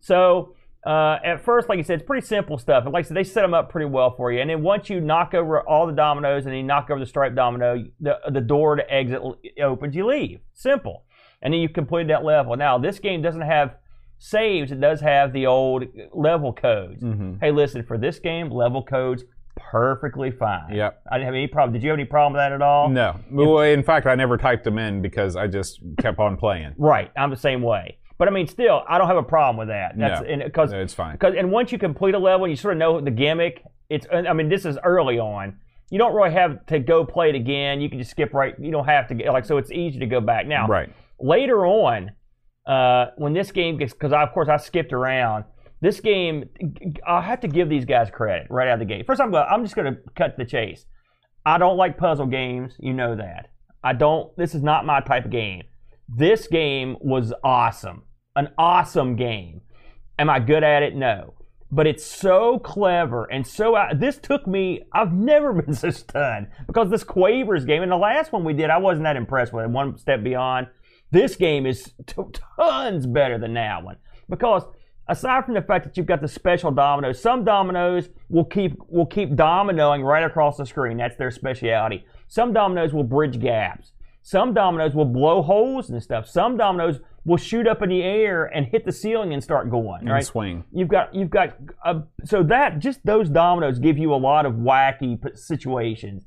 So 0.00 0.52
uh, 0.84 1.18
at 1.24 1.40
first, 1.40 1.68
like 1.68 1.78
you 1.78 1.82
said, 1.82 1.98
it's 1.98 2.06
pretty 2.06 2.24
simple 2.24 2.58
stuff. 2.58 2.84
And 2.84 2.92
like 2.92 3.06
I 3.06 3.08
said, 3.08 3.16
they 3.16 3.24
set 3.24 3.42
them 3.42 3.54
up 3.54 3.70
pretty 3.70 3.86
well 3.86 4.12
for 4.12 4.30
you. 4.30 4.40
And 4.40 4.48
then 4.48 4.62
once 4.62 4.88
you 4.88 5.00
knock 5.00 5.34
over 5.34 5.60
all 5.60 5.84
the 5.88 5.92
dominoes 5.92 6.46
and 6.46 6.54
you 6.54 6.62
knock 6.62 6.90
over 6.90 7.00
the 7.00 7.06
striped 7.06 7.34
domino, 7.34 7.82
the 8.00 8.18
the 8.30 8.40
door 8.40 8.76
to 8.76 8.88
exit 8.92 9.20
opens. 9.60 9.96
You 9.96 10.06
leave. 10.06 10.38
Simple. 10.52 11.02
And 11.46 11.54
then 11.54 11.60
you 11.60 11.68
completed 11.68 12.10
that 12.10 12.24
level. 12.24 12.56
Now 12.56 12.76
this 12.76 12.98
game 12.98 13.22
doesn't 13.22 13.40
have 13.42 13.76
saves. 14.18 14.72
It 14.72 14.80
does 14.80 15.00
have 15.00 15.32
the 15.32 15.46
old 15.46 15.84
level 16.12 16.52
codes. 16.52 17.04
Mhm. 17.04 17.38
Hey, 17.40 17.52
listen, 17.52 17.84
for 17.84 17.96
this 17.96 18.18
game, 18.18 18.50
level 18.50 18.82
codes 18.82 19.22
perfectly 19.54 20.32
fine. 20.32 20.74
Yep. 20.74 21.02
I 21.08 21.18
didn't 21.18 21.26
have 21.26 21.34
any 21.34 21.46
problem. 21.46 21.72
Did 21.72 21.84
you 21.84 21.90
have 21.90 21.98
any 22.00 22.04
problem 22.04 22.32
with 22.32 22.40
that 22.40 22.50
at 22.50 22.62
all? 22.62 22.88
No. 22.88 23.14
Well, 23.30 23.60
in 23.60 23.84
fact, 23.84 24.08
I 24.08 24.16
never 24.16 24.36
typed 24.36 24.64
them 24.64 24.76
in 24.76 25.00
because 25.02 25.36
I 25.36 25.46
just 25.46 25.78
kept 25.98 26.18
on 26.18 26.36
playing. 26.36 26.72
Right. 26.78 27.12
I'm 27.16 27.30
the 27.30 27.36
same 27.36 27.62
way. 27.62 27.98
But 28.18 28.26
I 28.26 28.32
mean, 28.32 28.48
still, 28.48 28.82
I 28.88 28.98
don't 28.98 29.06
have 29.06 29.16
a 29.16 29.22
problem 29.22 29.56
with 29.56 29.68
that. 29.68 29.96
That's 29.96 30.22
No. 30.28 30.44
because 30.46 30.72
No, 30.72 30.80
it's 30.80 30.94
fine. 30.94 31.12
Because 31.12 31.36
and 31.36 31.52
once 31.52 31.70
you 31.70 31.78
complete 31.78 32.16
a 32.16 32.18
level, 32.18 32.48
you 32.48 32.56
sort 32.56 32.74
of 32.74 32.78
know 32.78 33.00
the 33.00 33.12
gimmick. 33.12 33.62
It's 33.88 34.04
I 34.12 34.32
mean 34.32 34.48
this 34.48 34.64
is 34.64 34.78
early 34.82 35.20
on. 35.20 35.58
You 35.90 35.98
don't 36.00 36.12
really 36.12 36.32
have 36.32 36.66
to 36.66 36.80
go 36.80 37.04
play 37.04 37.28
it 37.28 37.36
again. 37.36 37.80
You 37.80 37.88
can 37.88 38.00
just 38.00 38.10
skip 38.10 38.34
right. 38.34 38.56
You 38.58 38.72
don't 38.72 38.86
have 38.86 39.06
to 39.08 39.14
get 39.14 39.32
like 39.32 39.44
so. 39.44 39.58
It's 39.58 39.70
easy 39.70 40.00
to 40.00 40.06
go 40.06 40.20
back 40.20 40.48
now. 40.48 40.66
Right. 40.66 40.88
Later 41.18 41.64
on, 41.66 42.10
uh, 42.66 43.06
when 43.16 43.32
this 43.32 43.52
game 43.52 43.78
gets 43.78 43.92
because 43.92 44.12
of 44.12 44.32
course 44.32 44.48
I 44.48 44.56
skipped 44.56 44.92
around. 44.92 45.44
This 45.80 46.00
game, 46.00 46.48
I 47.06 47.20
have 47.20 47.40
to 47.40 47.48
give 47.48 47.68
these 47.68 47.84
guys 47.84 48.10
credit 48.10 48.46
right 48.48 48.66
out 48.66 48.74
of 48.74 48.78
the 48.80 48.86
gate. 48.86 49.06
First, 49.06 49.20
I'm 49.20 49.30
going. 49.30 49.46
I'm 49.48 49.62
just 49.62 49.76
going 49.76 49.92
to 49.92 50.00
cut 50.16 50.36
the 50.36 50.44
chase. 50.44 50.86
I 51.44 51.58
don't 51.58 51.76
like 51.76 51.98
puzzle 51.98 52.26
games. 52.26 52.74
You 52.80 52.94
know 52.94 53.14
that. 53.14 53.50
I 53.84 53.92
don't. 53.92 54.34
This 54.36 54.54
is 54.54 54.62
not 54.62 54.86
my 54.86 55.00
type 55.00 55.26
of 55.26 55.30
game. 55.30 55.62
This 56.08 56.46
game 56.48 56.96
was 57.00 57.32
awesome. 57.44 58.04
An 58.34 58.48
awesome 58.58 59.16
game. 59.16 59.60
Am 60.18 60.30
I 60.30 60.40
good 60.40 60.64
at 60.64 60.82
it? 60.82 60.96
No. 60.96 61.34
But 61.70 61.86
it's 61.86 62.04
so 62.04 62.58
clever 62.58 63.24
and 63.24 63.46
so. 63.46 63.76
out 63.76 64.00
this 64.00 64.18
took 64.18 64.46
me. 64.46 64.82
I've 64.92 65.12
never 65.12 65.52
been 65.62 65.74
so 65.74 65.90
stunned 65.90 66.48
because 66.66 66.90
this 66.90 67.04
Quavers 67.04 67.66
game 67.66 67.82
and 67.82 67.92
the 67.92 67.96
last 67.96 68.32
one 68.32 68.44
we 68.44 68.54
did, 68.54 68.70
I 68.70 68.78
wasn't 68.78 69.04
that 69.04 69.16
impressed 69.16 69.52
with. 69.52 69.66
it. 69.66 69.70
One 69.70 69.98
step 69.98 70.22
beyond. 70.24 70.68
This 71.10 71.36
game 71.36 71.66
is 71.66 71.92
t- 72.06 72.22
tons 72.58 73.06
better 73.06 73.38
than 73.38 73.54
that 73.54 73.82
one 73.84 73.96
because 74.28 74.64
aside 75.08 75.44
from 75.44 75.54
the 75.54 75.62
fact 75.62 75.84
that 75.84 75.96
you've 75.96 76.06
got 76.06 76.20
the 76.20 76.28
special 76.28 76.70
dominoes, 76.70 77.20
some 77.20 77.44
dominoes 77.44 78.08
will 78.28 78.44
keep 78.44 78.74
will 78.88 79.06
keep 79.06 79.30
dominoing 79.30 80.04
right 80.04 80.24
across 80.24 80.56
the 80.56 80.66
screen. 80.66 80.96
That's 80.96 81.16
their 81.16 81.30
speciality. 81.30 82.04
Some 82.28 82.52
dominoes 82.52 82.92
will 82.92 83.04
bridge 83.04 83.38
gaps. 83.40 83.92
Some 84.22 84.52
dominoes 84.54 84.94
will 84.94 85.04
blow 85.04 85.42
holes 85.42 85.88
and 85.90 86.02
stuff. 86.02 86.26
Some 86.28 86.56
dominoes 86.56 86.98
will 87.24 87.36
shoot 87.36 87.68
up 87.68 87.82
in 87.82 87.88
the 87.90 88.02
air 88.02 88.44
and 88.46 88.66
hit 88.66 88.84
the 88.84 88.90
ceiling 88.92 89.32
and 89.32 89.42
start 89.42 89.70
going. 89.70 90.00
And 90.00 90.10
Right? 90.10 90.24
swing. 90.24 90.64
You've 90.72 90.88
got 90.88 91.14
you've 91.14 91.30
got 91.30 91.56
uh, 91.84 92.00
so 92.24 92.42
that 92.42 92.80
just 92.80 93.04
those 93.06 93.28
dominoes 93.28 93.78
give 93.78 93.96
you 93.96 94.12
a 94.12 94.16
lot 94.16 94.44
of 94.44 94.54
wacky 94.54 95.18
situations. 95.38 96.24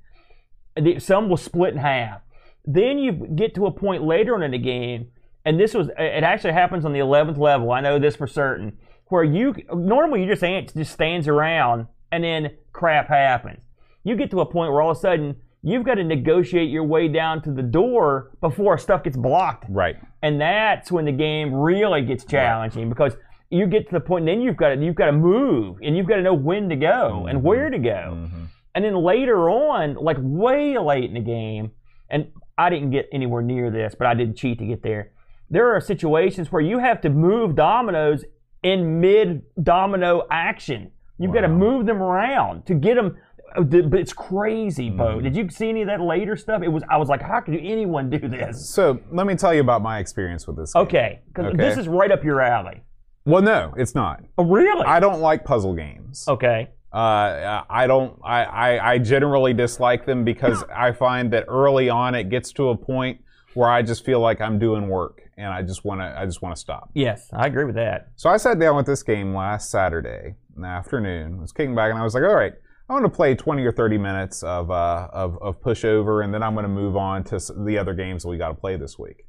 Some 1.00 1.28
will 1.28 1.38
split 1.38 1.74
in 1.74 1.80
half. 1.80 2.22
Then 2.66 3.00
you 3.00 3.12
get 3.36 3.56
to 3.56 3.66
a 3.66 3.72
point 3.72 4.04
later 4.04 4.36
on 4.36 4.44
in 4.44 4.52
the 4.52 4.58
game, 4.58 5.08
and 5.46 5.60
this 5.60 5.74
was 5.74 5.88
it 5.98 6.24
actually 6.24 6.54
happens 6.54 6.86
on 6.86 6.94
the 6.94 7.00
eleventh 7.00 7.38
level. 7.38 7.72
I 7.72 7.82
know 7.82 7.98
this 8.00 8.16
for 8.16 8.28
certain, 8.28 8.78
where 9.08 9.24
you 9.24 9.56
normally 9.74 10.22
you 10.24 10.28
just 10.30 10.44
ant 10.44 10.74
just 10.76 10.92
stands 10.94 11.28
around 11.28 11.88
and 12.12 12.24
then 12.24 12.52
crap 12.74 13.08
happens. 13.08 13.64
You 14.04 14.16
get 14.16 14.32
to 14.32 14.42
a 14.42 14.46
point 14.46 14.72
where 14.72 14.82
all 14.82 14.92
of 14.92 14.98
a 14.98 15.00
sudden 15.00 15.36
you've 15.62 15.84
got 15.84 15.96
to 15.96 16.04
negotiate 16.04 16.70
your 16.70 16.84
way 16.84 17.08
down 17.08 17.42
to 17.44 17.52
the 17.52 17.62
door 17.64 18.32
before 18.42 18.78
stuff 18.78 19.04
gets 19.04 19.18
blocked 19.18 19.66
Right. 19.70 19.98
and 20.22 20.40
that's 20.40 20.90
when 20.92 21.04
the 21.06 21.12
game 21.12 21.54
really 21.54 22.02
gets 22.04 22.24
challenging 22.24 22.88
because 22.88 23.16
you 23.50 23.68
get 23.68 23.86
to 23.90 23.94
the 23.94 24.00
point, 24.00 24.22
and 24.22 24.28
then 24.30 24.42
you've 24.42 24.56
got 24.58 24.70
to 24.76 24.84
you've 24.84 24.96
got 24.96 25.08
to 25.08 25.12
move, 25.12 25.78
and 25.82 25.98
you've 25.98 26.08
got 26.08 26.18
to 26.18 26.22
know 26.22 26.34
when 26.36 26.70
to 26.70 26.76
go 26.76 27.26
and 27.28 27.42
where 27.44 27.70
to 27.70 27.80
go, 27.80 28.16
Mhm. 28.16 28.48
and 28.76 28.86
then 28.86 28.96
later 28.96 29.50
on, 29.50 29.96
like 29.96 30.18
way 30.20 30.78
late 30.78 31.06
in 31.06 31.16
the 31.16 31.20
game, 31.20 31.72
and 32.10 32.28
I 32.60 32.70
didn't 32.70 32.92
get 32.92 33.08
anywhere 33.12 33.42
near 33.42 33.72
this, 33.72 33.96
but 33.98 34.06
I 34.08 34.14
did 34.14 34.36
cheat 34.36 34.60
to 34.60 34.66
get 34.66 34.84
there. 34.84 35.12
There 35.50 35.74
are 35.76 35.82
situations 35.82 36.52
where 36.52 36.62
you 36.62 36.78
have 36.80 37.02
to 37.02 37.10
move 37.10 37.56
dominoes 37.56 38.24
in 38.64 39.00
mid 39.00 39.42
domino 39.64 40.28
action. 40.30 40.92
You've 41.18 41.34
got 41.34 41.42
to 41.42 41.48
move 41.48 41.86
them 41.86 42.02
around 42.02 42.66
to 42.68 42.74
get 42.76 42.96
them. 42.96 43.18
But 43.56 43.96
it's 44.00 44.14
crazy, 44.14 44.90
Bo. 44.92 45.18
Mhm. 45.18 45.24
Did 45.24 45.36
you 45.36 45.50
see 45.50 45.70
any 45.70 45.82
of 45.82 45.88
that 45.88 46.02
later 46.02 46.36
stuff? 46.36 46.62
It 46.62 46.68
was. 46.68 46.84
I 46.88 46.98
was 46.98 47.10
like, 47.10 47.22
how 47.22 47.40
could 47.40 47.56
anyone 47.56 48.10
do 48.12 48.20
this? 48.20 48.70
So 48.70 49.00
let 49.12 49.26
me 49.26 49.36
tell 49.36 49.54
you 49.56 49.62
about 49.62 49.82
my 49.82 49.98
experience 50.00 50.46
with 50.48 50.56
this. 50.58 50.74
game. 50.74 50.84
Okay, 50.84 51.20
because 51.30 51.48
Okay. 51.48 51.58
this 51.58 51.78
is 51.78 51.88
right 51.88 52.12
up 52.12 52.24
your 52.24 52.42
alley. 52.42 52.84
Well, 53.26 53.42
no, 53.42 53.74
it's 53.76 53.96
not. 53.96 54.22
Oh, 54.38 54.44
really? 54.46 54.86
I 54.86 55.00
don't 55.00 55.20
like 55.20 55.46
puzzle 55.46 55.74
games. 55.74 56.26
okay. 56.28 56.70
Uh, 56.92 57.64
I 57.70 57.86
don't. 57.88 58.20
I, 58.24 58.44
I, 58.44 58.92
I 58.94 58.98
generally 58.98 59.54
dislike 59.54 60.06
them 60.06 60.24
because 60.24 60.64
I 60.76 60.92
find 60.92 61.32
that 61.34 61.46
early 61.48 61.90
on 61.90 62.16
it 62.16 62.30
gets 62.30 62.52
to 62.54 62.70
a 62.70 62.78
point 62.78 63.22
where 63.54 63.70
I 63.70 63.82
just 63.82 64.06
feel 64.06 64.20
like 64.20 64.42
I'm 64.42 64.58
doing 64.58 64.88
work 64.88 65.22
and 65.38 65.48
I 65.48 65.62
just 65.62 65.86
want 65.86 66.02
to. 66.02 66.20
I 66.20 66.26
just 66.26 66.42
want 66.42 66.56
to 66.56 66.60
stop. 66.60 66.90
Yes, 66.96 67.30
I 67.32 67.46
agree 67.46 67.66
with 67.66 67.76
that. 67.76 68.10
So 68.16 68.30
I 68.30 68.38
sat 68.38 68.60
down 68.60 68.76
with 68.76 68.88
this 68.88 69.04
game 69.04 69.36
last 69.36 69.70
Saturday 69.70 70.36
in 70.56 70.64
the 70.64 70.68
afternoon. 70.68 71.36
I 71.38 71.42
was 71.42 71.52
kicking 71.52 71.76
back 71.76 71.92
and 71.92 72.00
I 72.00 72.04
was 72.04 72.16
like, 72.16 72.24
all 72.24 72.36
right, 72.36 72.54
I'm 72.90 72.98
going 72.98 73.10
to 73.10 73.16
play 73.16 73.36
20 73.36 73.64
or 73.64 73.72
30 73.72 74.00
minutes 74.00 74.42
of 74.42 74.72
uh, 74.72 75.10
of, 75.14 75.38
of 75.44 75.62
pushover, 75.62 76.24
and 76.24 76.34
then 76.34 76.42
I'm 76.42 76.56
going 76.56 76.64
to 76.64 76.70
move 76.70 76.98
on 76.98 77.24
to 77.26 77.40
the 77.66 77.78
other 77.78 77.94
games 77.94 78.24
that 78.24 78.30
we 78.30 78.38
got 78.38 78.48
to 78.48 78.56
play 78.56 78.78
this 78.78 78.98
week. 78.98 79.26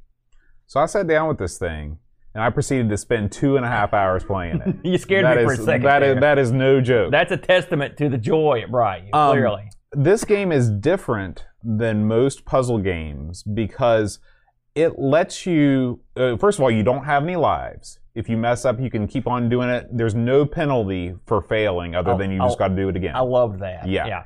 So 0.65 0.79
I 0.79 0.87
sat 0.87 1.05
down 1.05 1.27
with 1.27 1.37
this 1.37 1.59
thing, 1.59 1.99
and 2.33 2.43
I 2.43 2.49
proceeded 2.49 2.89
to 2.89 2.97
spend 2.97 3.31
two 3.31 3.57
and 3.57 3.65
a 3.65 3.69
half 3.69 3.93
hours 3.93 4.23
playing 4.23 4.61
it. 4.65 4.75
You 4.83 4.97
scared 4.97 5.25
That 5.25 5.37
me 5.37 5.43
for 5.43 5.53
is- 5.53 5.59
a 5.59 5.65
second. 5.65 5.83
That 5.85 6.03
is, 6.03 6.19
that 6.19 6.37
is 6.39 6.51
no 6.51 6.81
joke. 6.81 7.11
That's 7.11 7.31
a 7.31 7.37
testament 7.37 7.97
to 7.97 8.09
the 8.09 8.17
joy 8.17 8.61
it 8.63 8.71
brought 8.71 9.03
you. 9.05 9.09
Um, 9.13 9.31
clearly. 9.33 9.69
this 9.93 10.23
game 10.23 10.51
is 10.51 10.69
different 10.69 11.45
than 11.63 12.07
most 12.07 12.45
puzzle 12.45 12.79
games 12.79 13.43
because 13.43 14.19
it 14.75 14.97
lets 14.97 15.45
you 15.45 15.99
uh, 16.15 16.37
first 16.37 16.57
of 16.57 16.63
all 16.63 16.71
you 16.71 16.81
don't 16.83 17.03
have 17.03 17.23
any 17.23 17.35
lives 17.35 17.99
if 18.15 18.27
you 18.29 18.37
mess 18.37 18.63
up 18.65 18.79
you 18.79 18.89
can 18.89 19.05
keep 19.07 19.27
on 19.27 19.47
doing 19.49 19.69
it 19.69 19.85
there's 19.91 20.15
no 20.15 20.45
penalty 20.45 21.13
for 21.27 21.41
failing 21.41 21.93
other 21.93 22.11
I'll- 22.11 22.17
than 22.17 22.31
you 22.31 22.39
just 22.39 22.57
got 22.57 22.69
to 22.69 22.75
do 22.75 22.87
it 22.89 22.95
again 22.95 23.15
I 23.15 23.19
loved 23.19 23.59
that. 23.59 23.85
Yeah. 23.87 24.07
Yeah. 24.07 24.23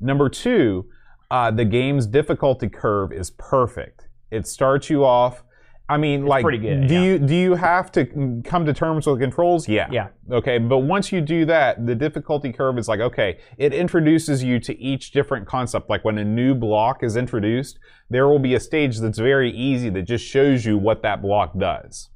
number 0.00 0.28
two 0.30 0.86
uh, 1.30 1.50
the 1.50 1.64
game's 1.66 2.06
difficulty 2.06 2.68
curve 2.68 3.12
is 3.12 3.30
perfect 3.30 4.08
it 4.30 4.46
starts 4.46 4.88
you 4.90 5.04
off 5.04 5.44
i 5.88 5.96
mean 5.96 6.24
like 6.24 6.42
pretty 6.42 6.58
good, 6.58 6.86
do 6.86 6.94
yeah. 6.94 7.02
you 7.02 7.18
do 7.18 7.34
you 7.34 7.54
have 7.54 7.92
to 7.92 8.40
come 8.44 8.64
to 8.64 8.72
terms 8.72 9.06
with 9.06 9.18
the 9.18 9.24
controls 9.24 9.68
yeah 9.68 9.82
Yeah. 9.90 10.08
Okay, 10.30 10.58
but 10.58 10.78
once 10.78 11.12
you 11.12 11.20
do 11.20 11.44
that, 11.46 11.84
the 11.86 11.94
difficulty 11.94 12.52
curve 12.52 12.78
is 12.78 12.88
like, 12.88 13.00
okay, 13.00 13.38
it 13.58 13.74
introduces 13.74 14.42
you 14.42 14.58
to 14.60 14.78
each 14.80 15.10
different 15.10 15.46
concept. 15.46 15.90
Like 15.90 16.04
when 16.04 16.18
a 16.18 16.24
new 16.24 16.54
block 16.54 17.02
is 17.02 17.16
introduced, 17.16 17.78
there 18.08 18.28
will 18.28 18.38
be 18.38 18.54
a 18.54 18.60
stage 18.60 18.98
that's 18.98 19.18
very 19.18 19.50
easy 19.50 19.90
that 19.90 20.02
just 20.02 20.24
shows 20.24 20.64
you 20.64 20.78
what 20.78 21.02
that 21.02 21.20
block 21.20 21.58
does. 21.58 22.08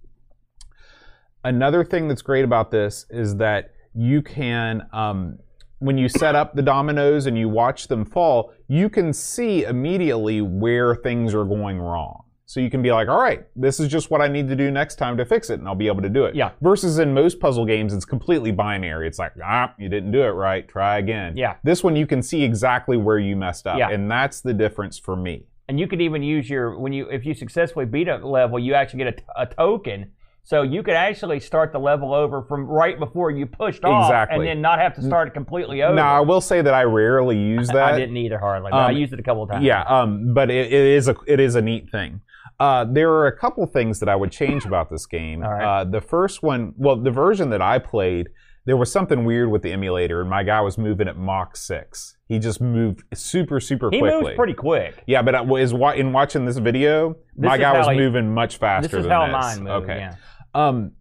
Another 1.45 1.85
thing 1.85 2.09
that's 2.09 2.23
great 2.23 2.45
about 2.45 2.71
this 2.71 3.07
is 3.11 3.37
that 3.37 3.73
you 3.95 4.23
can, 4.23 4.83
um, 4.93 5.39
when 5.79 5.99
you 5.99 6.09
set 6.09 6.35
up 6.35 6.55
the 6.55 6.63
dominoes 6.63 7.27
and 7.27 7.37
you 7.37 7.49
watch 7.49 7.89
them 7.89 8.05
fall, 8.05 8.53
you 8.69 8.89
can 8.89 9.13
see 9.13 9.65
immediately 9.65 10.41
where 10.41 10.95
things 10.95 11.35
are 11.35 11.45
going 11.45 11.79
wrong. 11.79 12.23
So 12.49 12.61
you 12.61 12.71
can 12.71 12.81
be 12.81 12.93
like, 12.93 13.09
all 13.09 13.21
right, 13.21 13.45
this 13.57 13.81
is 13.81 13.89
just 13.89 14.09
what 14.09 14.21
I 14.21 14.29
need 14.29 14.49
to 14.49 14.55
do 14.55 14.71
next 14.71 14.97
time 14.97 15.17
to 15.17 15.25
fix 15.25 15.51
it, 15.51 15.59
and 15.59 15.67
I'll 15.67 15.75
be 15.75 15.89
able 15.89 16.03
to 16.03 16.09
do 16.09 16.27
it. 16.27 16.37
Yeah. 16.37 16.53
Versus 16.61 17.01
in 17.01 17.13
most 17.13 17.41
puzzle 17.41 17.65
games, 17.67 17.93
it's 17.93 18.05
completely 18.05 18.53
binary. 18.53 19.09
It's 19.09 19.19
like, 19.19 19.33
ah, 19.43 19.75
you 19.79 19.89
didn't 19.89 20.13
do 20.13 20.23
it 20.23 20.29
right. 20.31 20.67
Try 20.69 20.99
again. 20.99 21.37
Yeah. 21.37 21.57
This 21.65 21.83
one, 21.83 21.97
you 21.97 22.07
can 22.07 22.23
see 22.23 22.45
exactly 22.45 22.97
where 22.97 23.19
you 23.19 23.35
messed 23.35 23.67
up, 23.67 23.79
Yeah. 23.79 23.91
and 23.91 24.09
that's 24.09 24.41
the 24.43 24.55
difference 24.55 24.97
for 24.97 25.17
me. 25.17 25.43
And 25.69 25.81
you 25.81 25.89
could 25.89 26.01
even 26.01 26.23
use 26.23 26.49
your 26.49 26.79
when 26.79 26.93
you 26.93 27.09
if 27.11 27.27
you 27.27 27.35
successfully 27.35 27.87
beat 27.87 28.07
a 28.07 28.19
level, 28.19 28.61
you 28.61 28.75
actually 28.75 29.03
get 29.03 29.25
a, 29.37 29.43
a 29.43 29.47
token. 29.47 30.13
So 30.49 30.63
you 30.63 30.85
could 30.85 30.95
actually 30.95 31.41
start 31.41 31.73
the 31.73 31.81
level 31.81 32.15
over 32.15 32.41
from 32.41 32.67
right 32.67 32.97
before 33.01 33.33
you 33.33 33.47
pushed 33.47 33.85
off, 33.85 34.09
Exactly. 34.09 34.37
and 34.39 34.47
then 34.47 34.61
not 34.63 34.79
have 34.79 34.95
to 34.95 35.03
start 35.03 35.27
it 35.27 35.35
completely 35.35 35.83
over. 35.83 35.93
Now, 35.97 36.15
I 36.17 36.21
will 36.21 36.41
say 36.41 36.63
that 36.63 36.73
I 36.73 36.85
rarely 36.85 37.37
use 37.37 37.67
that. 37.67 37.95
I 37.95 37.99
didn't 37.99 38.17
either 38.17 38.39
hardly, 38.39 38.71
but 38.71 38.77
I 38.79 38.91
Um, 38.93 38.97
used 38.97 39.13
it 39.13 39.19
a 39.19 39.25
couple 39.25 39.43
of 39.43 39.51
times. 39.51 39.65
Yeah, 39.65 39.83
um, 39.83 40.33
but 40.35 40.49
it, 40.49 40.73
it 40.73 40.73
is 40.73 41.09
a 41.09 41.17
it 41.27 41.41
is 41.41 41.57
a 41.57 41.61
neat 41.63 41.91
thing. 41.91 42.21
Uh, 42.61 42.85
there 42.89 43.11
are 43.11 43.27
a 43.27 43.37
couple 43.37 43.67
things 43.67 43.99
that 43.99 44.09
I 44.09 44.15
would 44.15 44.31
change 44.31 44.65
about 44.65 44.89
this 44.89 45.05
game. 45.05 45.41
Right. 45.41 45.65
Uh, 45.81 45.83
the 45.85 46.01
first 46.01 46.45
one, 46.45 46.75
well, 46.77 46.95
the 46.95 47.11
version 47.11 47.51
that 47.51 47.61
I 47.61 47.79
played, 47.81 48.29
there 48.67 48.77
was 48.77 48.91
something 48.93 49.25
weird 49.25 49.51
with 49.51 49.63
the 49.63 49.73
emulator, 49.73 50.21
and 50.21 50.31
my 50.31 50.45
guy 50.45 50.61
was 50.61 50.79
moving 50.79 51.09
at 51.09 51.19
Mach 51.19 51.57
six. 51.57 52.17
He 52.29 52.39
just 52.39 52.61
moved 52.61 53.03
super 53.15 53.59
super 53.59 53.91
he 53.91 53.99
quickly. 53.99 54.23
moves 54.23 54.37
pretty 54.37 54.55
quick. 54.55 55.03
Yeah, 55.09 55.23
but 55.23 55.35
I 55.35 55.41
was 55.41 55.73
in 55.73 56.13
watching 56.13 56.45
this 56.45 56.59
video, 56.59 57.17
This 57.37 57.49
my 57.49 57.59
guy 57.59 57.77
was 57.77 57.89
he- 57.89 57.97
moving 57.97 58.33
much 58.33 58.59
faster 58.59 58.89
This 58.89 58.99
is 59.01 59.03
than 59.07 59.11
how 59.13 59.27
this. 59.27 59.33
mine 59.57 59.65
moves. 59.65 59.85
okay. 59.85 59.99
Yeah. 59.99 60.15
Um, 60.57 60.93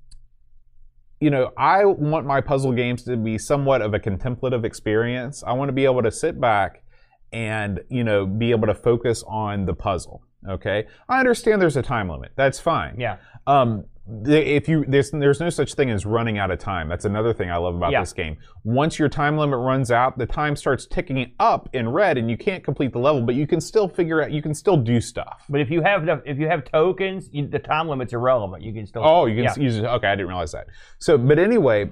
you 1.22 1.30
know, 1.30 1.52
I 1.58 1.86
want 1.86 2.26
my 2.26 2.41
puzzle 2.41 2.74
games 2.74 3.04
to 3.04 3.15
be 3.15 3.38
somewhat 3.38 3.82
of 3.82 3.94
a 3.94 4.00
contemplative 4.00 4.65
experience. 4.65 5.44
I 5.48 5.54
want 5.54 5.70
to 5.70 5.74
be 5.74 5.86
able 5.86 6.04
to 6.04 6.12
sit 6.12 6.39
back 6.41 6.84
and, 7.32 7.80
you 7.89 8.04
know, 8.04 8.26
be 8.26 8.52
able 8.52 8.68
to 8.68 8.76
focus 8.76 9.24
on 9.26 9.65
the 9.65 9.74
puzzle. 9.74 10.24
Okay. 10.48 10.88
I 11.08 11.20
understand 11.20 11.62
there's 11.62 11.78
a 11.78 11.82
time 11.82 12.10
limit. 12.10 12.34
That's 12.36 12.60
fine. 12.60 13.00
Yeah. 13.00 13.18
Um, 13.48 13.86
if 14.28 14.68
you 14.68 14.86
there's 14.88 15.10
there's 15.12 15.39
no 15.39 15.50
such 15.50 15.74
thing 15.74 15.89
as 15.89 16.06
running 16.06 16.38
out 16.38 16.52
of 16.52 16.60
time. 16.60 16.88
That's 16.88 17.06
another 17.06 17.34
thing 17.34 17.50
I 17.50 17.58
love 17.58 17.76
about 17.76 17.91
Yeah. 17.91 18.02
this 18.02 18.13
game. 18.13 18.38
Once 18.63 19.00
your 19.00 19.10
time 19.10 19.38
limit 19.38 19.60
runs 19.60 19.89
out, 19.91 20.18
the 20.18 20.28
time 20.28 20.56
starts 20.56 20.86
ticking 20.86 21.34
up 21.39 21.70
in 21.74 21.89
red, 21.89 22.18
and 22.18 22.30
you 22.30 22.38
can't 22.38 22.63
complete 22.63 22.94
the 22.94 23.00
level, 23.00 23.22
but 23.24 23.34
you 23.36 23.48
can 23.48 23.60
still 23.60 23.88
figure 23.88 24.22
out. 24.22 24.32
You 24.32 24.41
can 24.44 24.54
still 24.54 24.78
do 24.78 25.02
stuff. 25.02 25.44
But 25.50 25.60
if 25.62 25.72
you 25.72 25.82
have 25.82 26.04
enough, 26.04 26.20
if 26.26 26.38
you 26.38 26.48
have 26.48 26.65
tokens, 26.65 27.30
you, 27.32 27.48
the 27.48 27.58
time 27.60 27.88
limit's 27.88 28.13
irrelevant. 28.13 28.62
You 28.63 28.74
can 28.74 28.86
still. 28.86 29.02
Oh, 29.04 29.26
you 29.26 29.36
can 29.36 29.44
Yeah. 29.46 29.56
use 29.63 29.78
it. 29.78 29.86
Okay, 29.86 30.08
I 30.08 30.15
didn't 30.15 30.28
realize 30.28 30.52
that. 30.52 30.68
So, 31.00 31.18
but 31.18 31.39
anyway, 31.39 31.91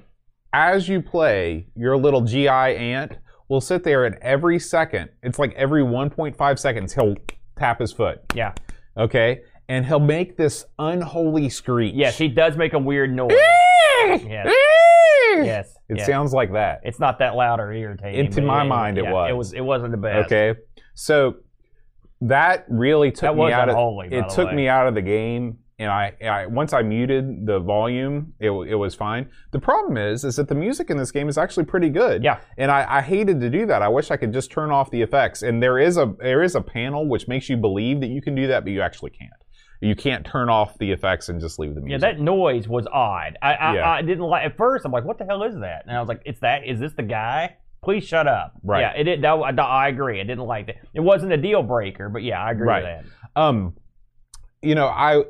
as 0.52 0.88
you 0.88 1.02
play, 1.02 1.66
your 1.74 1.96
little 1.96 2.20
GI 2.20 2.48
ant 2.48 3.18
will 3.48 3.60
sit 3.60 3.82
there 3.82 4.04
and 4.04 4.16
every 4.22 4.58
second, 4.60 5.10
it's 5.22 5.38
like 5.38 5.52
every 5.54 5.82
1.5 5.82 6.58
seconds, 6.58 6.94
he'll 6.94 7.16
tap 7.58 7.80
his 7.80 7.92
foot. 7.92 8.20
Yeah. 8.34 8.52
Okay? 8.96 9.40
And 9.68 9.86
he'll 9.86 9.98
make 9.98 10.36
this 10.36 10.66
unholy 10.78 11.48
screech. 11.48 11.94
Yes, 11.94 12.18
he 12.18 12.28
does 12.28 12.56
make 12.56 12.74
a 12.74 12.78
weird 12.78 13.14
noise. 13.14 13.32
yes. 13.32 14.52
Yes. 15.36 15.74
It 15.88 15.98
yes. 15.98 16.06
sounds 16.06 16.32
like 16.32 16.52
that. 16.52 16.80
It's 16.84 17.00
not 17.00 17.18
that 17.18 17.34
loud 17.34 17.60
or 17.60 17.72
irritating. 17.72 18.26
Into 18.26 18.42
my 18.42 18.62
it- 18.62 18.68
mind, 18.68 18.98
it 18.98 19.04
yeah, 19.04 19.12
was. 19.12 19.30
It 19.30 19.36
was. 19.36 19.52
It 19.54 19.60
wasn't 19.62 19.90
the 19.92 19.96
best. 19.96 20.26
Okay. 20.26 20.58
So 20.94 21.36
that 22.20 22.66
really 22.68 23.10
took 23.10 23.22
That 23.22 23.36
me 23.36 23.52
out 23.52 23.68
of 23.68 23.76
it 24.12 24.28
took 24.30 24.48
way. 24.48 24.54
me 24.54 24.68
out 24.68 24.86
of 24.86 24.94
the 24.94 25.02
game 25.02 25.58
and 25.78 25.90
I, 25.90 26.14
I 26.24 26.46
once 26.46 26.72
I 26.72 26.82
muted 26.82 27.46
the 27.46 27.58
volume 27.58 28.32
it, 28.38 28.50
it 28.50 28.76
was 28.76 28.94
fine. 28.94 29.28
The 29.50 29.58
problem 29.58 29.96
is 29.96 30.24
is 30.24 30.36
that 30.36 30.48
the 30.48 30.54
music 30.54 30.88
in 30.90 30.96
this 30.96 31.10
game 31.10 31.28
is 31.28 31.36
actually 31.36 31.64
pretty 31.64 31.90
good. 31.90 32.22
Yeah. 32.22 32.40
And 32.56 32.70
I, 32.70 32.86
I 32.88 33.02
hated 33.02 33.40
to 33.40 33.50
do 33.50 33.66
that. 33.66 33.82
I 33.82 33.88
wish 33.88 34.10
I 34.10 34.16
could 34.16 34.32
just 34.32 34.50
turn 34.50 34.70
off 34.70 34.90
the 34.90 35.02
effects. 35.02 35.42
And 35.42 35.62
there 35.62 35.78
is 35.78 35.96
a 35.98 36.14
there 36.20 36.42
is 36.42 36.54
a 36.54 36.60
panel 36.60 37.08
which 37.08 37.26
makes 37.28 37.48
you 37.48 37.56
believe 37.56 38.00
that 38.00 38.08
you 38.08 38.22
can 38.22 38.34
do 38.34 38.46
that, 38.46 38.64
but 38.64 38.72
you 38.72 38.80
actually 38.80 39.10
can't. 39.10 39.32
You 39.84 39.94
can't 39.94 40.24
turn 40.24 40.48
off 40.48 40.78
the 40.78 40.90
effects 40.92 41.28
and 41.28 41.40
just 41.40 41.58
leave 41.58 41.74
the 41.74 41.80
music. 41.80 42.02
Yeah, 42.02 42.12
that 42.12 42.20
noise 42.20 42.66
was 42.68 42.86
odd. 42.92 43.36
I 43.42 43.54
I, 43.54 43.74
Yeah. 43.74 43.90
I 43.90 44.02
didn't 44.02 44.24
like 44.24 44.44
at 44.46 44.56
first. 44.56 44.84
I'm 44.84 44.92
like, 44.92 45.04
what 45.04 45.18
the 45.18 45.24
hell 45.24 45.42
is 45.42 45.54
that? 45.60 45.84
And 45.86 45.96
I 45.96 46.00
was 46.00 46.08
like, 46.08 46.22
it's 46.24 46.40
that. 46.40 46.66
Is 46.66 46.80
this 46.80 46.92
the 46.94 47.02
guy? 47.02 47.56
Please 47.82 48.02
shut 48.04 48.26
up. 48.26 48.54
Right. 48.62 48.80
Yeah. 48.80 48.92
It 48.92 49.04
did. 49.04 49.22
That, 49.22 49.58
I, 49.60 49.88
agree. 49.88 50.20
I 50.20 50.24
didn't 50.24 50.46
like 50.46 50.66
that. 50.66 50.76
It 50.94 51.00
wasn't 51.00 51.32
a 51.32 51.36
deal 51.36 51.62
breaker, 51.62 52.08
but 52.08 52.22
yeah, 52.22 52.42
I 52.42 52.50
agree 52.52 52.66
Right. 52.66 52.84
with 53.02 53.06
that. 53.34 53.40
um 53.40 53.74
you 54.62 54.74
know 54.74 54.86
i 54.86 55.22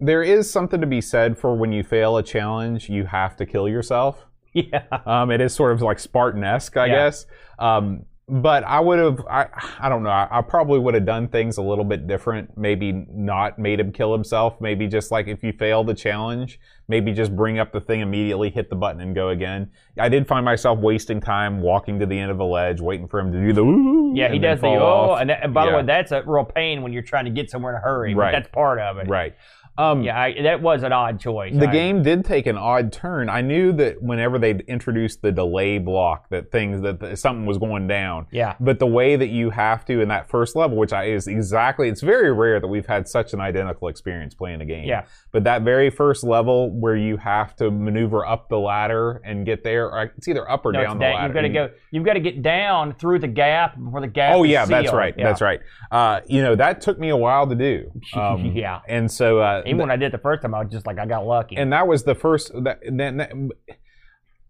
there 0.00 0.22
is 0.22 0.48
something 0.50 0.80
to 0.80 0.86
be 0.86 1.00
said 1.00 1.36
for 1.38 1.56
when 1.56 1.72
you 1.72 1.82
fail 1.82 2.16
a 2.16 2.22
challenge 2.22 2.88
you 2.88 3.04
have 3.04 3.36
to 3.36 3.46
kill 3.46 3.68
yourself 3.68 4.24
Yeah. 4.52 4.84
um 5.06 5.30
it 5.30 5.40
is 5.40 5.54
sort 5.54 5.72
of 5.72 5.82
like 5.82 5.98
spartan-esque 5.98 6.76
i 6.76 6.86
Yeah. 6.86 6.94
guess 6.94 7.26
um 7.58 8.04
but 8.28 8.62
i 8.64 8.78
would 8.78 8.98
have 8.98 9.20
i 9.30 9.46
i 9.80 9.88
don't 9.88 10.02
know 10.02 10.10
I, 10.10 10.28
I 10.30 10.42
probably 10.42 10.78
would 10.78 10.94
have 10.94 11.06
done 11.06 11.28
things 11.28 11.56
a 11.56 11.62
little 11.62 11.84
bit 11.84 12.06
different 12.06 12.56
maybe 12.58 13.06
not 13.10 13.58
made 13.58 13.80
him 13.80 13.90
kill 13.92 14.12
himself 14.12 14.60
maybe 14.60 14.86
just 14.86 15.10
like 15.10 15.28
if 15.28 15.42
you 15.42 15.52
fail 15.52 15.82
the 15.82 15.94
challenge 15.94 16.60
maybe 16.88 17.12
just 17.12 17.34
bring 17.34 17.58
up 17.58 17.72
the 17.72 17.80
thing 17.80 18.00
immediately 18.00 18.50
hit 18.50 18.68
the 18.68 18.76
button 18.76 19.00
and 19.00 19.14
go 19.14 19.30
again 19.30 19.70
i 19.98 20.08
did 20.08 20.26
find 20.28 20.44
myself 20.44 20.78
wasting 20.78 21.20
time 21.20 21.62
walking 21.62 21.98
to 21.98 22.06
the 22.06 22.18
end 22.18 22.30
of 22.30 22.38
a 22.38 22.44
ledge 22.44 22.80
waiting 22.80 23.08
for 23.08 23.18
him 23.18 23.32
to 23.32 23.38
do 23.40 23.52
the 23.52 23.62
ooh 23.62 24.12
Yeah, 24.14 24.30
he 24.32 24.38
does 24.38 24.60
the 24.60 24.66
oh, 24.68 25.14
and, 25.14 25.30
that, 25.30 25.44
and 25.44 25.52
by 25.54 25.66
the 25.66 25.76
way, 25.76 25.82
that's 25.84 26.12
a 26.12 26.22
real 26.26 26.44
pain 26.44 26.82
when 26.82 26.92
you're 26.92 27.02
trying 27.02 27.24
to 27.26 27.30
get 27.30 27.50
somewhere 27.50 27.72
in 27.74 27.78
a 27.78 27.82
hurry. 27.82 28.14
but 28.14 28.20
Right. 28.20 28.32
that's 28.32 28.48
part 28.48 28.78
of 28.78 28.96
it. 28.98 29.08
right 29.08 29.34
um 29.78 30.02
Yeah, 30.02 30.20
I, 30.20 30.42
that 30.42 30.60
was 30.60 30.82
an 30.82 30.92
odd 30.92 31.18
choice. 31.20 31.54
The 31.56 31.68
I- 31.68 31.72
game 31.72 32.02
did 32.02 32.24
take 32.24 32.46
an 32.46 32.58
odd 32.58 32.92
turn. 32.92 33.28
I 33.30 33.40
knew 33.40 33.72
that 33.74 34.02
whenever 34.02 34.38
they 34.38 34.50
introduced 34.68 35.22
the 35.22 35.32
delay 35.32 35.78
block, 35.78 36.28
that 36.30 36.50
things 36.50 36.82
that 36.82 37.18
something 37.18 37.46
was 37.46 37.56
going 37.58 37.86
down. 37.86 38.26
Yeah. 38.32 38.56
But 38.60 38.78
the 38.80 38.86
way 38.86 39.16
that 39.16 39.28
you 39.28 39.50
have 39.50 39.84
to 39.86 40.00
in 40.00 40.08
that 40.08 40.28
first 40.28 40.56
level, 40.56 40.76
which 40.76 40.92
I, 40.92 41.04
is 41.04 41.26
exactly, 41.28 41.88
it's 41.88 42.00
very 42.02 42.32
rare 42.32 42.60
that 42.60 42.66
we've 42.68 42.86
had 42.86 43.08
such 43.08 43.32
an 43.32 43.40
identical 43.40 43.88
experience 43.88 44.34
playing 44.34 44.60
a 44.60 44.66
game. 44.66 44.84
Yeah. 44.86 45.04
But 45.32 45.44
that 45.44 45.62
very 45.62 45.90
first 45.90 46.24
level 46.24 46.70
where 46.70 46.96
you 46.96 47.16
have 47.18 47.54
to 47.56 47.70
maneuver 47.70 48.26
up 48.26 48.48
the 48.48 48.58
ladder 48.58 49.20
and 49.24 49.46
get 49.46 49.62
there, 49.64 49.90
or 49.90 50.12
it's 50.16 50.26
either 50.28 50.50
up 50.50 50.66
or 50.66 50.72
No, 50.72 50.82
down 50.82 50.98
the 50.98 51.04
that- 51.04 51.14
ladder. 51.14 51.26
You've 51.28 51.34
got 51.34 51.40
to 51.42 51.48
go. 51.48 51.70
You've 51.92 52.04
got 52.04 52.14
to 52.14 52.20
get 52.20 52.42
down 52.42 52.94
through 52.94 53.20
the 53.20 53.28
gap 53.28 53.76
before 53.78 54.00
the 54.00 54.06
gap. 54.08 54.34
Oh 54.34 54.42
yeah, 54.42 54.64
that's 54.64 54.92
right. 54.92 55.14
Yeah. 55.16 55.24
That's 55.24 55.40
right. 55.40 55.60
Uh, 55.90 56.20
you 56.26 56.42
know 56.42 56.56
that 56.56 56.80
took 56.80 56.98
me 56.98 57.10
a 57.10 57.16
while 57.16 57.46
to 57.46 57.54
do. 57.54 57.90
Um, 58.18 58.46
Yeah. 58.56 58.80
And 58.88 59.10
so 59.10 59.38
uh, 59.38 59.62
Even 59.68 59.78
when 59.80 59.90
I 59.90 59.96
did 59.96 60.06
it 60.06 60.12
the 60.12 60.18
first 60.18 60.42
time, 60.42 60.54
I 60.54 60.62
was 60.62 60.72
just 60.72 60.86
like, 60.86 60.98
I 60.98 61.06
got 61.06 61.26
lucky. 61.26 61.56
and 61.56 61.72
that 61.72 61.86
was 61.86 62.04
the 62.04 62.14
first 62.14 62.50
that, 62.64 62.80
then 62.90 63.16
that, 63.18 63.32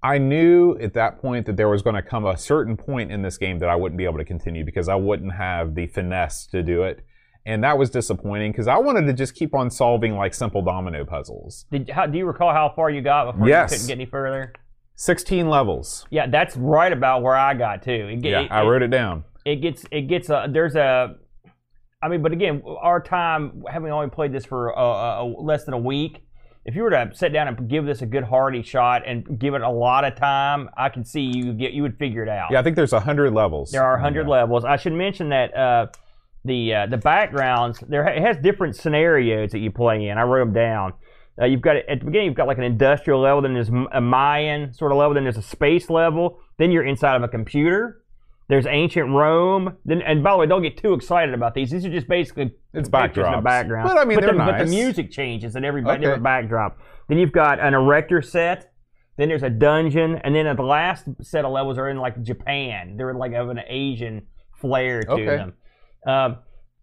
I 0.03 0.19
knew 0.19 0.79
at 0.79 0.95
that 0.95 1.21
point 1.21 1.47
that 1.47 1.57
there 1.57 1.69
was 1.69 1.83
going 1.83 1.97
to 1.97 2.03
come 2.03 2.25
a 2.25 2.37
certain 2.37 2.77
point 2.77 3.11
in 3.11 3.23
this 3.23 3.37
game 3.37 3.59
that 3.59 3.69
I 3.69 3.75
wouldn't 3.75 3.99
be 3.99 4.05
able 4.05 4.19
to 4.19 4.25
continue 4.25 4.65
because 4.65 4.89
I 4.89 4.95
wouldn't 4.95 5.35
have 5.35 5.75
the 5.75 5.87
finesse 5.89 6.47
to 6.49 6.63
do 6.63 6.85
it. 6.85 7.05
And 7.45 7.65
that 7.65 7.79
was 7.79 7.91
disappointing 7.91 8.53
because 8.53 8.69
I 8.69 8.77
wanted 8.77 9.07
to 9.07 9.13
just 9.13 9.35
keep 9.35 9.55
on 9.55 9.71
solving 9.71 10.15
like 10.17 10.35
simple 10.35 10.63
domino 10.63 11.05
puzzles. 11.05 11.65
Did, 11.73 11.91
how, 11.91 12.07
do 12.07 12.17
you 12.19 12.27
recall 12.27 12.53
how 12.53 12.73
far 12.77 12.91
you 12.91 13.01
got 13.01 13.33
before 13.33 13.49
Yes. 13.49 13.73
you 13.73 13.77
couldn't 13.79 13.89
get 13.89 13.95
any 13.95 14.07
further? 14.07 14.53
16 14.97 15.49
levels. 15.49 16.07
Yeah, 16.11 16.27
that's 16.29 16.57
right 16.57 16.93
about 16.93 17.23
where 17.23 17.35
I 17.37 17.55
got 17.55 17.83
to. 17.85 17.93
It, 18.13 18.25
Yeah, 18.25 18.41
it, 18.43 18.53
I 18.53 18.63
wrote 18.63 18.83
it 18.83 18.91
down. 18.91 19.25
it 19.45 19.57
gets 19.57 19.85
it 19.91 20.03
gets 20.03 20.29
a 20.29 20.47
there's 20.51 20.77
a 20.77 21.17
I 22.01 22.09
mean, 22.09 22.23
but 22.23 22.33
again, 22.33 22.63
our 22.81 23.01
time 23.01 23.65
having 23.71 23.91
only 23.91 24.09
played 24.09 24.33
this 24.33 24.45
for 24.45 24.77
uh, 24.79 25.21
uh, 25.21 25.25
less 25.25 25.65
than 25.65 25.75
a 25.75 25.79
week, 25.79 26.25
if 26.65 26.77
you 26.77 26.83
were 26.83 26.91
to 26.91 27.11
sit 27.13 27.33
down 27.33 27.49
and 27.49 27.69
give 27.69 27.87
this 27.87 28.03
a 28.03 28.07
good 28.07 28.23
hearty 28.23 28.63
shot 28.63 29.03
and 29.07 29.39
give 29.39 29.55
it 29.55 29.63
a 29.63 29.71
lot 29.71 30.05
of 30.05 30.15
time, 30.15 30.71
I 30.77 30.91
can 30.91 31.05
see 31.05 31.23
you 31.23 31.53
get 31.55 31.73
you 31.73 31.83
would 31.83 31.99
figure 31.99 32.23
it 32.23 32.29
out. 32.29 32.51
Yeah, 32.53 32.61
I 32.61 32.63
think 32.63 32.77
there's 32.77 32.93
hundred 32.93 33.33
levels. 33.33 33.73
There 33.73 33.83
are 33.83 33.95
100 33.95 34.23
Yeah. 34.27 34.29
levels. 34.31 34.65
I 34.65 34.77
should 34.77 34.93
mention 34.93 35.31
that 35.31 35.57
uh, 35.57 35.87
the 36.45 36.75
uh, 36.75 36.87
the 36.87 36.99
backgrounds 36.99 37.81
there 37.89 38.07
it 38.07 38.23
has 38.23 38.37
different 38.37 38.77
scenarios 38.77 39.51
that 39.51 39.59
you 39.59 39.73
play 39.73 40.07
in. 40.09 40.19
I 40.19 40.23
wrote 40.23 40.45
them 40.45 40.53
down. 40.55 40.93
Uh, 41.41 41.47
you've 41.47 41.63
got 41.63 41.77
at 41.77 41.99
the 42.01 42.05
beginning 42.05 42.27
you've 42.27 42.37
got 42.37 42.47
like 42.47 42.59
an 42.59 42.65
industrial 42.65 43.21
level, 43.21 43.43
then 43.43 43.55
there's 43.55 43.71
a 43.93 44.01
Mayan 44.01 44.73
sort 44.73 44.93
of 44.93 44.99
level, 44.99 45.15
then 45.15 45.25
there's 45.25 45.37
a 45.37 45.43
space 45.43 45.89
level, 45.91 46.39
then 46.59 46.71
you're 46.71 46.85
inside 46.85 47.17
of 47.17 47.23
a 47.25 47.29
computer. 47.29 47.98
There's 48.49 48.67
ancient 48.67 49.11
Rome. 49.11 49.77
Then, 49.85 50.01
and 50.03 50.23
by 50.23 50.33
the 50.33 50.39
way, 50.39 50.47
don't 50.47 50.63
get 50.63 50.79
too 50.79 50.95
excited 50.95 51.35
about 51.35 51.55
these. 51.55 51.71
These 51.71 51.85
are 51.85 51.91
just 51.91 52.09
basically 52.09 52.55
It's 52.73 52.89
pictures 52.89 53.27
in 53.27 53.33
the 53.33 53.41
background. 53.43 53.89
But, 53.89 53.99
I 53.99 54.05
mean, 54.05 54.17
the, 54.17 54.27
they're 54.27 54.35
but 54.35 54.59
the 54.59 54.65
music 54.65 55.11
changes 55.11 55.55
and 55.55 55.65
every 55.67 55.83
Okay. 55.85 55.99
different 55.99 56.23
backdrop. 56.23 56.79
Then 57.09 57.19
you've 57.19 57.33
got 57.33 57.61
an 57.61 57.75
erector 57.75 58.23
set. 58.23 58.73
Then 59.19 59.29
there's 59.29 59.43
a 59.43 59.51
dungeon, 59.51 60.17
and 60.23 60.35
then 60.35 60.55
the 60.57 60.63
last 60.63 61.05
set 61.23 61.45
of 61.45 61.51
levels 61.51 61.77
are 61.77 61.89
in 61.91 61.99
like 61.99 62.23
Japan. 62.23 62.97
They're 62.97 63.13
like 63.15 63.33
of 63.33 63.49
an 63.49 63.61
Asian 63.67 64.27
flair 64.61 65.03
to 65.03 65.11
Okay. 65.11 65.25
them. 65.25 65.53
Um, 66.07 66.37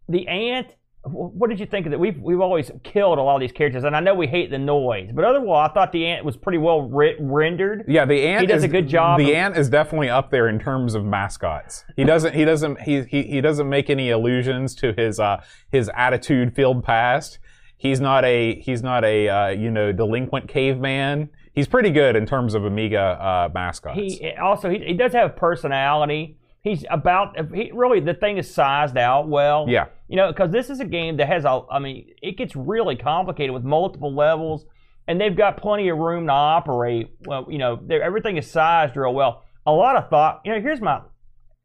the 0.10 0.28
ant. 0.28 0.76
Wh- 1.06 1.34
What 1.36 1.50
did 1.50 1.60
you 1.60 1.66
think 1.66 1.86
of 1.86 1.92
that? 1.92 2.00
We've 2.00 2.20
we've 2.20 2.42
always 2.42 2.72
killed 2.84 3.18
a 3.18 3.22
lot 3.22 3.36
of 3.36 3.42
these 3.42 3.52
characters, 3.52 3.84
and 3.84 3.96
I 3.96 4.00
know 4.00 4.14
we 4.16 4.28
hate 4.28 4.50
the 4.52 4.58
noise, 4.58 5.12
but 5.14 5.24
otherwise, 5.24 5.70
I 5.70 5.74
thought 5.74 5.92
the 5.92 6.06
ant 6.08 6.26
was 6.26 6.36
pretty 6.36 6.58
well 6.58 6.82
ri- 6.84 7.16
rendered. 7.20 7.86
Yeah, 7.88 8.06
the 8.06 8.22
ant 8.28 8.42
He 8.42 8.48
does 8.48 8.60
is, 8.60 8.64
a 8.66 8.68
good 8.68 8.88
job 8.88 9.20
The 9.20 9.30
of- 9.32 9.36
ant 9.38 9.58
is 9.58 9.70
definitely 9.70 10.10
up 10.10 10.32
there 10.32 10.48
in 10.48 10.60
terms 10.60 10.96
of 10.96 11.06
mascots. 11.06 11.86
He 11.96 12.04
doesn't 12.04 12.34
he 12.34 12.44
doesn't 12.46 12.82
he 12.82 13.04
he, 13.04 13.24
he 13.24 13.42
doesn't 13.42 13.70
make 13.70 13.90
any 13.90 14.10
allusions 14.10 14.76
to 14.76 14.94
his 14.98 15.20
uh 15.20 15.42
his 15.72 15.90
attitude 15.96 16.56
filled 16.56 16.84
past. 16.84 17.40
He's 17.78 18.00
not 18.02 18.26
a 18.26 18.56
he's 18.62 18.82
not 18.82 19.04
a 19.04 19.30
uh, 19.30 19.48
you 19.50 19.70
know 19.70 19.92
delinquent 19.92 20.48
caveman. 20.48 21.30
He's 21.54 21.68
pretty 21.68 21.90
good 21.92 22.16
in 22.18 22.26
terms 22.26 22.54
of 22.54 22.66
Amiga 22.66 23.00
uh, 23.00 23.50
mascots. 23.54 23.98
He 23.98 24.34
also 24.42 24.70
he, 24.70 24.80
he 24.80 24.94
does 24.94 25.14
have 25.14 25.36
personality. 25.36 26.38
He's 26.66 26.84
about 26.90 27.38
he 27.54 27.70
really 27.76 28.00
the 28.00 28.16
thing 28.16 28.40
is 28.40 28.52
sized 28.52 28.98
out 28.98 29.28
well. 29.28 29.68
yeah, 29.70 29.86
You 30.08 30.16
know, 30.16 30.32
because 30.32 30.50
this 30.50 30.72
is 30.72 30.80
a 30.80 30.86
game 30.86 31.18
that 31.18 31.28
has 31.28 31.46
a, 31.46 31.62
I 31.70 31.78
mean, 31.78 32.08
it 32.24 32.40
gets 32.40 32.56
really 32.56 32.96
complicated 32.96 33.54
with 33.54 33.64
multiple 33.64 34.16
levels, 34.16 34.66
and 35.08 35.22
they've 35.22 35.38
got 35.38 35.58
plenty 35.58 35.90
of 35.90 36.00
room 36.00 36.26
to 36.26 36.34
operate. 36.34 37.12
Well, 37.28 37.46
you 37.52 37.60
know, 37.60 37.80
everything 37.92 38.38
is 38.38 38.50
sized 38.50 38.98
real 38.98 39.14
well. 39.14 39.44
A 39.68 39.72
lot 39.72 39.96
of 39.96 40.10
thought. 40.10 40.42
You 40.44 40.54
know, 40.54 40.60
here's 40.60 40.82
my, 40.82 41.02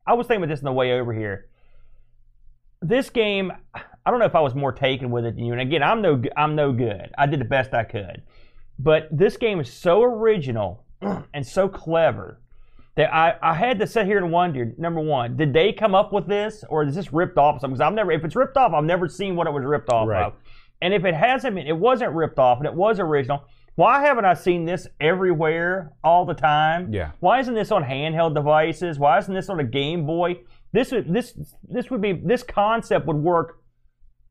I 0.06 0.12
was 0.12 0.26
thinking 0.26 0.44
about 0.44 0.52
this 0.52 0.60
on 0.60 0.66
the 0.66 0.72
way 0.72 0.92
over 0.92 1.14
here. 1.14 1.46
This 2.82 3.08
game, 3.08 3.52
I 3.74 4.10
don't 4.10 4.18
know 4.18 4.26
if 4.26 4.34
I 4.34 4.40
was 4.40 4.54
more 4.54 4.72
taken 4.72 5.10
with 5.10 5.24
it 5.24 5.34
than 5.36 5.46
you. 5.46 5.52
And 5.52 5.62
again, 5.62 5.82
I'm 5.82 6.02
no, 6.02 6.22
I'm 6.36 6.54
no 6.54 6.74
good. 6.74 7.10
I 7.16 7.24
did 7.24 7.40
the 7.40 7.46
best 7.46 7.72
I 7.72 7.84
could, 7.84 8.20
but 8.78 9.08
this 9.10 9.38
game 9.38 9.60
is 9.60 9.72
so 9.72 10.02
original 10.02 10.84
and 11.32 11.46
so 11.46 11.70
clever 11.70 12.39
that 13.00 13.12
I, 13.14 13.34
I 13.42 13.54
had 13.54 13.78
to 13.80 13.86
sit 13.86 14.06
here 14.06 14.18
and 14.18 14.30
wonder 14.30 14.72
number 14.78 15.00
one 15.00 15.36
did 15.36 15.52
they 15.52 15.72
come 15.72 15.94
up 15.94 16.12
with 16.12 16.26
this 16.26 16.64
or 16.68 16.82
is 16.84 16.94
this 16.94 17.12
ripped 17.12 17.38
off 17.38 17.60
something 17.60 17.74
because 17.74 17.80
i've 17.86 17.94
never 17.94 18.12
if 18.12 18.24
it's 18.24 18.36
ripped 18.36 18.56
off 18.56 18.72
i've 18.72 18.84
never 18.84 19.08
seen 19.08 19.36
what 19.36 19.46
it 19.46 19.52
was 19.52 19.64
ripped 19.64 19.90
off 19.90 20.08
Right. 20.08 20.24
of 20.26 20.34
and 20.82 20.92
if 20.94 21.04
it 21.04 21.14
hasn't 21.14 21.54
been 21.56 21.66
it 21.66 21.76
wasn't 21.76 22.12
ripped 22.12 22.38
off 22.38 22.58
and 22.58 22.66
it 22.66 22.74
was 22.74 23.00
original 23.00 23.44
why 23.76 24.00
haven't 24.02 24.24
i 24.24 24.34
seen 24.34 24.64
this 24.64 24.86
everywhere 25.00 25.92
all 26.04 26.24
the 26.24 26.34
time 26.34 26.92
Yeah. 26.92 27.12
why 27.20 27.40
isn't 27.40 27.54
this 27.54 27.70
on 27.72 27.84
handheld 27.84 28.34
devices 28.34 28.98
why 28.98 29.18
isn't 29.18 29.34
this 29.34 29.48
on 29.48 29.60
a 29.60 29.64
game 29.64 30.04
boy 30.06 30.40
this 30.72 30.92
would 30.92 31.12
this 31.12 31.34
this 31.68 31.90
would 31.90 32.00
be 32.00 32.12
this 32.12 32.42
concept 32.42 33.06
would 33.06 33.16
work 33.16 33.58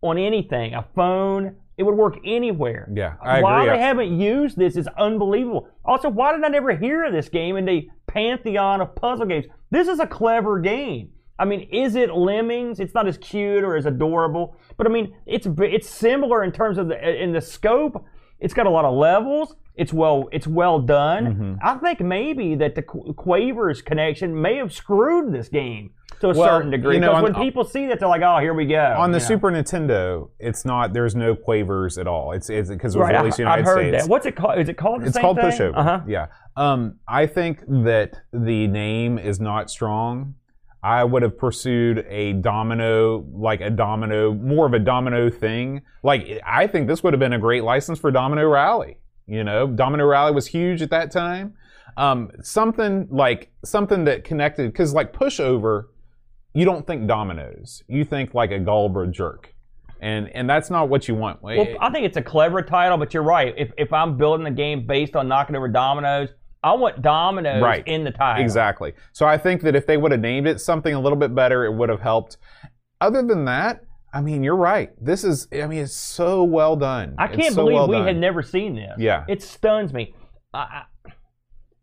on 0.02 0.18
anything 0.18 0.74
a 0.74 0.86
phone 0.96 1.56
it 1.78 1.84
would 1.84 1.96
work 1.96 2.18
anywhere 2.26 2.90
yeah, 2.94 3.14
I 3.22 3.42
why 3.42 3.62
agree. 3.64 3.76
they 3.78 3.82
haven't 3.82 4.20
used 4.20 4.58
this 4.58 4.76
is 4.76 4.86
unbelievable. 4.98 5.70
Also, 5.86 6.10
why 6.10 6.34
did 6.34 6.44
I 6.44 6.50
never 6.50 6.76
hear 6.76 7.06
of 7.06 7.14
this 7.14 7.30
game 7.30 7.56
And 7.56 7.66
the 7.66 7.88
pantheon 8.10 8.82
of 8.82 8.96
puzzle 8.96 9.26
games? 9.26 9.46
This 9.72 9.88
is 9.88 10.00
a 10.00 10.08
clever 10.08 10.60
game. 10.60 11.12
I 11.38 11.46
mean, 11.46 11.70
is 11.72 11.96
it 11.96 12.14
Lemmings? 12.14 12.82
It's 12.82 12.94
not 12.94 13.08
as 13.08 13.18
cute 13.18 13.64
or 13.64 13.78
as 13.78 13.86
adorable, 13.86 14.58
but 14.76 14.86
I 14.86 14.90
mean, 14.90 15.16
it's 15.26 15.48
it's 15.60 15.90
similar 15.90 16.44
in 16.44 16.52
terms 16.52 16.78
of 16.78 16.90
the 16.90 17.24
in 17.24 17.32
the 17.32 17.40
scope. 17.40 18.06
It's 18.40 18.54
got 18.54 18.66
a 18.66 18.70
lot 18.70 18.84
of 18.84 18.94
levels. 18.96 19.56
It's 19.76 19.94
well 19.94 20.28
it's 20.32 20.48
well 20.48 20.80
done. 20.80 21.26
Mm-hmm. 21.26 21.54
I 21.64 21.76
think 21.76 22.02
maybe 22.02 22.56
that 22.56 22.76
the 22.76 22.82
Qu- 22.82 23.14
Quavers 23.14 23.82
connection 23.82 24.40
may 24.42 24.58
have 24.58 24.74
screwed 24.74 25.34
this 25.34 25.48
game 25.48 25.92
to 26.20 26.32
a 26.32 26.34
Well, 26.34 26.48
certain 26.50 26.70
degree. 26.72 26.96
you 26.96 27.00
know, 27.00 27.14
on- 27.14 27.24
when 27.24 27.34
people 27.34 27.64
see 27.64 27.88
that, 27.88 28.00
they're 28.00 28.10
like, 28.10 28.22
"Oh, 28.22 28.40
here 28.40 28.54
we 28.54 28.66
go." 28.66 28.96
on 28.98 29.12
the 29.12 29.20
you 29.20 29.22
know? 29.22 29.28
Super 29.28 29.52
Nintendo, 29.52 30.30
it's 30.38 30.66
not. 30.66 30.92
There's 30.92 31.16
no 31.16 31.34
quavers 31.34 31.98
at 31.98 32.08
all. 32.08 32.34
It's 32.34 32.50
it's 32.50 32.70
because 32.70 32.94
it 32.96 33.00
was 33.00 33.08
Right, 33.08 33.18
released 33.20 33.40
in 33.40 33.46
the 33.46 33.52
I've 33.52 33.60
United 33.60 33.76
heard 33.82 33.88
States. 33.90 34.04
that. 34.04 34.10
What's 34.10 34.26
it 34.26 34.36
called? 34.36 34.60
Is 34.60 34.68
it 34.68 34.78
called? 34.78 35.04
It's 35.04 35.18
called 35.18 35.38
thing? 35.38 35.46
pushover. 35.46 35.78
Uh-huh. 35.78 36.02
Yeah. 36.08 36.28
Um, 36.58 36.96
I 37.08 37.26
think 37.26 37.62
that 37.86 38.20
the 38.34 38.68
name 38.68 39.18
is 39.18 39.40
not 39.40 39.70
strong. 39.70 40.34
I 40.84 41.04
would 41.06 41.24
have 41.24 41.38
pursued 41.38 42.06
a 42.10 42.34
domino, 42.34 43.26
like 43.34 43.62
a 43.62 43.70
domino, 43.70 44.34
more 44.34 44.66
of 44.66 44.74
a 44.74 44.80
domino 44.80 45.30
thing. 45.30 45.82
Like 46.04 46.42
I 46.46 46.68
think 46.68 46.88
this 46.88 47.02
would 47.04 47.14
have 47.14 47.20
been 47.20 47.34
a 47.34 47.40
great 47.40 47.64
license 47.64 47.98
for 48.00 48.12
Domino 48.12 48.46
Rally. 48.50 48.98
You 49.30 49.44
know, 49.44 49.68
Domino 49.68 50.06
Rally 50.06 50.34
was 50.34 50.48
huge 50.48 50.82
at 50.82 50.90
that 50.90 51.12
time. 51.12 51.54
Um, 51.98 52.32
something 52.42 53.08
like 53.12 53.52
something 53.64 54.06
that 54.06 54.24
connected 54.24 54.72
because 54.72 54.94
like 54.94 55.14
pushover, 55.14 55.86
you 56.54 56.66
don't 56.66 56.86
think 56.88 57.08
dominoes. 57.08 57.84
You 57.88 58.04
think 58.04 58.34
like 58.34 58.52
a 58.52 58.60
gulliver 58.60 59.06
jerk, 59.06 59.54
and 60.02 60.30
and 60.30 60.50
that's 60.50 60.70
not 60.70 60.90
what 60.90 61.08
you 61.08 61.16
want. 61.16 61.44
Well, 61.44 61.68
I 61.80 61.92
think 61.92 62.06
it's 62.06 62.18
a 62.18 62.22
clever 62.22 62.62
title, 62.62 62.98
but 62.98 63.14
you're 63.14 63.24
right. 63.24 63.54
If, 63.58 63.72
if 63.78 63.94
I'm 63.94 64.18
building 64.18 64.48
a 64.48 64.52
game 64.52 64.88
based 64.88 65.16
on 65.16 65.28
knocking 65.28 65.56
over 65.56 65.68
dominoes, 65.68 66.30
I 66.64 66.74
want 66.74 67.02
dominoes 67.02 67.62
Right. 67.62 67.84
in 67.88 68.04
the 68.04 68.12
title. 68.12 68.44
Exactly. 68.44 68.94
So 69.14 69.26
I 69.28 69.38
think 69.38 69.62
that 69.62 69.76
if 69.76 69.86
they 69.86 69.98
would 69.98 70.12
have 70.12 70.22
named 70.22 70.48
it 70.48 70.60
something 70.60 70.94
a 70.94 71.00
little 71.00 71.18
bit 71.18 71.36
better, 71.36 71.66
it 71.66 71.74
would 71.74 71.90
have 71.90 72.02
helped. 72.02 72.38
Other 73.02 73.22
than 73.22 73.46
that, 73.46 73.86
I 74.14 74.22
mean, 74.22 74.44
you're 74.44 74.56
right. 74.56 74.92
This 75.04 75.24
is, 75.24 75.48
I 75.54 75.68
mean, 75.68 75.80
it's 75.80 75.94
so 75.94 76.44
well 76.44 76.76
done. 76.76 77.16
I 77.18 77.28
can't 77.28 77.54
so 77.54 77.64
believe 77.64 77.76
well 77.76 77.88
we 77.88 77.96
done. 77.98 78.08
had 78.08 78.18
never 78.18 78.42
seen 78.42 78.76
this. 78.76 78.94
Yeah. 78.98 79.26
It 79.28 79.42
stuns 79.44 79.94
me. 79.94 80.16
I, 80.54 80.60
I, 80.60 80.84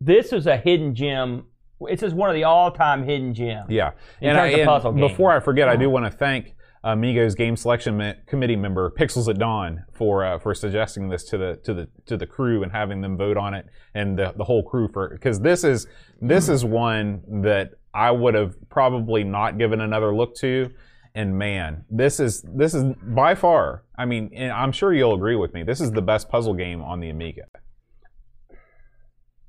this 0.01 0.33
is 0.33 0.47
a 0.47 0.57
hidden 0.57 0.95
gem. 0.95 1.47
This 1.81 2.03
is 2.03 2.15
one 2.15 2.29
of 2.29 2.35
the 2.35 2.45
all-time 2.45 3.05
hidden 3.05 3.35
gems. 3.35 3.67
Yeah. 3.69 3.93
In 4.21 4.31
and 4.31 4.39
I, 4.39 4.49
and 4.49 4.97
before 4.97 5.33
I 5.33 5.41
forget, 5.41 5.69
I 5.69 5.77
do 5.77 5.91
want 5.91 6.11
to 6.11 6.11
thank 6.11 6.55
Amigos 6.83 7.35
game 7.35 7.57
selection 7.57 7.97
mi- 7.97 8.15
committee 8.27 8.57
member 8.57 8.91
Pixels 8.91 9.29
at 9.29 9.39
Dawn 9.39 9.85
for 9.93 10.25
uh, 10.25 10.39
for 10.39 10.55
suggesting 10.55 11.09
this 11.09 11.25
to 11.25 11.37
the 11.37 11.57
to 11.65 11.75
the 11.75 11.89
to 12.07 12.17
the 12.17 12.27
crew 12.27 12.63
and 12.63 12.71
having 12.71 13.01
them 13.01 13.17
vote 13.17 13.37
on 13.37 13.55
it 13.55 13.67
and 13.95 14.17
the, 14.17 14.33
the 14.37 14.45
whole 14.45 14.63
crew 14.63 14.89
for 14.93 15.09
because 15.09 15.41
this 15.41 15.65
is 15.65 15.89
this 16.21 16.49
is 16.49 16.65
one 16.65 17.23
that 17.43 17.73
I 17.93 18.13
would 18.13 18.35
have 18.35 18.55
probably 18.71 19.25
not 19.25 19.59
given 19.59 19.81
another 19.81 20.15
look 20.15 20.37
to. 20.37 20.71
And 21.17 21.39
man, 21.39 21.87
this 21.91 22.21
is 22.21 22.43
this 22.43 22.75
is 22.75 22.85
by 23.03 23.35
far. 23.35 23.85
I 23.97 24.05
mean, 24.05 24.31
and 24.35 24.53
I'm 24.53 24.71
sure 24.71 24.93
you'll 24.93 25.15
agree 25.15 25.35
with 25.35 25.55
me. 25.55 25.63
This 25.63 25.81
is 25.81 25.91
the 25.91 26.03
best 26.03 26.29
puzzle 26.29 26.53
game 26.53 26.83
on 26.83 27.01
the 27.01 27.09
Amiga. 27.09 27.45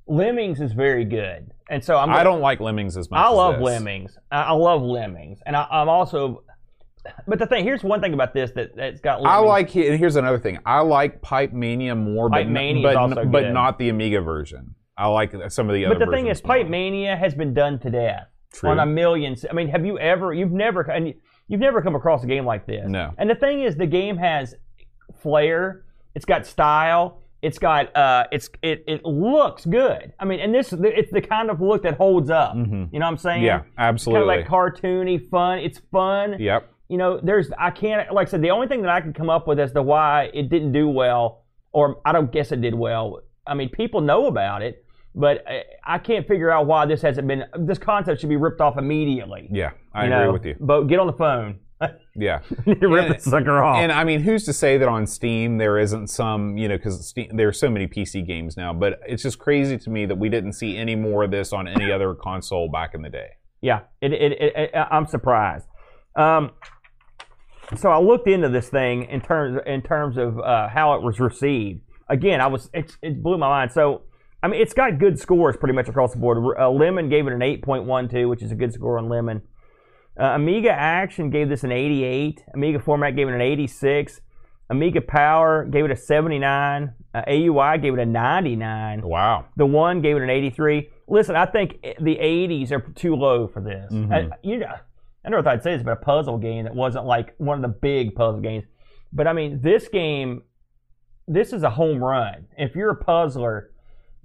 Lemmings 0.08 0.62
is 0.62 0.72
very 0.72 1.04
good, 1.04 1.52
and 1.70 1.84
so 1.84 1.98
I'm. 1.98 2.10
I 2.10 2.24
don't 2.24 2.40
like 2.40 2.62
Lemmings 2.62 2.96
as 2.96 3.12
much. 3.12 3.20
I 3.20 3.28
love 3.28 3.56
this. 3.56 3.66
Lemmings. 3.66 4.18
I, 4.32 4.54
love 4.54 4.82
Lemmings, 4.82 5.40
and 5.46 5.58
I, 5.58 5.68
I'm 5.70 5.90
also. 5.90 6.46
But 7.28 7.38
the 7.38 7.46
thing 7.46 7.66
here's 7.66 7.84
one 7.84 8.00
thing 8.00 8.14
about 8.14 8.34
this 8.34 8.52
that 8.52 8.74
that's 8.74 9.02
got. 9.02 9.26
I 9.26 9.40
like 9.40 9.76
and 9.76 10.00
here's 10.00 10.16
another 10.16 10.40
thing. 10.40 10.60
I 10.66 10.80
like 10.80 11.22
Pipe 11.22 11.52
Mania 11.52 11.96
more, 11.96 12.30
Pipe 12.30 12.46
but 12.46 12.52
Mania 12.52 12.88
is 12.88 12.94
but, 12.94 12.96
also 12.96 13.26
but 13.26 13.42
good. 13.42 13.54
not 13.54 13.78
the 13.78 13.90
Amiga 13.90 14.22
version. 14.22 14.74
I 14.98 15.08
like 15.08 15.34
some 15.50 15.70
of 15.70 15.76
the 15.76 15.86
other. 15.86 15.96
But 15.96 16.06
the 16.06 16.12
thing 16.12 16.28
is, 16.28 16.40
Pipe. 16.40 16.70
Mania 16.70 17.18
has 17.18 17.36
been 17.36 17.54
done 17.54 17.78
to 17.80 17.90
death 17.90 18.28
True. 18.54 18.70
on 18.70 18.80
a 18.80 18.86
million. 18.86 19.36
I 19.50 19.54
mean, 19.54 19.68
have 19.68 19.86
you 19.86 20.00
ever? 20.00 20.34
You've 20.34 20.54
never, 20.54 20.82
and 20.84 21.14
you've 21.48 21.60
never 21.62 21.82
come 21.82 21.96
across 21.96 22.24
a 22.24 22.28
game 22.28 22.46
like 22.46 22.66
this. 22.66 22.88
No. 22.88 23.14
And 23.18 23.30
the 23.30 23.36
thing 23.36 23.62
is, 23.62 23.76
the 23.76 23.88
game 23.88 24.18
has 24.18 24.56
flair. 25.22 25.84
It's 26.16 26.26
got 26.26 26.46
style. 26.46 27.22
It's 27.42 27.60
got. 27.60 27.96
Uh, 27.96 28.26
it's 28.32 28.50
it. 28.64 28.84
It 28.88 29.06
looks 29.06 29.66
good. 29.66 30.12
I 30.20 30.26
mean, 30.26 30.40
and 30.40 30.54
this 30.54 30.74
it's 30.74 31.12
the 31.12 31.22
kind 31.22 31.52
of 31.52 31.62
look 31.62 31.84
that 31.84 31.96
holds 31.96 32.30
up. 32.32 32.56
Mhm. 32.56 32.92
You 32.92 33.00
know 33.00 33.06
what 33.06 33.12
I'm 33.12 33.18
saying? 33.18 33.44
Yeah, 33.44 33.62
absolutely. 33.78 34.28
Kind 34.28 34.48
of 34.48 34.52
like 34.52 34.74
cartoony, 34.82 35.30
fun. 35.30 35.60
It's 35.60 35.80
fun. 35.92 36.38
yep. 36.40 36.68
You 36.90 36.98
know, 36.98 37.20
there's 37.22 37.52
I 37.58 37.70
can't 37.70 38.12
like 38.12 38.28
I 38.28 38.32
said. 38.32 38.42
The 38.42 38.50
only 38.50 38.68
thing 38.68 38.82
that 38.82 38.90
I 38.90 39.02
can 39.02 39.14
come 39.14 39.30
up 39.30 39.48
with 39.48 39.60
as 39.60 39.72
to 39.74 39.84
why 39.84 40.32
it 40.34 40.50
didn't 40.50 40.72
do 40.72 40.88
well, 40.90 41.44
or 41.74 42.02
I 42.06 42.12
don't 42.12 42.32
guess 42.32 42.52
it 42.52 42.62
did 42.62 42.74
well. 42.74 43.22
I 43.46 43.54
mean, 43.54 43.70
people 43.70 44.02
know 44.02 44.26
about 44.26 44.62
it, 44.64 44.84
but 45.18 45.44
I, 45.48 45.64
I 45.84 45.98
can't 45.98 46.28
figure 46.28 46.52
out 46.52 46.68
why 46.68 46.86
this 46.86 47.02
hasn't 47.02 47.28
been. 47.28 47.44
This 47.60 47.78
concept 47.78 48.22
should 48.22 48.30
be 48.30 48.36
ripped 48.38 48.62
off 48.62 48.78
immediately. 48.78 49.50
Yeah, 49.52 49.72
I 49.94 50.06
you 50.06 50.14
agree 50.14 50.26
know? 50.26 50.32
with 50.34 50.46
you. 50.46 50.56
But 50.60 50.84
get 50.84 51.00
on 51.00 51.08
the 51.08 51.14
phone. 51.14 51.60
Yeah. 52.20 52.40
Rip 52.66 52.82
And- 52.82 53.14
the 53.14 53.20
sucker 53.20 53.62
off. 53.62 53.78
And 53.78 53.92
I 53.92 54.04
mean, 54.04 54.22
who's 54.22 54.46
to 54.46 54.54
say 54.54 54.80
that 54.80 54.88
on 54.90 55.06
Steam 55.06 55.60
there 55.60 55.78
isn't 55.78 56.08
some, 56.08 56.58
you 56.58 56.68
know, 56.68 56.76
because 56.76 57.14
there 57.32 57.48
are 57.48 57.54
so 57.54 57.70
many 57.70 57.86
PC 57.88 58.26
games 58.26 58.58
now, 58.58 58.74
but 58.74 59.00
it's 59.08 59.22
just 59.22 59.38
crazy 59.38 59.78
to 59.78 59.90
me 59.92 60.08
that 60.08 60.18
we 60.18 60.28
didn't 60.28 60.54
see 60.54 60.76
any 60.76 60.96
more 60.96 61.24
of 61.24 61.30
this 61.30 61.54
on 61.54 61.68
any 61.68 61.92
other 61.96 62.16
console 62.16 62.68
back 62.72 62.96
in 62.96 63.04
the 63.04 63.10
day. 63.12 63.28
Yeah, 63.62 63.82
it, 64.02 64.12
it, 64.12 64.32
it, 64.32 64.54
it, 64.56 64.72
I'm 64.76 65.06
surprised. 65.06 65.68
Um, 66.16 66.50
so 67.76 67.92
I 67.92 68.00
looked 68.00 68.28
into 68.28 68.50
this 68.50 68.70
thing 68.70 69.04
in 69.04 69.22
terms 69.22 69.60
in 69.68 69.84
terms 69.84 70.18
of 70.18 70.40
uh, 70.40 70.70
how 70.70 70.96
it 70.96 71.04
was 71.04 71.20
received. 71.20 71.82
again, 72.10 72.42
I 72.42 72.48
was 72.48 72.72
it's, 72.74 72.98
it 73.04 73.22
blew 73.22 73.38
my 73.38 73.48
mind. 73.50 73.72
So 73.72 74.02
I 74.44 74.48
mean, 74.48 74.62
it's 74.62 74.74
got 74.74 75.00
good 75.00 75.20
scores 75.20 75.58
pretty 75.58 75.74
much 75.74 75.88
across 75.90 76.14
the 76.14 76.20
board. 76.20 76.58
Uh, 76.60 76.70
Lemon 76.70 77.10
gave 77.10 77.28
it 77.28 77.34
an 77.34 77.40
8.12, 77.40 78.30
which 78.30 78.42
is 78.42 78.52
a 78.52 78.56
good 78.56 78.72
score 78.74 78.98
on 78.98 79.10
Lemon. 79.10 79.42
Uh, 80.20 80.26
Amiga 80.36 80.72
Action 80.72 81.30
gave 81.30 81.50
this 81.50 81.64
an 81.64 81.72
88. 81.72 82.44
Amiga 82.54 82.80
Format 82.80 83.16
gave 83.16 83.28
it 83.28 83.34
an 83.34 83.42
86. 83.42 84.22
Amiga 84.70 85.02
Power 85.02 85.66
gave 85.66 85.86
it 85.86 85.92
a 85.92 85.96
79. 85.96 86.94
Uh, 87.14 87.22
AUI 87.28 87.78
gave 87.82 87.94
it 87.94 88.00
a 88.00 88.06
99. 88.06 89.02
Wow. 89.02 89.46
The 89.56 89.66
one 89.66 90.02
gave 90.02 90.18
it 90.18 90.24
an 90.24 90.30
83. 90.30 90.90
Listen, 91.08 91.36
I 91.36 91.46
think 91.46 91.82
the 92.00 92.18
80s 92.18 92.72
are 92.72 92.82
too 92.96 93.16
low 93.16 93.48
for 93.48 93.62
this. 93.62 93.92
Mhm. 93.92 94.12
I, 94.12 94.36
you 94.44 94.58
know, 94.58 94.68
I 94.68 95.30
don't 95.30 95.32
know 95.32 95.40
if 95.40 95.48
I'd 95.48 95.64
say 95.64 95.74
this 95.76 95.84
but 95.84 95.92
a 95.94 95.96
puzzle 95.98 96.38
game 96.38 96.66
that 96.66 96.76
wasn't 96.76 97.06
like 97.06 97.34
one 97.38 97.58
of 97.58 97.62
the 97.62 97.78
big 97.80 98.14
puzzle 98.14 98.42
games, 98.42 98.66
but 99.14 99.26
I 99.28 99.34
mean, 99.34 99.62
this 99.62 99.88
game, 99.88 100.44
this 101.28 101.54
is 101.54 101.64
a 101.64 101.70
home 101.70 102.04
run. 102.04 102.48
If 102.58 102.76
you're 102.76 102.90
a 102.92 102.96
puzzler, 102.96 103.72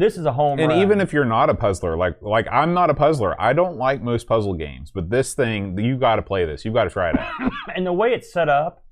this 0.03 0.17
is 0.17 0.25
a 0.27 0.33
home 0.33 0.59
And 0.59 0.71
run. 0.71 0.81
even 0.81 1.01
if 1.01 1.13
you're 1.13 1.25
not 1.25 1.49
a 1.49 1.55
puzzler, 1.55 1.97
like 1.97 2.21
like 2.21 2.49
I'm 2.51 2.75
not 2.75 2.91
a 2.91 2.95
puzzler, 2.95 3.41
I 3.41 3.53
don't 3.53 3.77
like 3.77 4.03
most 4.03 4.27
puzzle 4.27 4.55
games, 4.55 4.91
but 4.91 5.11
this 5.11 5.35
thing, 5.35 5.79
you 5.79 5.97
got 5.97 6.17
to 6.17 6.23
play 6.23 6.45
this. 6.45 6.65
You 6.65 6.73
got 6.73 6.85
to 6.85 6.91
try 6.91 7.11
it 7.11 7.19
out. 7.19 7.31
and 7.77 7.87
the 7.87 7.93
way 7.93 8.09
it's 8.09 8.33
set 8.33 8.49
up, 8.49 8.85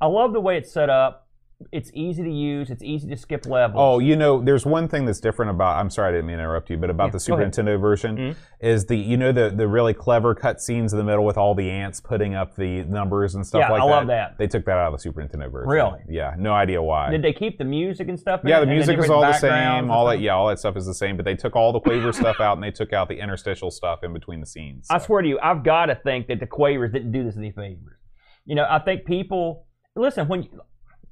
I 0.00 0.06
love 0.06 0.32
the 0.32 0.40
way 0.40 0.58
it's 0.58 0.72
set 0.72 0.90
up. 0.90 1.21
It's 1.70 1.90
easy 1.94 2.22
to 2.22 2.30
use. 2.30 2.70
It's 2.70 2.82
easy 2.82 3.08
to 3.08 3.16
skip 3.16 3.46
levels. 3.46 3.78
Oh, 3.78 3.98
you 3.98 4.16
know, 4.16 4.42
there's 4.42 4.66
one 4.66 4.88
thing 4.88 5.04
that's 5.04 5.20
different 5.20 5.50
about. 5.50 5.76
I'm 5.78 5.90
sorry, 5.90 6.08
I 6.08 6.12
didn't 6.12 6.26
mean 6.26 6.38
to 6.38 6.42
interrupt 6.42 6.70
you, 6.70 6.76
but 6.76 6.90
about 6.90 7.06
Yeah, 7.06 7.10
the 7.12 7.20
Super. 7.20 7.44
Nintendo 7.44 7.80
version 7.80 8.16
Mhm. 8.16 8.36
is 8.60 8.86
the 8.86 8.96
you 8.96 9.16
know 9.16 9.32
the 9.32 9.50
the 9.50 9.68
really 9.68 9.94
clever 9.94 10.34
cutscenes 10.34 10.92
in 10.92 10.98
the 10.98 11.04
middle 11.04 11.24
with 11.24 11.38
all 11.38 11.54
the 11.54 11.70
ants 11.70 12.00
putting 12.00 12.34
up 12.34 12.56
the 12.56 12.82
numbers 12.84 13.34
and 13.34 13.46
stuff 13.46 13.60
Yeah, 13.60 13.70
like 13.70 13.82
I 13.82 13.86
that. 13.86 13.90
love 13.92 14.06
that. 14.08 14.38
They 14.38 14.46
took 14.46 14.64
that 14.64 14.76
out 14.78 14.86
of 14.88 14.92
the 14.94 14.98
Super 14.98 15.22
Nintendo 15.22 15.50
version. 15.50 15.68
Really? 15.68 16.00
Yeah. 16.08 16.34
No 16.38 16.52
idea 16.52 16.82
why. 16.82 17.10
Did 17.10 17.22
they 17.22 17.32
keep 17.32 17.58
the 17.58 17.64
music 17.64 18.08
and 18.08 18.18
stuff? 18.18 18.40
yeah, 18.44 18.60
the 18.60 18.66
music 18.66 18.98
is 18.98 19.10
all 19.10 19.20
the 19.20 19.32
same. 19.34 19.90
All 19.90 20.06
that, 20.06 20.20
yeah, 20.20 20.32
all 20.34 20.48
that 20.48 20.58
stuff 20.58 20.76
is 20.76 20.86
the 20.86 20.94
same. 20.94 21.16
But 21.16 21.24
they 21.24 21.34
took 21.36 21.54
all 21.56 21.72
the 21.72 21.80
Quaver 21.80 22.12
stuff 22.12 22.40
out 22.40 22.54
and 22.54 22.62
they 22.62 22.70
took 22.70 22.92
out 22.92 23.08
the 23.08 23.18
interstitial 23.18 23.70
stuff 23.70 24.02
in 24.02 24.12
between 24.12 24.40
the 24.40 24.46
scenes. 24.46 24.86
I 24.90 24.98
swear 24.98 25.22
to 25.22 25.28
you, 25.28 25.38
I've 25.42 25.62
got 25.64 25.86
to 25.86 25.94
think 25.94 26.26
that 26.28 26.40
the 26.40 26.46
Quavers 26.46 26.92
didn't 26.92 27.12
do 27.12 27.24
this 27.24 27.36
any 27.36 27.50
favors. 27.50 27.98
You 28.44 28.54
know, 28.56 28.66
I 28.68 28.78
think 28.80 29.04
people 29.04 29.66
listen 29.94 30.26
when 30.26 30.48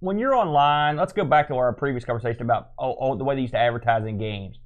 when 0.01 0.19
you're 0.19 0.35
online. 0.35 0.97
Let's 0.97 1.13
go 1.13 1.25
back 1.25 1.49
to 1.49 1.55
our 1.55 1.73
previous 1.73 2.05
conversation 2.05 2.43
about 2.43 2.73
oh, 2.79 2.97
oh, 2.99 3.17
the 3.17 3.25
way 3.25 3.37
they 3.37 3.43
used 3.43 3.55
to 3.55 3.59
advertise 3.59 4.05
in 4.05 4.19
games 4.19 4.59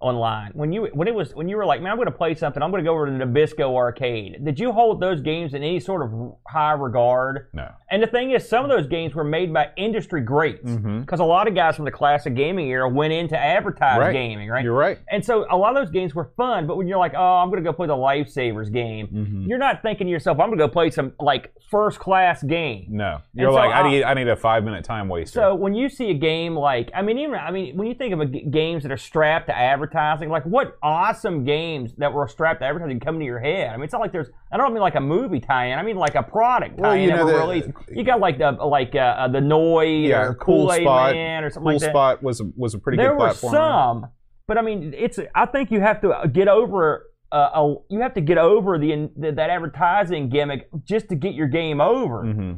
online. 0.00 0.50
When 0.54 0.72
you 0.72 0.88
when 0.92 1.08
it 1.08 1.14
was 1.14 1.34
when 1.34 1.48
you 1.48 1.56
were 1.56 1.64
like, 1.64 1.80
man, 1.80 1.90
I'm 1.90 1.96
going 1.96 2.06
to 2.06 2.12
play 2.12 2.34
something. 2.34 2.62
I'm 2.62 2.70
going 2.70 2.82
to 2.84 2.88
go 2.88 2.94
over 2.94 3.06
to 3.06 3.12
the 3.12 3.24
Nabisco 3.24 3.74
arcade. 3.74 4.44
Did 4.44 4.58
you 4.58 4.70
hold 4.72 5.00
those 5.00 5.20
games 5.20 5.54
in 5.54 5.62
any 5.62 5.80
sort 5.80 6.02
of 6.02 6.34
high 6.46 6.72
regard? 6.72 7.48
No. 7.52 7.70
And 7.90 8.02
the 8.02 8.06
thing 8.06 8.32
is, 8.32 8.46
some 8.48 8.64
of 8.64 8.70
those 8.70 8.86
games 8.86 9.14
were 9.14 9.24
made 9.24 9.52
by 9.52 9.70
industry 9.76 10.20
greats 10.20 10.70
because 10.70 11.20
a 11.20 11.24
lot 11.24 11.48
of 11.48 11.54
guys 11.54 11.76
from 11.76 11.84
the 11.84 11.90
classic 11.90 12.34
gaming 12.34 12.68
era 12.68 12.88
went 12.88 13.12
into 13.12 13.38
advertised 13.38 14.00
Right. 14.00 14.12
gaming, 14.12 14.48
right? 14.48 14.64
You're 14.64 14.74
right. 14.74 14.98
And 15.10 15.24
so 15.24 15.46
a 15.50 15.56
lot 15.56 15.76
of 15.76 15.82
those 15.82 15.92
games 15.92 16.14
were 16.14 16.30
fun, 16.36 16.66
but 16.66 16.76
when 16.76 16.86
you're 16.88 16.98
like, 16.98 17.14
oh, 17.16 17.22
I'm 17.22 17.50
going 17.50 17.62
to 17.62 17.68
go 17.68 17.72
play 17.72 17.86
the 17.86 17.94
Lifesavers 17.96 18.72
game, 18.72 19.06
Mhm. 19.06 19.48
you're 19.48 19.58
not 19.58 19.80
thinking 19.82 20.06
to 20.06 20.10
yourself, 20.10 20.38
I'm 20.40 20.48
going 20.48 20.58
to 20.58 20.64
go 20.66 20.68
play 20.68 20.90
some 20.90 21.12
like 21.20 21.52
first 21.70 21.98
class 21.98 22.42
game. 22.42 22.86
No. 22.90 23.18
You're 23.32 23.50
so 23.50 23.54
like, 23.54 23.70
I 23.72 23.80
I- 23.80 23.90
need 23.90 24.02
I 24.02 24.14
need 24.14 24.28
a 24.28 24.36
five 24.36 24.64
minute 24.64 24.84
time 24.84 25.08
waster. 25.08 25.28
So 25.40 25.54
when 25.54 25.74
you 25.74 25.88
see 25.88 26.10
a 26.10 26.14
game 26.14 26.56
like, 26.56 26.90
I 26.94 27.02
mean, 27.02 27.18
even 27.18 27.36
I 27.36 27.50
mean, 27.52 27.76
when 27.76 27.86
you 27.86 27.94
think 27.94 28.12
of 28.12 28.20
a 28.20 28.26
g 28.26 28.44
games 28.50 28.82
that 28.82 28.92
are 28.92 28.96
strapped 28.96 29.46
to 29.46 29.56
advertising, 29.84 30.28
like 30.28 30.44
what 30.44 30.76
awesome 30.82 31.44
games 31.44 31.94
that 31.98 32.12
were 32.12 32.26
strapped 32.28 32.60
to 32.60 32.66
advertising 32.66 33.00
come 33.00 33.18
to 33.18 33.24
your 33.24 33.38
head? 33.40 33.70
I 33.70 33.76
mean, 33.76 33.84
it's 33.84 33.92
not 33.92 34.00
like 34.00 34.12
there's, 34.12 34.28
I 34.52 34.56
don't 34.56 34.72
mean 34.72 34.80
like 34.82 34.94
a 34.94 35.00
movie 35.00 35.40
tie-in. 35.40 35.78
I 35.78 35.82
mean 35.82 35.96
like 35.96 36.14
a 36.14 36.22
product 36.22 36.78
Well, 36.78 36.92
tie-in 36.92 37.10
you 37.10 37.16
that 37.16 37.24
were 37.24 37.38
released. 37.40 37.68
You 37.90 38.04
got 38.04 38.20
like 38.20 38.38
the 38.38 38.52
like 38.52 38.94
uh, 38.94 38.98
uh, 38.98 39.28
the 39.28 39.40
Noid 39.40 40.08
yeah, 40.08 40.22
or 40.22 40.34
cool 40.34 40.66
Kool-Aid 40.66 40.82
spot. 40.82 41.12
Man 41.14 41.44
or 41.44 41.50
something 41.50 41.64
cool 41.64 41.72
like 41.74 41.80
that. 41.82 41.90
spot 41.90 42.22
was 42.22 42.40
a, 42.40 42.44
was 42.56 42.74
a 42.74 42.78
pretty 42.78 42.96
there 42.96 43.10
good 43.10 43.18
were 43.20 43.26
platform. 43.28 43.52
some, 43.52 44.06
but 44.46 44.58
I 44.58 44.62
mean, 44.62 44.94
it's. 44.96 45.18
I 45.34 45.46
think 45.46 45.70
you 45.70 45.80
have 45.80 46.00
to 46.02 46.28
get 46.32 46.48
over. 46.48 47.10
Uh, 47.32 47.50
a, 47.54 47.74
you 47.90 48.00
have 48.00 48.14
to 48.14 48.20
get 48.20 48.38
over 48.38 48.78
the, 48.78 49.10
the 49.16 49.32
that 49.32 49.50
advertising 49.50 50.28
gimmick 50.28 50.68
just 50.84 51.08
to 51.08 51.16
get 51.16 51.34
your 51.34 51.48
game 51.48 51.80
over. 51.80 52.22
hmm 52.22 52.52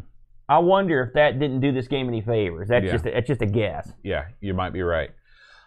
I 0.48 0.58
wonder 0.58 1.02
if 1.02 1.14
that 1.14 1.40
didn't 1.40 1.58
do 1.58 1.72
this 1.72 1.88
game 1.88 2.06
any 2.06 2.20
favors. 2.20 2.68
That's 2.68 2.84
Yeah. 2.86 2.92
just 2.92 3.06
a, 3.06 3.10
that's 3.10 3.26
just 3.26 3.42
a 3.42 3.46
guess. 3.46 3.90
Yeah, 4.04 4.26
you 4.40 4.54
might 4.54 4.72
be 4.72 4.80
right. 4.82 5.10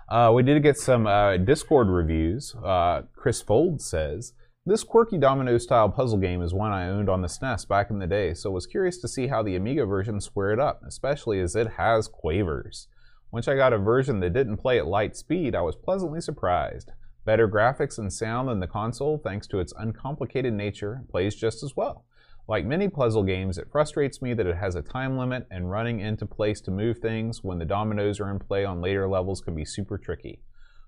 Uh, 0.09 0.31
we 0.33 0.41
did 0.41 0.63
get 0.63 0.75
some 0.75 1.05
uh, 1.05 1.37
Discord 1.37 1.87
reviews. 1.87 2.55
Uh, 2.65 3.03
Chris 3.15 3.43
Fold 3.43 3.79
says, 3.79 4.33
This 4.65 4.83
quirky 4.83 5.19
domino 5.19 5.59
style 5.59 5.87
puzzle 5.87 6.17
game 6.17 6.41
is 6.41 6.51
one 6.51 6.71
I 6.71 6.89
owned 6.89 7.09
on 7.09 7.21
the 7.21 7.27
SNES 7.27 7.67
back 7.67 7.91
in 7.91 7.99
the 7.99 8.07
day, 8.07 8.33
so 8.33 8.49
was 8.49 8.65
curious 8.65 8.97
to 9.01 9.07
see 9.07 9.27
how 9.27 9.43
the 9.43 9.55
Amiga 9.55 9.85
version 9.85 10.19
squared 10.19 10.59
up, 10.59 10.81
especially 10.87 11.39
as 11.39 11.55
it 11.55 11.73
has 11.77 12.07
quavers. 12.07 12.87
Once 13.31 13.47
I 13.47 13.55
got 13.55 13.71
a 13.71 13.77
version 13.77 14.19
that 14.21 14.33
didn't 14.33 14.57
play 14.57 14.79
at 14.79 14.87
light 14.87 15.15
speed, 15.15 15.53
I 15.53 15.61
was 15.61 15.75
pleasantly 15.75 16.21
surprised. 16.21 16.91
Better 17.23 17.47
graphics 17.47 17.99
and 17.99 18.11
sound 18.11 18.49
than 18.49 18.59
the 18.59 18.65
console, 18.65 19.19
thanks 19.23 19.45
to 19.47 19.59
its 19.59 19.73
uncomplicated 19.77 20.53
nature, 20.53 21.03
plays 21.11 21.35
just 21.35 21.61
as 21.61 21.75
well. 21.75 22.05
Like 22.49 22.65
many 22.65 22.89
puzzle 22.89 23.21
games, 23.21 23.59
it 23.59 23.69
frustrates 23.71 24.23
me 24.23 24.33
that 24.33 24.47
it 24.47 24.55
has 24.55 24.73
a 24.73 24.81
time 24.81 25.19
limit 25.19 25.45
and 25.51 25.69
running 25.69 25.99
into 25.99 26.25
place 26.25 26.59
to 26.61 26.71
move 26.71 26.97
things 26.97 27.43
when 27.43 27.59
the 27.59 27.63
dominoes 27.63 28.19
are 28.19 28.31
in 28.31 28.39
play 28.39 28.65
on 28.65 28.81
later 28.81 29.07
levels 29.07 29.39
can 29.39 29.53
be 29.53 29.63
super 29.63 29.99
tricky. 29.99 30.41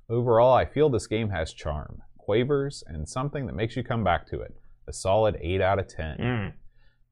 Overall, 0.10 0.56
I 0.56 0.66
feel 0.66 0.90
this 0.90 1.06
game 1.06 1.30
has 1.30 1.54
charm, 1.54 2.02
quavers, 2.18 2.84
and 2.88 3.08
something 3.08 3.46
that 3.46 3.54
makes 3.54 3.76
you 3.76 3.84
come 3.84 4.04
back 4.04 4.26
to 4.32 4.42
it. 4.42 4.56
A 4.88 4.92
solid 4.92 5.38
8 5.40 5.62
out 5.62 5.78
of 5.78 5.88
10. 5.88 6.18
Mm. 6.18 6.54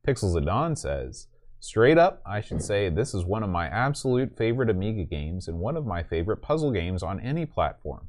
Pixels 0.07 0.35
of 0.35 0.47
Dawn 0.47 0.75
says, 0.75 1.27
Straight 1.59 1.99
up, 1.99 2.23
I 2.25 2.41
should 2.41 2.63
say 2.63 2.89
this 2.89 3.13
is 3.13 3.25
one 3.25 3.43
of 3.43 3.51
my 3.51 3.67
absolute 3.67 4.35
favorite 4.35 4.71
Amiga 4.71 5.03
games 5.03 5.47
and 5.47 5.59
one 5.59 5.77
of 5.77 5.85
my 5.85 6.01
favorite 6.01 6.41
puzzle 6.41 6.71
games 6.71 7.03
on 7.03 7.19
any 7.19 7.45
platform. 7.45 8.07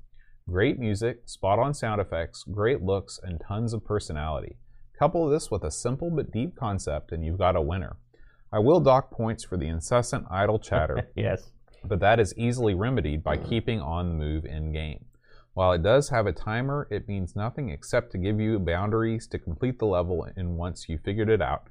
Great 0.49 0.79
music, 0.79 1.29
spot 1.29 1.59
on 1.59 1.75
sound 1.75 2.01
effects, 2.01 2.45
great 2.45 2.81
looks, 2.81 3.21
and 3.23 3.43
tons 3.47 3.75
of 3.75 3.85
personality. 3.85 4.57
Couple 5.01 5.31
this 5.31 5.51
with 5.51 5.65
a 5.65 5.71
simple 5.71 6.11
but 6.11 6.31
deep 6.31 6.55
concept, 6.57 7.11
and 7.11 7.25
you've 7.25 7.39
got 7.39 7.57
a 7.57 7.63
winner. 7.63 7.97
I 8.53 8.59
will 8.59 8.81
dock 8.81 9.11
points 9.11 9.43
for 9.43 9.57
the 9.57 9.67
incessant 9.67 10.27
idle 10.31 10.59
chatter, 10.59 11.09
Yes. 11.17 11.53
but 11.83 12.01
that 12.01 12.21
is 12.21 12.35
easily 12.37 12.75
remedied 12.75 13.25
by 13.25 13.39
mm. 13.39 13.49
keeping 13.49 13.81
on 13.81 14.11
the 14.11 14.15
move 14.15 14.45
in 14.45 14.75
game. 14.75 15.07
While 15.55 15.73
it 15.73 15.83
does 15.83 16.11
have 16.11 16.27
a 16.27 16.35
timer, 16.35 16.87
it 16.91 17.09
means 17.09 17.35
nothing 17.35 17.71
except 17.71 18.13
to 18.13 18.19
give 18.19 18.39
you 18.39 18.59
boundaries 18.59 19.27
to 19.29 19.39
complete 19.39 19.79
the 19.79 19.87
level 19.87 20.29
and 20.37 20.59
once 20.59 20.87
you 20.87 20.99
figured 20.99 21.31
it 21.31 21.41
out, 21.41 21.69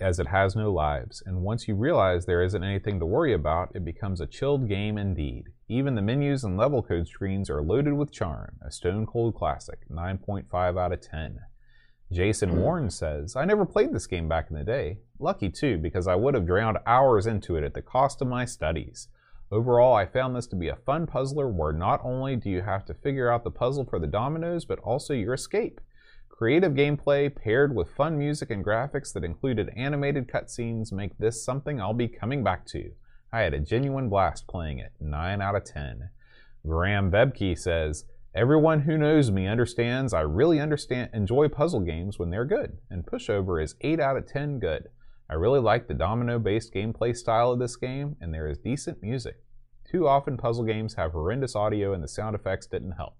as 0.00 0.20
it 0.20 0.28
has 0.28 0.54
no 0.54 0.72
lives. 0.72 1.24
And 1.26 1.42
once 1.42 1.66
you 1.66 1.74
realize 1.74 2.24
there 2.24 2.44
isn't 2.44 2.62
anything 2.62 3.00
to 3.00 3.04
worry 3.04 3.32
about, 3.32 3.74
it 3.74 3.84
becomes 3.84 4.20
a 4.20 4.28
chilled 4.28 4.68
game 4.68 4.96
indeed. 4.96 5.46
Even 5.66 5.96
the 5.96 6.02
menus 6.02 6.44
and 6.44 6.56
level 6.56 6.84
code 6.84 7.08
screens 7.08 7.50
are 7.50 7.64
loaded 7.64 7.94
with 7.94 8.12
charm. 8.12 8.58
A 8.64 8.70
stone 8.70 9.06
cold 9.06 9.34
classic, 9.34 9.80
9.5 9.90 10.80
out 10.80 10.92
of 10.92 11.00
10. 11.00 11.40
Jason 12.12 12.50
hmm. 12.50 12.60
Warren 12.60 12.90
says, 12.90 13.36
I 13.36 13.44
never 13.44 13.64
played 13.64 13.92
this 13.92 14.06
game 14.06 14.28
back 14.28 14.48
in 14.50 14.56
the 14.56 14.64
day. 14.64 14.98
Lucky 15.18 15.48
too, 15.48 15.78
because 15.78 16.06
I 16.06 16.16
would 16.16 16.34
have 16.34 16.46
drowned 16.46 16.78
hours 16.86 17.26
into 17.26 17.56
it 17.56 17.64
at 17.64 17.74
the 17.74 17.82
cost 17.82 18.20
of 18.20 18.28
my 18.28 18.44
studies. 18.44 19.08
Overall, 19.52 19.94
I 19.94 20.06
found 20.06 20.36
this 20.36 20.46
to 20.48 20.56
be 20.56 20.68
a 20.68 20.76
fun 20.76 21.06
puzzler 21.06 21.48
where 21.48 21.72
not 21.72 22.00
only 22.04 22.36
do 22.36 22.48
you 22.48 22.62
have 22.62 22.84
to 22.86 22.94
figure 22.94 23.30
out 23.30 23.42
the 23.42 23.50
puzzle 23.50 23.84
for 23.84 23.98
the 23.98 24.06
dominoes, 24.06 24.64
but 24.64 24.78
also 24.80 25.12
your 25.12 25.34
escape. 25.34 25.80
Creative 26.28 26.72
gameplay 26.72 27.34
paired 27.34 27.74
with 27.74 27.94
fun 27.94 28.16
music 28.16 28.50
and 28.50 28.64
graphics 28.64 29.12
that 29.12 29.24
included 29.24 29.70
animated 29.76 30.28
cutscenes 30.28 30.92
make 30.92 31.18
this 31.18 31.44
something 31.44 31.80
I'll 31.80 31.92
be 31.92 32.08
coming 32.08 32.42
back 32.42 32.64
to. 32.68 32.92
I 33.32 33.40
had 33.40 33.54
a 33.54 33.60
genuine 33.60 34.08
blast 34.08 34.46
playing 34.46 34.78
it. 34.78 34.92
9 35.00 35.42
out 35.42 35.54
of 35.54 35.64
10. 35.64 36.10
Graham 36.66 37.10
Bebke 37.10 37.58
says, 37.58 38.04
Everyone 38.32 38.82
who 38.82 38.96
knows 38.96 39.28
me 39.32 39.48
understands 39.48 40.14
I 40.14 40.20
really 40.20 40.60
understand 40.60 41.10
enjoy 41.12 41.48
puzzle 41.48 41.80
games 41.80 42.16
when 42.16 42.30
they're 42.30 42.44
good, 42.44 42.78
and 42.88 43.04
Pushover 43.04 43.60
is 43.60 43.74
8 43.80 43.98
out 43.98 44.16
of 44.16 44.28
10 44.28 44.60
good. 44.60 44.86
I 45.28 45.34
really 45.34 45.58
like 45.58 45.88
the 45.88 45.94
domino-based 45.94 46.72
gameplay 46.72 47.16
style 47.16 47.50
of 47.50 47.58
this 47.58 47.74
game, 47.74 48.14
and 48.20 48.32
there 48.32 48.46
is 48.46 48.58
decent 48.58 49.02
music. 49.02 49.42
Too 49.90 50.06
often 50.06 50.36
puzzle 50.36 50.62
games 50.62 50.94
have 50.94 51.10
horrendous 51.10 51.56
audio 51.56 51.92
and 51.92 52.04
the 52.04 52.08
sound 52.08 52.36
effects 52.36 52.68
didn't 52.68 52.92
help. 52.92 53.14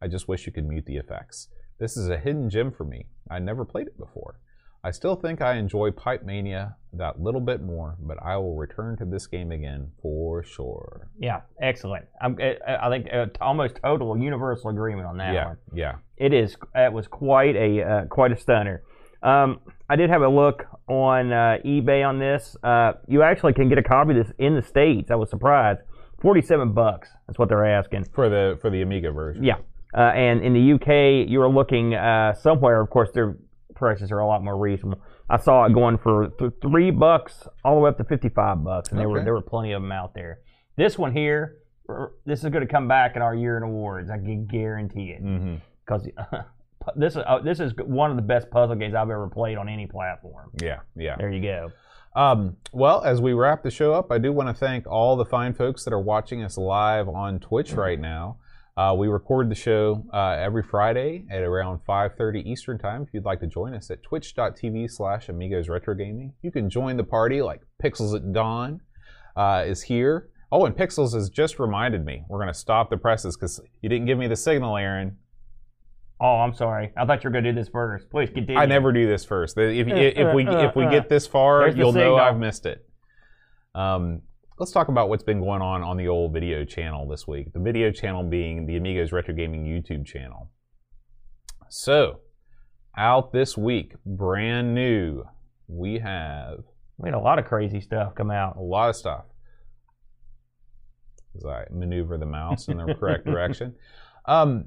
I 0.00 0.08
just 0.08 0.28
wish 0.28 0.46
you 0.46 0.52
could 0.52 0.66
mute 0.66 0.86
the 0.86 0.96
effects. 0.96 1.48
This 1.78 1.98
is 1.98 2.08
a 2.08 2.16
hidden 2.16 2.48
gem 2.48 2.72
for 2.72 2.84
me. 2.84 3.08
I 3.30 3.40
never 3.40 3.66
played 3.66 3.88
it 3.88 3.98
before. 3.98 4.40
I 4.84 4.90
still 4.90 5.16
think 5.16 5.40
I 5.40 5.54
enjoy 5.54 5.92
Pipe 5.92 6.24
Mania 6.24 6.76
that 6.92 7.18
little 7.18 7.40
bit 7.40 7.62
more, 7.62 7.96
but 8.00 8.18
I 8.22 8.36
will 8.36 8.54
return 8.54 8.98
to 8.98 9.06
this 9.06 9.26
game 9.26 9.50
again 9.50 9.90
for 10.02 10.44
sure. 10.44 11.08
Yeah. 11.18 11.40
Excellent. 11.60 12.04
I'm, 12.20 12.38
I 12.68 12.90
think 12.90 13.06
uh, 13.10 13.26
almost 13.40 13.76
total 13.82 14.16
universal 14.18 14.68
agreement 14.68 15.06
on 15.06 15.16
that 15.16 15.32
yeah, 15.32 15.46
one. 15.46 15.56
yeah. 15.72 15.94
It 16.18 16.34
is. 16.34 16.56
It 16.74 16.92
was 16.92 17.08
quite 17.08 17.56
a 17.56 17.82
uh, 17.82 18.04
quite 18.06 18.30
a 18.30 18.36
stunner. 18.36 18.82
Um, 19.22 19.60
I 19.88 19.96
did 19.96 20.10
have 20.10 20.20
a 20.20 20.28
look 20.28 20.66
on 20.86 21.32
uh, 21.32 21.56
eBay 21.64 22.06
on 22.06 22.18
this. 22.18 22.54
Uh, 22.62 22.92
you 23.08 23.22
actually 23.22 23.54
can 23.54 23.70
get 23.70 23.78
a 23.78 23.82
copy 23.82 24.10
of 24.10 24.26
this 24.26 24.34
in 24.38 24.54
the 24.54 24.62
states. 24.62 25.10
I 25.10 25.16
was 25.16 25.30
surprised. 25.30 25.80
Forty-seven 26.20 26.72
bucks. 26.72 27.08
That's 27.26 27.38
what 27.38 27.48
they're 27.48 27.66
asking. 27.66 28.04
For 28.14 28.28
the 28.28 28.58
for 28.60 28.70
the 28.70 28.82
Amiga 28.82 29.10
version. 29.10 29.42
Yeah. 29.42 29.56
Uh, 29.96 30.10
and 30.10 30.42
in 30.42 30.52
the 30.52 30.72
UK, 30.74 31.28
you're 31.28 31.48
looking 31.48 31.94
uh, 31.94 32.34
somewhere. 32.34 32.80
Of 32.80 32.90
course, 32.90 33.10
their 33.12 33.36
prices 33.74 34.10
are 34.12 34.18
a 34.18 34.26
lot 34.26 34.42
more 34.42 34.56
reasonable. 34.56 35.00
I 35.28 35.38
saw 35.38 35.64
it 35.64 35.72
going 35.72 35.98
for 35.98 36.28
th- 36.38 36.52
three 36.60 36.90
bucks 36.90 37.46
all 37.64 37.74
the 37.76 37.80
way 37.80 37.90
up 37.90 37.98
to 37.98 38.04
fifty-five 38.04 38.62
bucks, 38.62 38.90
and 38.90 38.98
there 39.00 39.08
were 39.08 39.22
there 39.22 39.34
were 39.34 39.42
plenty 39.42 39.72
of 39.72 39.82
them 39.82 39.92
out 39.92 40.14
there. 40.14 40.40
This 40.76 40.98
one 40.98 41.12
here, 41.12 41.58
er, 41.88 42.12
this 42.26 42.42
is 42.42 42.50
going 42.50 42.66
to 42.66 42.72
come 42.72 42.88
back 42.88 43.16
in 43.16 43.22
our 43.22 43.34
year 43.34 43.56
in 43.56 43.62
awards. 43.62 44.10
I 44.10 44.16
can 44.16 44.46
guarantee 44.46 45.16
it 45.16 45.60
because 45.86 46.08
this 46.96 47.16
is 47.16 47.22
uh, 47.26 47.38
this 47.40 47.60
is 47.60 47.72
one 47.84 48.10
of 48.10 48.16
the 48.16 48.22
best 48.22 48.50
puzzle 48.50 48.76
games 48.76 48.94
I've 48.94 49.10
ever 49.10 49.28
played 49.28 49.56
on 49.56 49.68
any 49.68 49.86
platform. 49.86 50.50
Yeah, 50.60 50.80
yeah. 50.96 51.16
There 51.16 51.30
you 51.30 51.42
go. 51.42 51.70
Um, 52.16 52.56
well, 52.72 53.02
as 53.02 53.20
we 53.20 53.32
wrap 53.32 53.62
the 53.62 53.70
show 53.70 53.92
up, 53.92 54.12
I 54.12 54.18
do 54.18 54.32
want 54.32 54.48
to 54.48 54.54
thank 54.54 54.86
all 54.86 55.16
the 55.16 55.24
fine 55.24 55.52
folks 55.52 55.84
that 55.84 55.92
are 55.92 56.00
watching 56.00 56.44
us 56.44 56.56
live 56.56 57.08
on 57.08 57.40
Twitch 57.40 57.72
right 57.72 57.98
now. 57.98 58.38
Uh, 58.76 58.92
we 58.96 59.06
record 59.06 59.48
the 59.48 59.54
show 59.54 60.04
uh, 60.12 60.30
every 60.30 60.62
Friday 60.62 61.24
at 61.30 61.42
around 61.42 61.78
5:30 61.88 62.44
Eastern 62.44 62.78
Time. 62.78 63.02
If 63.02 63.14
you'd 63.14 63.24
like 63.24 63.38
to 63.40 63.46
join 63.46 63.72
us 63.72 63.88
at 63.90 64.02
twitch.tv/slash 64.02 65.28
Amigos 65.28 65.68
Retro 65.68 65.94
Gaming, 65.94 66.32
you 66.42 66.50
can 66.50 66.68
join 66.68 66.96
the 66.96 67.04
party. 67.04 67.40
Like 67.40 67.60
Pixels 67.82 68.16
at 68.16 68.32
Dawn 68.32 68.80
uh, 69.36 69.62
is 69.64 69.82
here. 69.82 70.28
Oh, 70.50 70.66
and 70.66 70.76
Pixels 70.76 71.14
has 71.14 71.30
just 71.30 71.60
reminded 71.60 72.04
me 72.04 72.24
we're 72.28 72.38
going 72.38 72.52
to 72.52 72.58
stop 72.58 72.90
the 72.90 72.96
presses 72.96 73.36
because 73.36 73.60
you 73.80 73.88
didn't 73.88 74.06
give 74.06 74.18
me 74.18 74.26
the 74.26 74.36
signal, 74.36 74.76
Aaron. 74.76 75.18
Oh, 76.20 76.36
I'm 76.36 76.54
sorry. 76.54 76.92
I 76.96 77.04
thought 77.06 77.22
you 77.22 77.28
were 77.28 77.32
going 77.32 77.44
to 77.44 77.52
do 77.52 77.58
this 77.58 77.68
first. 77.68 78.10
Please 78.10 78.30
continue. 78.30 78.56
I 78.56 78.66
never 78.66 78.92
do 78.92 79.06
this 79.06 79.24
first. 79.24 79.56
If, 79.56 79.86
if 79.88 80.34
we 80.34 80.48
if 80.48 80.74
we 80.74 80.86
get 80.90 81.08
this 81.08 81.28
far, 81.28 81.60
There's 81.60 81.76
you'll 81.76 81.92
know. 81.92 82.16
I've 82.16 82.38
missed 82.38 82.66
it. 82.66 82.84
Um, 83.74 84.22
let's 84.58 84.70
talk 84.70 84.88
about 84.88 85.08
what's 85.08 85.24
been 85.24 85.40
going 85.40 85.62
on 85.62 85.82
on 85.82 85.96
the 85.96 86.08
old 86.08 86.32
video 86.32 86.64
channel 86.64 87.08
this 87.08 87.26
week. 87.26 87.52
The 87.52 87.58
video 87.58 87.90
channel 87.90 88.22
being 88.22 88.66
the 88.66 88.76
Amigos 88.76 89.12
Retro 89.12 89.34
Gaming 89.34 89.64
YouTube 89.64 90.06
channel. 90.06 90.50
So, 91.68 92.20
out 92.96 93.32
this 93.32 93.56
week, 93.56 93.94
brand 94.06 94.74
new, 94.74 95.24
we 95.66 95.98
have 95.98 96.58
We 96.98 97.08
had 97.08 97.14
a 97.14 97.20
lot 97.20 97.40
of 97.40 97.46
crazy 97.46 97.80
stuff 97.80 98.14
come 98.14 98.30
out. 98.30 98.56
a 98.56 98.60
lot 98.60 98.90
of 98.90 98.96
stuff. 98.96 99.24
As 101.36 101.44
I 101.44 101.64
maneuver 101.72 102.16
the 102.16 102.26
mouse 102.26 102.68
in 102.68 102.76
the 102.76 102.94
correct 102.94 103.24
direction. 103.24 103.74
Um, 104.26 104.66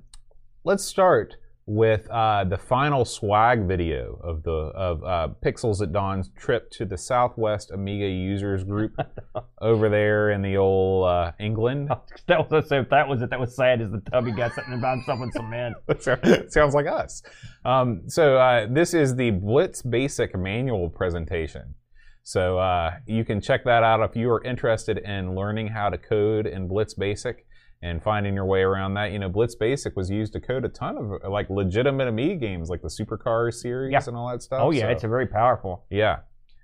let's 0.66 0.84
start 0.84 1.38
with 1.68 2.10
uh, 2.10 2.46
the 2.46 2.58
final 2.58 3.04
swag 3.04 3.68
video 3.68 4.18
of 4.24 4.42
the 4.44 4.52
of 4.52 5.04
uh, 5.04 5.28
Pixels 5.46 5.82
at 5.82 5.92
Dawn's 5.92 6.30
trip 6.30 6.72
to 6.72 6.86
the 6.86 6.98
Southwest 6.98 7.72
Amiga 7.72 8.08
users 8.08 8.64
group 8.64 8.96
over 9.62 9.90
there 9.90 10.32
in 10.32 10.42
the 10.42 10.56
old 10.56 11.08
uh, 11.08 11.32
England. 11.40 11.90
That 12.28 12.50
was 12.50 12.68
so. 12.68 12.86
That 12.90 13.08
was 13.08 13.22
it. 13.22 13.30
That 13.30 13.40
was 13.40 13.56
sad. 13.56 13.82
As 13.82 13.90
the 13.92 14.02
tubby 14.12 14.32
got 14.32 14.54
sitting 14.54 14.74
about 14.74 14.98
himself 14.98 15.22
in 15.22 15.32
cement. 15.32 15.76
That 15.88 16.52
sounds 16.52 16.74
like 16.74 16.88
us. 16.88 17.22
Um, 17.64 18.02
so 18.08 18.38
uh, 18.38 18.68
this 18.70 18.94
is 18.94 19.16
the 19.16 19.32
Blitz 19.32 19.82
Basic 19.82 20.38
manual 20.38 20.90
presentation. 20.90 21.76
So 22.24 22.58
uh, 22.58 22.96
you 23.06 23.24
can 23.24 23.40
check 23.40 23.64
that 23.64 23.84
out 23.84 24.02
if 24.02 24.18
you 24.18 24.30
are 24.30 24.44
interested 24.44 24.98
in 24.98 25.36
learning 25.36 25.68
how 25.68 25.90
to 25.90 25.98
code 25.98 26.46
in 26.48 26.68
Blitz 26.68 26.94
Basic 26.94 27.46
and 27.82 28.02
finding 28.02 28.34
your 28.34 28.46
way 28.46 28.62
around 28.62 28.96
that. 28.96 29.12
You 29.12 29.20
know, 29.20 29.30
Blitz 29.30 29.56
Basic 29.56 29.96
was 29.96 30.10
used 30.10 30.34
to 30.34 30.40
code 30.40 30.66
a 30.66 30.70
ton 30.70 30.98
of 30.98 31.32
like 31.32 31.50
legitimate 31.50 32.08
Amiga 32.08 32.36
games, 32.36 32.70
like 32.70 32.82
the 32.82 32.88
Supercars 32.88 33.56
series 33.56 33.92
Yeah. 33.92 34.02
and 34.08 34.16
all 34.18 34.30
that 34.30 34.42
stuff. 34.42 34.60
Oh 34.62 34.72
yeah, 34.72 34.84
So- 34.84 34.90
it's 34.90 35.04
a 35.04 35.08
very 35.08 35.28
powerful. 35.28 35.86
yeah. 35.90 36.20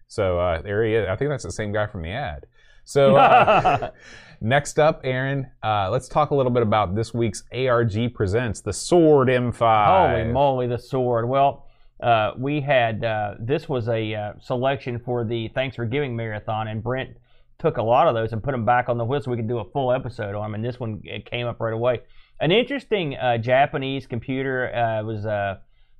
So 0.07 0.37
uh, 0.39 0.61
there 0.61 0.83
he 0.85 0.93
is. 0.93 1.07
I 1.09 1.15
think 1.15 1.29
that's 1.31 1.43
the 1.43 1.51
same 1.51 1.71
guy 1.71 1.87
from 1.87 2.03
the 2.03 2.09
ad. 2.11 2.45
So 2.83 3.15
uh, 3.15 3.89
next 4.41 4.77
up, 4.77 5.01
Aaron, 5.03 5.49
uh, 5.63 5.89
let's 5.89 6.07
talk 6.07 6.31
a 6.31 6.35
little 6.35 6.51
bit 6.51 6.61
about 6.63 6.93
this 6.95 7.13
week's 7.13 7.43
ARG 7.53 8.13
presents 8.13 8.61
the 8.61 8.73
Sord 8.73 9.27
M5. 9.29 10.11
Holy 10.11 10.31
moly, 10.31 10.67
the 10.67 10.77
Sord. 10.77 11.27
Well, 11.27 11.65
uh, 12.01 12.31
we 12.37 12.59
had 12.61 13.03
uh, 13.03 13.35
this 13.39 13.69
was 13.69 13.87
a 13.87 14.13
uh, 14.13 14.33
selection 14.41 14.99
for 14.99 15.23
the 15.23 15.47
Thanks 15.55 15.77
for 15.77 15.85
Giving 15.85 16.15
marathon, 16.15 16.67
and 16.67 16.83
Brent 16.83 17.11
took 17.59 17.77
a 17.77 17.83
lot 17.83 18.07
of 18.07 18.15
those 18.15 18.33
and 18.33 18.43
put 18.43 18.51
them 18.51 18.65
back 18.65 18.89
on 18.89 18.97
the 18.97 19.19
so 19.19 19.31
we 19.31 19.37
could 19.37 19.47
do 19.47 19.59
a 19.59 19.69
full 19.71 19.91
episode 19.91 20.35
on 20.35 20.43
them. 20.43 20.55
And 20.55 20.65
this 20.65 20.79
one 20.79 21.01
it 21.03 21.29
came 21.29 21.47
up 21.47 21.59
right 21.59 21.73
away. 21.73 22.01
An 22.39 22.51
interesting 22.51 23.15
uh, 23.15 23.37
Japanese 23.37 24.05
computer 24.07 24.73
uh, 24.73 25.03
was 25.03 25.25
uh, 25.25 25.57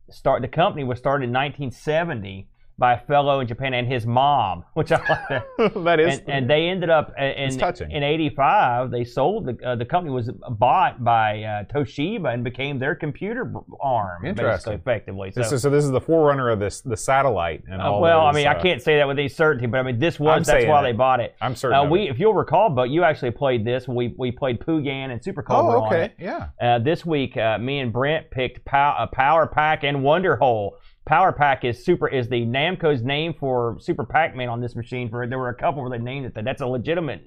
start. 0.10 0.42
The 0.42 0.48
company 0.48 0.84
was 0.84 0.98
started 0.98 1.26
in 1.26 1.32
1970 1.32 2.48
by 2.78 2.94
a 2.94 3.00
fellow 3.06 3.40
in 3.40 3.48
Japan 3.48 3.74
and 3.74 3.88
his 3.88 4.06
mom, 4.06 4.64
which 4.74 4.92
I 4.92 4.98
like 4.98 5.30
that. 5.30 5.74
that 5.84 6.00
is. 6.00 6.20
and, 6.20 6.30
and 6.30 6.50
they 6.50 6.68
ended 6.68 6.90
up 6.90 7.14
uh, 7.20 7.24
in 7.24 7.60
in 7.92 8.04
'85. 8.04 8.92
They 8.92 9.04
sold 9.04 9.46
the 9.46 9.66
uh, 9.66 9.76
the 9.76 9.86
company 9.86 10.14
was 10.14 10.30
bought 10.52 11.04
by 11.04 11.44
uh, 11.44 11.64
Toshiba 11.66 12.34
and 12.34 12.44
became 12.44 12.80
their 12.80 12.96
computer 12.96 13.52
arm, 13.82 14.26
Interesting. 14.26 14.46
basically, 14.46 14.76
effectively. 14.76 15.32
So, 15.32 15.42
this 15.42 15.52
is, 15.52 15.62
so 15.62 15.70
this 15.70 15.86
is 15.86 15.92
the 15.92 16.02
forerunner 16.02 16.50
of 16.50 16.60
this 16.60 16.82
the 16.82 16.98
satellite 16.98 17.64
and 17.70 17.82
uh, 17.82 17.92
all 17.92 18.02
well, 18.02 18.22
I 18.22 18.32
those, 18.32 18.36
mean, 18.36 18.48
I 18.48 18.56
uh, 18.56 18.62
can't 18.62 18.82
say 18.82 18.98
that 18.98 19.08
with 19.08 19.20
any 19.20 19.30
certainty, 19.30 19.68
but 19.68 19.80
I 19.80 19.84
mean, 19.84 20.00
this 20.00 20.20
I'm 20.20 20.26
was 20.26 20.48
that's 20.48 20.66
why 20.66 20.82
they 20.82 20.92
bought 20.92 21.20
it. 21.20 21.36
I'm 21.42 21.56
certain. 21.56 21.78
Uh, 21.78 21.90
we, 21.90 22.04
it. 22.04 22.12
if 22.12 22.20
you'll 22.20 22.34
recall, 22.34 22.70
but 22.70 22.90
you 22.90 23.04
actually 23.04 23.32
played 23.32 23.66
this. 23.66 23.88
We 23.88 24.14
we 24.18 24.32
played 24.32 24.60
Pooyan 24.60 25.12
and 25.12 25.24
Super 25.24 25.44
Cobra 25.44 25.80
Oh, 25.80 25.84
on 25.84 25.88
okay. 25.94 26.14
Yeah. 26.20 26.50
Uh, 26.62 26.80
this 26.80 27.06
week, 27.06 27.38
uh, 27.38 27.58
me 27.58 27.80
and 27.80 27.94
Brent 27.94 28.32
picked 28.32 28.66
pow- 28.66 28.96
uh, 28.98 29.08
Power 29.08 29.48
Pack 29.48 29.84
and 29.84 30.04
Wonder 30.04 30.36
Hole. 30.36 30.78
Power 31.06 31.32
Pack 31.34 31.66
is 31.66 31.84
super 31.84 32.08
is 32.08 32.30
the 32.30 32.46
Namco's 32.46 33.02
name 33.04 33.34
for 33.38 33.78
Super 33.80 34.06
Pac-Man 34.06 34.48
on 34.50 34.62
this 34.62 34.76
machine. 34.76 35.10
For 35.10 35.28
there 35.28 35.38
were 35.40 35.50
a 35.50 35.56
couple 35.56 35.82
where 35.82 35.90
they 35.90 36.04
named 36.04 36.26
it 36.26 36.34
that. 36.36 36.46
That's 36.46 36.62
a 36.62 36.68
legitimate 36.68 37.24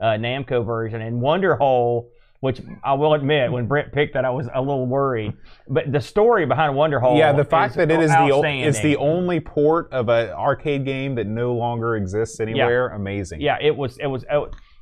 uh, 0.00 0.06
Namco 0.12 0.64
version. 0.64 1.02
And 1.02 1.20
Wonder 1.20 1.54
Hole, 1.56 2.10
which 2.40 2.62
I 2.82 2.94
will 2.94 3.12
admit, 3.14 3.52
when 3.52 3.66
Brent 3.66 3.92
picked 3.92 4.14
that, 4.14 4.24
I 4.24 4.30
was 4.30 4.48
a 4.54 4.60
little 4.60 4.86
worried. 4.86 5.34
But 5.68 5.92
the 5.92 6.00
story 6.00 6.46
behind 6.46 6.74
Wonder 6.74 7.00
Hole, 7.00 7.18
Yeah, 7.18 7.32
the 7.32 7.44
fact 7.44 7.74
that 7.74 7.90
it 7.90 8.00
is 8.00 8.10
the 8.10 8.32
o- 8.32 8.42
it's 8.68 8.78
the 8.80 8.96
only 8.96 9.40
port 9.40 9.92
of 9.92 10.08
an 10.08 10.30
arcade 10.30 10.86
game 10.86 11.14
that 11.16 11.26
no 11.26 11.52
longer 11.54 11.96
exists 11.96 12.40
anywhere. 12.40 12.88
Amazing. 12.88 13.40
Yeah, 13.42 13.58
it 13.60 13.76
was 13.76 13.98
it 13.98 14.06
was 14.06 14.24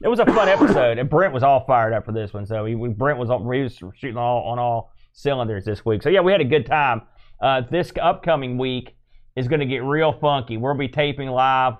it 0.03 0.09
was 0.09 0.18
a 0.20 0.26
fun 0.26 0.49
episode, 0.49 0.99
and 0.99 1.09
Brent 1.11 1.32
was 1.32 1.42
all 1.42 1.64
fired 1.66 1.94
up 1.94 2.05
for 2.05 2.12
this 2.12 2.32
one. 2.32 2.47
So 2.47 2.64
he, 2.66 2.74
Brent 2.74 3.18
was, 3.18 3.28
he 3.28 3.62
was 3.62 3.94
shooting 3.97 4.18
all 4.18 4.42
on 4.44 4.59
all 4.59 4.92
cylinders 5.14 5.64
this 5.64 5.84
week. 5.84 6.03
So 6.03 6.11
yeah, 6.11 6.20
we 6.20 6.30
had 6.32 6.40
a 6.42 6.44
good 6.44 6.66
time. 6.66 7.03
Uh, 7.41 7.62
this 7.70 7.93
upcoming 8.01 8.59
week 8.59 8.97
is 9.37 9.49
going 9.49 9.61
to 9.61 9.66
get 9.66 9.82
real 9.82 10.12
funky. 10.12 10.57
We'll 10.57 10.74
be 10.74 10.89
taping 10.89 11.28
live, 11.28 11.74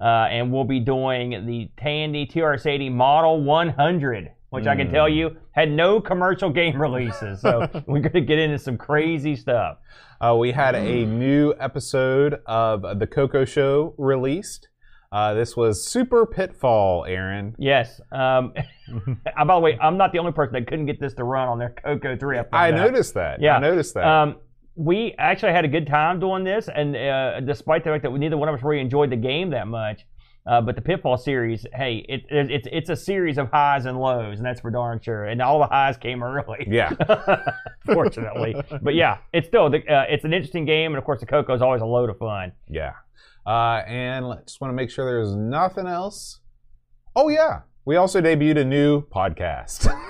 uh, 0.00 0.04
and 0.30 0.52
we'll 0.52 0.64
be 0.64 0.80
doing 0.80 1.46
the 1.46 1.70
Tandy 1.76 2.26
TRS-80 2.26 2.90
Model 2.92 3.42
100, 3.42 4.32
which 4.50 4.66
I 4.66 4.74
can 4.74 4.90
tell 4.90 5.08
you 5.08 5.36
had 5.52 5.70
no 5.70 6.00
commercial 6.00 6.50
game 6.50 6.76
releases. 6.80 7.40
So 7.40 7.68
we're 7.86 8.00
going 8.00 8.12
to 8.12 8.20
get 8.20 8.38
into 8.38 8.58
some 8.58 8.78
crazy 8.78 9.36
stuff. 9.36 9.78
Uh, 10.20 10.36
we 10.36 10.52
had 10.52 10.74
a 10.74 11.04
new 11.04 11.52
episode 11.60 12.40
of 12.46 12.98
the 12.98 13.06
Coco 13.06 13.44
Show 13.44 13.94
released. 13.98 14.68
Uh, 15.10 15.34
this 15.34 15.54
was 15.54 15.86
Super 15.86 16.24
Pitfall, 16.24 17.04
Aaron. 17.04 17.54
Yes. 17.58 18.00
Um, 18.10 18.54
uh, 19.36 19.44
by 19.44 19.54
the 19.54 19.60
way, 19.60 19.78
I'm 19.78 19.98
not 19.98 20.12
the 20.12 20.18
only 20.18 20.32
person 20.32 20.54
that 20.54 20.66
couldn't 20.66 20.86
get 20.86 20.98
this 20.98 21.12
to 21.14 21.24
run 21.24 21.48
on 21.48 21.58
their 21.58 21.70
Coco 21.70 22.16
3. 22.16 22.36
found 22.36 22.48
I 22.52 22.70
noticed 22.70 23.12
that. 23.14 23.42
Yeah. 23.42 23.56
I 23.56 23.60
noticed 23.60 23.92
that. 23.92 24.06
Um, 24.06 24.36
we 24.74 25.14
actually 25.18 25.52
had 25.52 25.64
a 25.64 25.68
good 25.68 25.86
time 25.86 26.20
doing 26.20 26.44
this, 26.44 26.68
and 26.74 26.96
uh, 26.96 27.40
despite 27.40 27.84
the 27.84 27.90
fact 27.90 28.02
that 28.02 28.10
we, 28.10 28.18
neither 28.18 28.36
one 28.36 28.48
of 28.48 28.54
us 28.54 28.62
really 28.62 28.80
enjoyed 28.80 29.10
the 29.10 29.16
game 29.16 29.50
that 29.50 29.68
much, 29.68 30.06
uh, 30.46 30.60
but 30.60 30.74
the 30.74 30.82
Pitfall 30.82 31.16
series, 31.18 31.66
hey, 31.74 32.04
it, 32.08 32.22
it, 32.30 32.50
it's 32.50 32.68
it's 32.72 32.90
a 32.90 32.96
series 32.96 33.38
of 33.38 33.50
highs 33.50 33.84
and 33.84 33.98
lows, 33.98 34.38
and 34.38 34.46
that's 34.46 34.60
for 34.60 34.70
darn 34.70 35.00
sure. 35.00 35.26
And 35.26 35.40
all 35.40 35.58
the 35.58 35.66
highs 35.66 35.96
came 35.96 36.22
early, 36.22 36.66
yeah. 36.68 36.92
fortunately. 37.84 38.54
but 38.82 38.94
yeah, 38.94 39.18
it's 39.32 39.46
still 39.46 39.70
the, 39.70 39.78
uh, 39.86 40.06
it's 40.08 40.24
an 40.24 40.32
interesting 40.32 40.64
game, 40.64 40.92
and 40.92 40.98
of 40.98 41.04
course 41.04 41.20
the 41.20 41.26
Coco 41.26 41.54
is 41.54 41.62
always 41.62 41.82
a 41.82 41.86
load 41.86 42.10
of 42.10 42.18
fun. 42.18 42.52
Yeah. 42.68 42.92
Uh, 43.46 43.82
and 43.86 44.24
I 44.24 44.36
just 44.46 44.60
want 44.60 44.70
to 44.70 44.76
make 44.76 44.90
sure 44.90 45.04
there's 45.04 45.34
nothing 45.34 45.86
else. 45.86 46.40
Oh, 47.14 47.28
yeah. 47.28 47.60
We 47.84 47.96
also 47.96 48.20
debuted 48.20 48.58
a 48.58 48.64
new 48.64 49.02
podcast. 49.02 49.92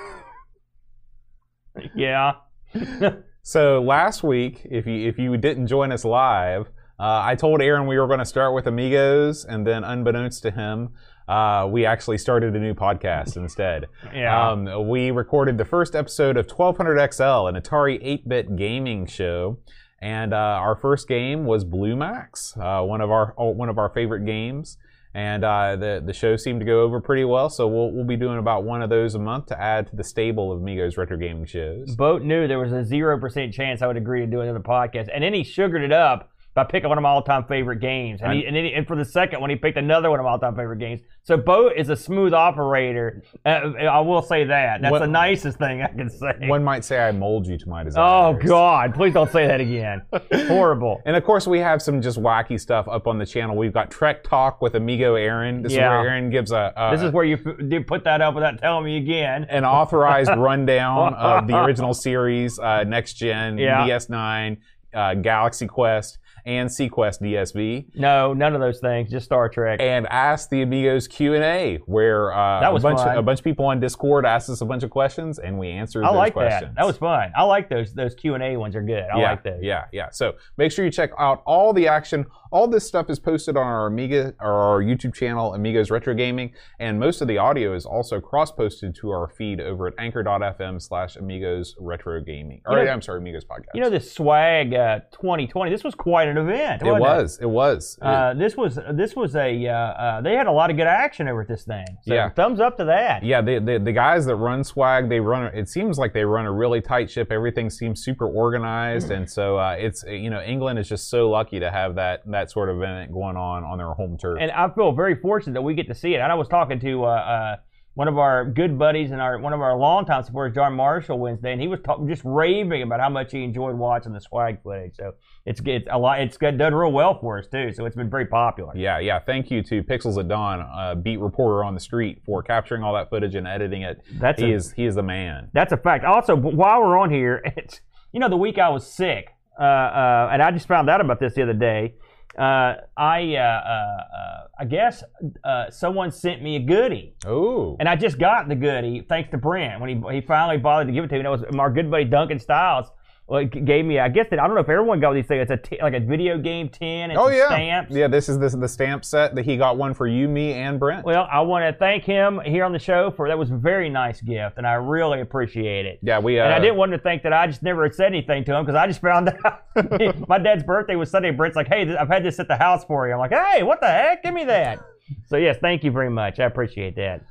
Yeah. 1.94 2.32
so 3.42 3.82
last 3.82 4.22
week, 4.22 4.66
if 4.70 4.86
you 4.86 5.08
if 5.08 5.18
you 5.18 5.36
didn't 5.36 5.66
join 5.66 5.92
us 5.92 6.04
live, 6.04 6.68
uh, 6.98 7.20
I 7.24 7.34
told 7.34 7.60
Aaron 7.60 7.86
we 7.86 7.98
were 7.98 8.06
going 8.06 8.20
to 8.20 8.24
start 8.24 8.54
with 8.54 8.66
Amigos, 8.66 9.44
and 9.44 9.66
then 9.66 9.82
unbeknownst 9.82 10.42
to 10.42 10.50
him, 10.52 10.90
uh, 11.26 11.66
we 11.70 11.84
actually 11.84 12.18
started 12.18 12.54
a 12.54 12.60
new 12.60 12.74
podcast 12.74 13.36
instead. 13.36 13.86
Yeah. 14.14 14.50
Um, 14.50 14.88
we 14.88 15.10
recorded 15.10 15.56
the 15.58 15.64
first 15.64 15.96
episode 15.96 16.36
of 16.36 16.50
1200 16.50 17.12
XL, 17.12 17.22
an 17.48 17.54
Atari 17.54 17.98
8-bit 18.04 18.56
gaming 18.56 19.06
show, 19.06 19.58
and 20.00 20.34
uh, 20.34 20.36
our 20.36 20.76
first 20.76 21.08
game 21.08 21.44
was 21.44 21.64
Blue 21.64 21.96
Max, 21.96 22.54
uh, 22.58 22.82
one 22.82 23.00
of 23.00 23.10
our 23.10 23.32
one 23.36 23.68
of 23.68 23.78
our 23.78 23.88
favorite 23.88 24.26
games. 24.26 24.76
And 25.14 25.44
uh, 25.44 25.76
the 25.76 26.02
the 26.04 26.14
show 26.14 26.36
seemed 26.36 26.60
to 26.60 26.66
go 26.66 26.80
over 26.80 27.00
pretty 27.00 27.24
well, 27.24 27.50
so 27.50 27.68
we'll 27.68 27.90
we'll 27.90 28.06
be 28.06 28.16
doing 28.16 28.38
about 28.38 28.64
one 28.64 28.80
of 28.80 28.88
those 28.88 29.14
a 29.14 29.18
month 29.18 29.46
to 29.46 29.60
add 29.60 29.88
to 29.88 29.96
the 29.96 30.04
stable 30.04 30.50
of 30.50 30.62
Migos 30.62 30.96
retro 30.96 31.18
gaming 31.18 31.44
shows. 31.44 31.94
Bo 31.94 32.16
knew 32.16 32.48
there 32.48 32.58
was 32.58 32.72
a 32.72 32.82
zero 32.82 33.20
percent 33.20 33.52
chance 33.52 33.82
I 33.82 33.86
would 33.86 33.98
agree 33.98 34.20
to 34.20 34.26
do 34.26 34.40
another 34.40 34.60
podcast, 34.60 35.10
and 35.12 35.22
then 35.22 35.34
he 35.34 35.44
sugared 35.44 35.82
it 35.82 35.92
up 35.92 36.31
by 36.54 36.64
picking 36.64 36.88
one 36.88 36.98
of 36.98 37.02
my 37.02 37.08
all-time 37.08 37.44
favorite 37.44 37.80
games, 37.80 38.20
and, 38.22 38.32
he, 38.34 38.44
and, 38.46 38.54
then 38.54 38.64
he- 38.64 38.74
and 38.74 38.86
for 38.86 38.94
the 38.94 39.04
second 39.06 39.40
one, 39.40 39.48
he 39.48 39.56
picked 39.56 39.78
another 39.78 40.10
one 40.10 40.20
of 40.20 40.24
my 40.24 40.32
all-time 40.32 40.54
favorite 40.54 40.78
games. 40.78 41.00
So 41.22 41.36
Bo 41.38 41.68
is 41.68 41.88
a 41.88 41.96
smooth 41.96 42.34
operator. 42.34 43.22
Uh, 43.46 43.70
I 43.80 44.00
will 44.00 44.20
say 44.20 44.44
that. 44.44 44.82
That's 44.82 44.92
What- 44.92 44.98
the 45.00 45.06
nicest 45.06 45.58
thing 45.58 45.80
I 45.82 45.86
can 45.88 46.10
say. 46.10 46.34
One 46.48 46.62
might 46.62 46.84
say 46.84 46.98
I 47.00 47.10
mold 47.12 47.46
you 47.46 47.56
to 47.56 47.68
my 47.68 47.82
design. 47.84 48.02
oh. 48.04 48.34
God! 48.46 48.94
Please 48.94 49.14
don't 49.14 49.30
say 49.30 49.46
that 49.46 49.60
again. 49.60 50.02
Horrible. 50.48 51.00
And 51.06 51.16
of 51.16 51.24
course, 51.24 51.46
we 51.46 51.58
have 51.60 51.80
some 51.80 52.02
just 52.02 52.20
wacky 52.20 52.60
stuff 52.60 52.86
up 52.88 53.06
on 53.06 53.18
the 53.18 53.26
channel. 53.26 53.56
We've 53.56 53.72
got 53.72 53.90
Trek 53.90 54.22
Talk 54.24 54.60
with 54.60 54.74
Amigo 54.74 55.14
Aaron. 55.14 55.62
This 55.62 55.72
Yeah. 55.72 55.86
is 55.86 55.88
where 56.04 56.10
Aaron 56.10 56.30
gives 56.30 56.52
a, 56.52 56.72
This 56.92 57.02
is 57.02 57.12
where 57.12 57.24
you 57.24 57.36
f- 57.46 57.56
you 57.70 57.82
put 57.82 58.04
that 58.04 58.20
up 58.20 58.34
without 58.34 58.58
telling 58.58 58.84
me 58.84 58.96
again. 58.98 59.46
an 59.48 59.64
authorized 59.64 60.30
rundown 60.36 61.14
of 61.14 61.46
the 61.46 61.56
original 61.64 61.94
series, 61.94 62.58
uh, 62.58 62.84
Next 62.84 63.14
Gen, 63.14 63.56
Yeah. 63.58 63.86
DS9, 63.86 64.58
uh, 64.94 65.14
Galaxy 65.14 65.66
Quest, 65.66 66.18
and 66.44 66.68
seaQuest 66.68 67.20
DSV. 67.22 67.94
No, 67.94 68.32
none 68.32 68.54
of 68.54 68.60
those 68.60 68.80
things. 68.80 69.10
Just 69.10 69.26
Star 69.26 69.48
Trek. 69.48 69.80
and 69.80 70.06
asked 70.08 70.50
the 70.50 70.62
Amigos 70.62 71.06
Q 71.08 71.34
and 71.34 71.44
A, 71.44 71.76
where 71.86 72.32
uh, 72.32 72.60
That 72.60 72.72
was 72.72 72.82
a 72.82 72.88
bunch 72.88 72.98
fun. 73.00 73.16
a 73.16 73.22
bunch 73.22 73.40
of 73.40 73.44
people 73.44 73.64
on 73.66 73.80
Discord 73.80 74.26
asked 74.26 74.50
us 74.50 74.60
a 74.60 74.66
bunch 74.66 74.82
of 74.82 74.90
questions, 74.90 75.38
and 75.38 75.58
we 75.58 75.68
answered 75.68 76.04
I 76.04 76.08
those 76.08 76.16
like 76.16 76.32
questions. 76.32 76.74
that. 76.74 76.74
That 76.76 76.86
was 76.86 76.96
fun. 76.96 77.32
I 77.36 77.44
like 77.44 77.68
those. 77.68 77.94
Those 77.94 78.14
Q 78.14 78.34
and 78.34 78.42
A 78.42 78.56
ones 78.56 78.74
are 78.76 78.82
good. 78.82 79.04
I 79.12 79.18
yeah, 79.20 79.30
like 79.30 79.42
those. 79.44 79.62
Yeah, 79.62 79.84
yeah. 79.92 80.10
So 80.10 80.34
make 80.56 80.72
sure 80.72 80.84
you 80.84 80.90
check 80.90 81.10
out 81.18 81.42
all 81.46 81.72
the 81.72 81.88
action. 81.88 82.26
All 82.52 82.68
this 82.68 82.86
stuff 82.86 83.08
is 83.08 83.18
posted 83.18 83.56
on 83.56 83.66
our 83.66 83.86
Amiga 83.86 84.34
or 84.40 84.52
our 84.52 84.82
YouTube 84.82 85.14
channel, 85.14 85.54
Amigos 85.54 85.90
Retro 85.90 86.12
Gaming, 86.14 86.52
and 86.78 87.00
most 87.00 87.22
of 87.22 87.28
the 87.28 87.38
audio 87.38 87.74
is 87.74 87.86
also 87.86 88.20
cross-posted 88.20 88.94
to 88.96 89.10
our 89.10 89.26
feed 89.28 89.58
over 89.58 89.86
at 89.86 89.94
anchor.fm 89.98 90.80
slash 90.82 91.16
Amigos 91.16 91.74
Retro 91.80 92.20
Gaming. 92.20 92.60
Or 92.66 92.78
You 92.78 92.84
know- 92.84 92.90
I'm 92.92 93.00
sorry, 93.00 93.18
Amigos 93.20 93.44
Podcast. 93.46 93.74
You 93.74 93.80
know 93.80 93.88
this 93.90 94.12
swag 94.12 94.74
uh, 94.74 95.00
2020. 95.12 95.70
This 95.70 95.82
was 95.82 95.94
quite 95.94 96.28
an 96.28 96.36
event. 96.36 96.82
it 96.82 96.92
was, 96.92 97.38
it 97.40 97.48
was. 97.48 97.98
Uh, 98.02 98.34
this 98.34 98.56
was 98.56 98.78
this 98.92 99.16
was 99.16 99.34
a 99.34 99.66
uh, 99.66 99.72
uh, 99.74 100.20
they 100.20 100.34
had 100.34 100.46
a 100.46 100.52
lot 100.52 100.70
of 100.70 100.76
good 100.76 100.86
action 100.86 101.28
over 101.28 101.40
at 101.42 101.48
this 101.48 101.64
thing. 101.64 101.86
So 102.02 102.12
Yeah. 102.12 102.28
thumbs 102.28 102.60
up 102.60 102.76
to 102.76 102.84
that. 102.84 103.22
Yeah, 103.22 103.40
the, 103.40 103.58
the 103.60 103.78
the 103.78 103.92
guys 103.92 104.26
that 104.26 104.36
run 104.36 104.62
Swag, 104.62 105.08
they 105.08 105.20
run. 105.20 105.44
It 105.54 105.68
seems 105.70 105.98
like 105.98 106.12
they 106.12 106.24
run 106.24 106.44
a 106.44 106.52
really 106.52 106.82
tight 106.82 107.10
ship. 107.10 107.32
Everything 107.32 107.70
seems 107.70 108.04
super 108.04 108.26
organized, 108.28 109.10
and 109.10 109.28
so 109.30 109.56
uh, 109.56 109.74
it's 109.78 110.04
you 110.06 110.28
know 110.28 110.42
England 110.42 110.78
is 110.78 110.88
just 110.88 111.08
so 111.08 111.30
lucky 111.30 111.58
to 111.58 111.70
have 111.70 111.94
that 111.94 112.20
that 112.26 112.41
sort 112.50 112.68
of 112.68 112.76
event 112.76 113.12
going 113.12 113.36
on 113.36 113.64
on 113.64 113.78
their 113.78 113.92
home 113.92 114.16
turf. 114.18 114.38
And 114.40 114.50
I 114.50 114.68
feel 114.70 114.92
very 114.92 115.14
fortunate 115.16 115.54
that 115.54 115.62
we 115.62 115.74
get 115.74 115.88
to 115.88 115.94
see 115.94 116.14
it. 116.14 116.18
And 116.20 116.30
I 116.30 116.34
was 116.34 116.48
talking 116.48 116.80
to 116.80 117.04
uh, 117.04 117.08
uh, 117.08 117.56
one 117.94 118.08
of 118.08 118.16
our 118.16 118.46
good 118.46 118.78
buddies 118.78 119.10
and 119.10 119.20
our 119.20 119.38
one 119.38 119.52
of 119.52 119.60
our 119.60 119.76
longtime 119.76 120.22
supporters, 120.22 120.54
John 120.54 120.72
Marshall, 120.74 121.18
Wednesday, 121.18 121.52
and 121.52 121.60
he 121.60 121.68
was 121.68 121.78
talk- 121.80 122.06
just 122.08 122.22
raving 122.24 122.80
about 122.82 123.00
how 123.00 123.10
much 123.10 123.32
he 123.32 123.44
enjoyed 123.44 123.76
watching 123.76 124.14
the 124.14 124.20
swag 124.20 124.62
footage. 124.62 124.94
So 124.96 125.12
it's 125.44 125.60
it's 125.66 125.86
a 125.90 125.98
lot. 125.98 126.20
It's 126.20 126.38
good, 126.38 126.56
done 126.56 126.74
real 126.74 126.90
well 126.90 127.18
for 127.20 127.38
us 127.38 127.46
too. 127.48 127.70
So 127.74 127.84
it's 127.84 127.94
been 127.96 128.08
very 128.08 128.24
popular. 128.24 128.72
yeah, 128.74 128.98
yeah. 128.98 129.18
Thank 129.18 129.50
you 129.50 129.62
to 129.64 129.82
Pixels 129.82 130.18
at 130.18 130.26
Dawn, 130.28 130.60
uh, 130.60 130.94
beat 130.94 131.18
reporter 131.20 131.64
on 131.64 131.74
the 131.74 131.80
street, 131.80 132.22
for 132.24 132.42
capturing 132.42 132.82
all 132.82 132.94
that 132.94 133.10
footage 133.10 133.34
and 133.34 133.46
editing 133.46 133.82
it. 133.82 134.00
That's 134.14 134.40
he 134.40 134.52
a- 134.52 134.56
is 134.56 134.72
he 134.72 134.86
is 134.86 134.94
the 134.94 135.02
man. 135.02 135.50
That's 135.52 135.72
a 135.72 135.76
fact. 135.76 136.04
Also, 136.06 136.34
while 136.34 136.80
we're 136.80 136.96
on 136.96 137.10
here, 137.10 137.42
it's 137.58 137.82
you 138.12 138.20
know 138.20 138.30
the 138.30 138.38
week 138.38 138.56
I 138.58 138.70
was 138.70 138.90
sick, 138.90 139.28
uh, 139.60 139.62
uh, 139.64 140.30
and 140.32 140.42
I 140.42 140.50
just 140.50 140.66
found 140.66 140.88
out 140.88 141.02
about 141.02 141.20
this 141.20 141.34
the 141.34 141.42
other 141.42 141.52
day. 141.52 141.92
Uh, 142.38 142.74
I 142.96 143.34
uh, 143.36 143.40
uh, 143.40 144.46
I 144.58 144.64
guess 144.64 145.04
uh, 145.44 145.70
someone 145.70 146.10
sent 146.10 146.42
me 146.42 146.56
a 146.56 146.60
goodie, 146.60 147.14
Oh, 147.26 147.76
and 147.78 147.88
I 147.88 147.96
just 147.96 148.18
got 148.18 148.48
the 148.48 148.54
goodie 148.54 149.04
thanks 149.06 149.30
to 149.30 149.38
Brent 149.38 149.80
when 149.80 149.90
he 149.90 150.14
he 150.14 150.20
finally 150.22 150.56
bothered 150.58 150.86
to 150.86 150.92
give 150.92 151.04
it 151.04 151.08
to 151.08 151.14
me. 151.18 151.24
It 151.24 151.28
was 151.28 151.44
my 151.52 151.68
good 151.68 151.90
buddy 151.90 152.04
Duncan 152.04 152.38
Styles. 152.38 152.86
Well, 153.32 153.44
g- 153.44 153.60
gave 153.60 153.86
me. 153.86 153.98
I 153.98 154.10
guess 154.10 154.26
that 154.28 154.38
I 154.38 154.46
don't 154.46 154.54
know 154.54 154.60
if 154.60 154.68
everyone 154.68 155.00
got 155.00 155.14
these 155.14 155.26
things. 155.26 155.48
It's 155.50 155.50
a 155.50 155.56
t- 155.56 155.78
like 155.80 155.94
a 155.94 156.00
video 156.00 156.36
game 156.36 156.68
tin 156.68 157.10
and 157.10 157.18
oh 157.18 157.28
yeah, 157.28 157.46
stamps. 157.48 157.90
yeah. 157.90 158.06
This 158.06 158.28
is 158.28 158.38
this 158.38 158.52
the 158.52 158.68
stamp 158.68 159.06
set 159.06 159.34
that 159.36 159.46
he 159.46 159.56
got 159.56 159.78
one 159.78 159.94
for 159.94 160.06
you, 160.06 160.28
me, 160.28 160.52
and 160.52 160.78
Brent. 160.78 161.06
Well, 161.06 161.26
I 161.32 161.40
want 161.40 161.64
to 161.64 161.72
thank 161.78 162.04
him 162.04 162.40
here 162.44 162.62
on 162.62 162.72
the 162.72 162.78
show 162.78 163.10
for 163.10 163.28
that 163.28 163.38
was 163.38 163.50
a 163.50 163.56
very 163.56 163.88
nice 163.88 164.20
gift, 164.20 164.58
and 164.58 164.66
I 164.66 164.74
really 164.74 165.22
appreciate 165.22 165.86
it. 165.86 165.98
yeah, 166.02 166.18
we. 166.18 166.38
Uh, 166.38 166.44
And 166.44 166.52
I 166.52 166.58
didn't 166.60 166.76
want 166.76 166.92
to 166.92 166.98
think 166.98 167.22
that 167.22 167.32
I 167.32 167.46
just 167.46 167.62
never 167.62 167.90
said 167.90 168.08
anything 168.08 168.44
to 168.44 168.54
him 168.54 168.66
because 168.66 168.76
I 168.76 168.86
just 168.86 169.00
found 169.00 169.30
out 169.46 169.62
my 170.28 170.36
dad's 170.38 170.62
birthday 170.62 170.96
was 170.96 171.10
Sunday. 171.10 171.30
Brent's 171.30 171.56
like, 171.56 171.68
"Hey, 171.68 171.96
I've 171.96 172.08
had 172.08 172.22
this 172.24 172.38
at 172.38 172.48
the 172.48 172.56
house 172.56 172.84
for 172.84 173.06
you." 173.08 173.14
I'm 173.14 173.18
like, 173.18 173.32
"Hey, 173.32 173.62
what 173.62 173.80
the 173.80 173.86
heck? 173.88 174.22
Give 174.22 174.34
me 174.34 174.44
that." 174.44 174.78
So 175.26 175.38
yes, 175.38 175.56
thank 175.62 175.84
you 175.84 175.90
very 175.90 176.10
much. 176.10 176.38
I 176.38 176.44
appreciate 176.44 176.96
that. 176.96 177.22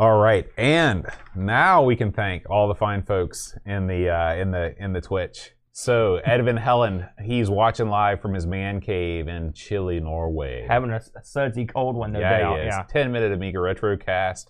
All 0.00 0.16
right, 0.16 0.46
and 0.56 1.04
now 1.36 1.82
we 1.82 1.94
can 1.94 2.10
thank 2.10 2.48
all 2.48 2.68
the 2.68 2.74
fine 2.74 3.02
folks 3.02 3.54
in 3.66 3.86
the 3.86 4.08
uh, 4.08 4.34
in 4.34 4.50
the 4.50 4.74
in 4.82 4.94
the 4.94 5.00
Twitch. 5.02 5.50
So 5.72 6.20
Edvin 6.26 6.58
Helland, 6.64 7.10
he's 7.22 7.50
watching 7.50 7.90
live 7.90 8.22
from 8.22 8.32
his 8.32 8.46
man 8.46 8.80
cave 8.80 9.28
in 9.28 9.52
chilly 9.52 10.00
Norway. 10.00 10.64
Having 10.66 10.92
a, 10.92 11.02
a 11.16 11.22
sudsy 11.22 11.66
cold 11.66 11.96
one, 11.96 12.12
no 12.12 12.20
yeah, 12.20 12.38
doubt. 12.38 12.60
he 12.60 12.62
is. 12.62 12.74
Yeah. 12.74 12.84
Ten 12.88 13.12
minute 13.12 13.30
Amiga 13.30 13.58
Retrocast. 13.58 14.46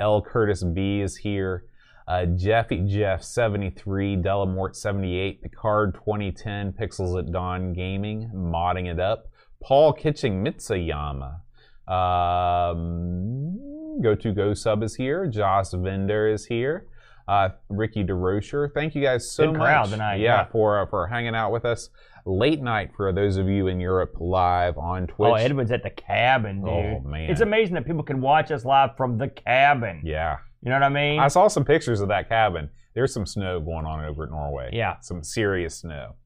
L. 0.00 0.22
Curtis 0.22 0.64
B 0.64 1.02
is 1.02 1.18
here. 1.18 1.66
Uh, 2.08 2.26
Jeffy 2.26 2.82
Jeff 2.84 3.22
73, 3.22 4.16
Delamort 4.16 4.74
78, 4.74 5.40
Picard 5.40 5.94
2010, 5.94 6.72
Pixels 6.72 7.16
at 7.16 7.30
Dawn 7.30 7.72
Gaming, 7.72 8.28
modding 8.34 8.90
it 8.90 8.98
up. 8.98 9.28
Paul 9.62 9.92
Kitching 9.92 10.44
Mitsuyama. 10.44 11.42
Um, 11.86 13.79
Go 14.02 14.14
to 14.14 14.32
Go 14.32 14.54
Sub 14.54 14.82
is 14.82 14.96
here. 14.96 15.26
Joss 15.26 15.72
Vender 15.72 16.28
is 16.28 16.46
here. 16.46 16.86
Uh, 17.28 17.50
Ricky 17.68 18.02
DeRocher. 18.04 18.72
Thank 18.74 18.94
you 18.94 19.02
guys 19.02 19.30
so 19.30 19.46
Good 19.46 19.58
much. 19.58 19.66
crowd 19.66 19.88
tonight, 19.90 20.16
Yeah, 20.16 20.38
yeah. 20.40 20.44
for 20.50 20.80
uh, 20.80 20.86
for 20.86 21.06
hanging 21.06 21.34
out 21.34 21.52
with 21.52 21.64
us. 21.64 21.90
Late 22.26 22.60
night 22.60 22.90
for 22.96 23.12
those 23.12 23.36
of 23.36 23.48
you 23.48 23.66
in 23.68 23.78
Europe 23.80 24.14
live 24.18 24.76
on 24.76 25.06
Twitch. 25.06 25.30
Oh, 25.30 25.34
Edwin's 25.34 25.70
at 25.70 25.82
the 25.82 25.90
cabin, 25.90 26.60
dude. 26.60 26.68
Oh, 26.68 27.00
man. 27.00 27.30
It's 27.30 27.40
amazing 27.40 27.74
that 27.76 27.86
people 27.86 28.02
can 28.02 28.20
watch 28.20 28.50
us 28.50 28.64
live 28.64 28.96
from 28.96 29.16
the 29.18 29.28
cabin. 29.28 30.02
Yeah. 30.04 30.38
You 30.62 30.68
know 30.70 30.76
what 30.76 30.82
I 30.82 30.88
mean? 30.90 31.18
I 31.20 31.28
saw 31.28 31.48
some 31.48 31.64
pictures 31.64 32.00
of 32.00 32.08
that 32.08 32.28
cabin. 32.28 32.68
There's 32.94 33.14
some 33.14 33.24
snow 33.24 33.60
going 33.60 33.86
on 33.86 34.04
over 34.04 34.24
at 34.24 34.30
Norway. 34.30 34.70
Yeah. 34.72 34.96
Some 35.00 35.22
serious 35.22 35.76
snow. 35.76 36.16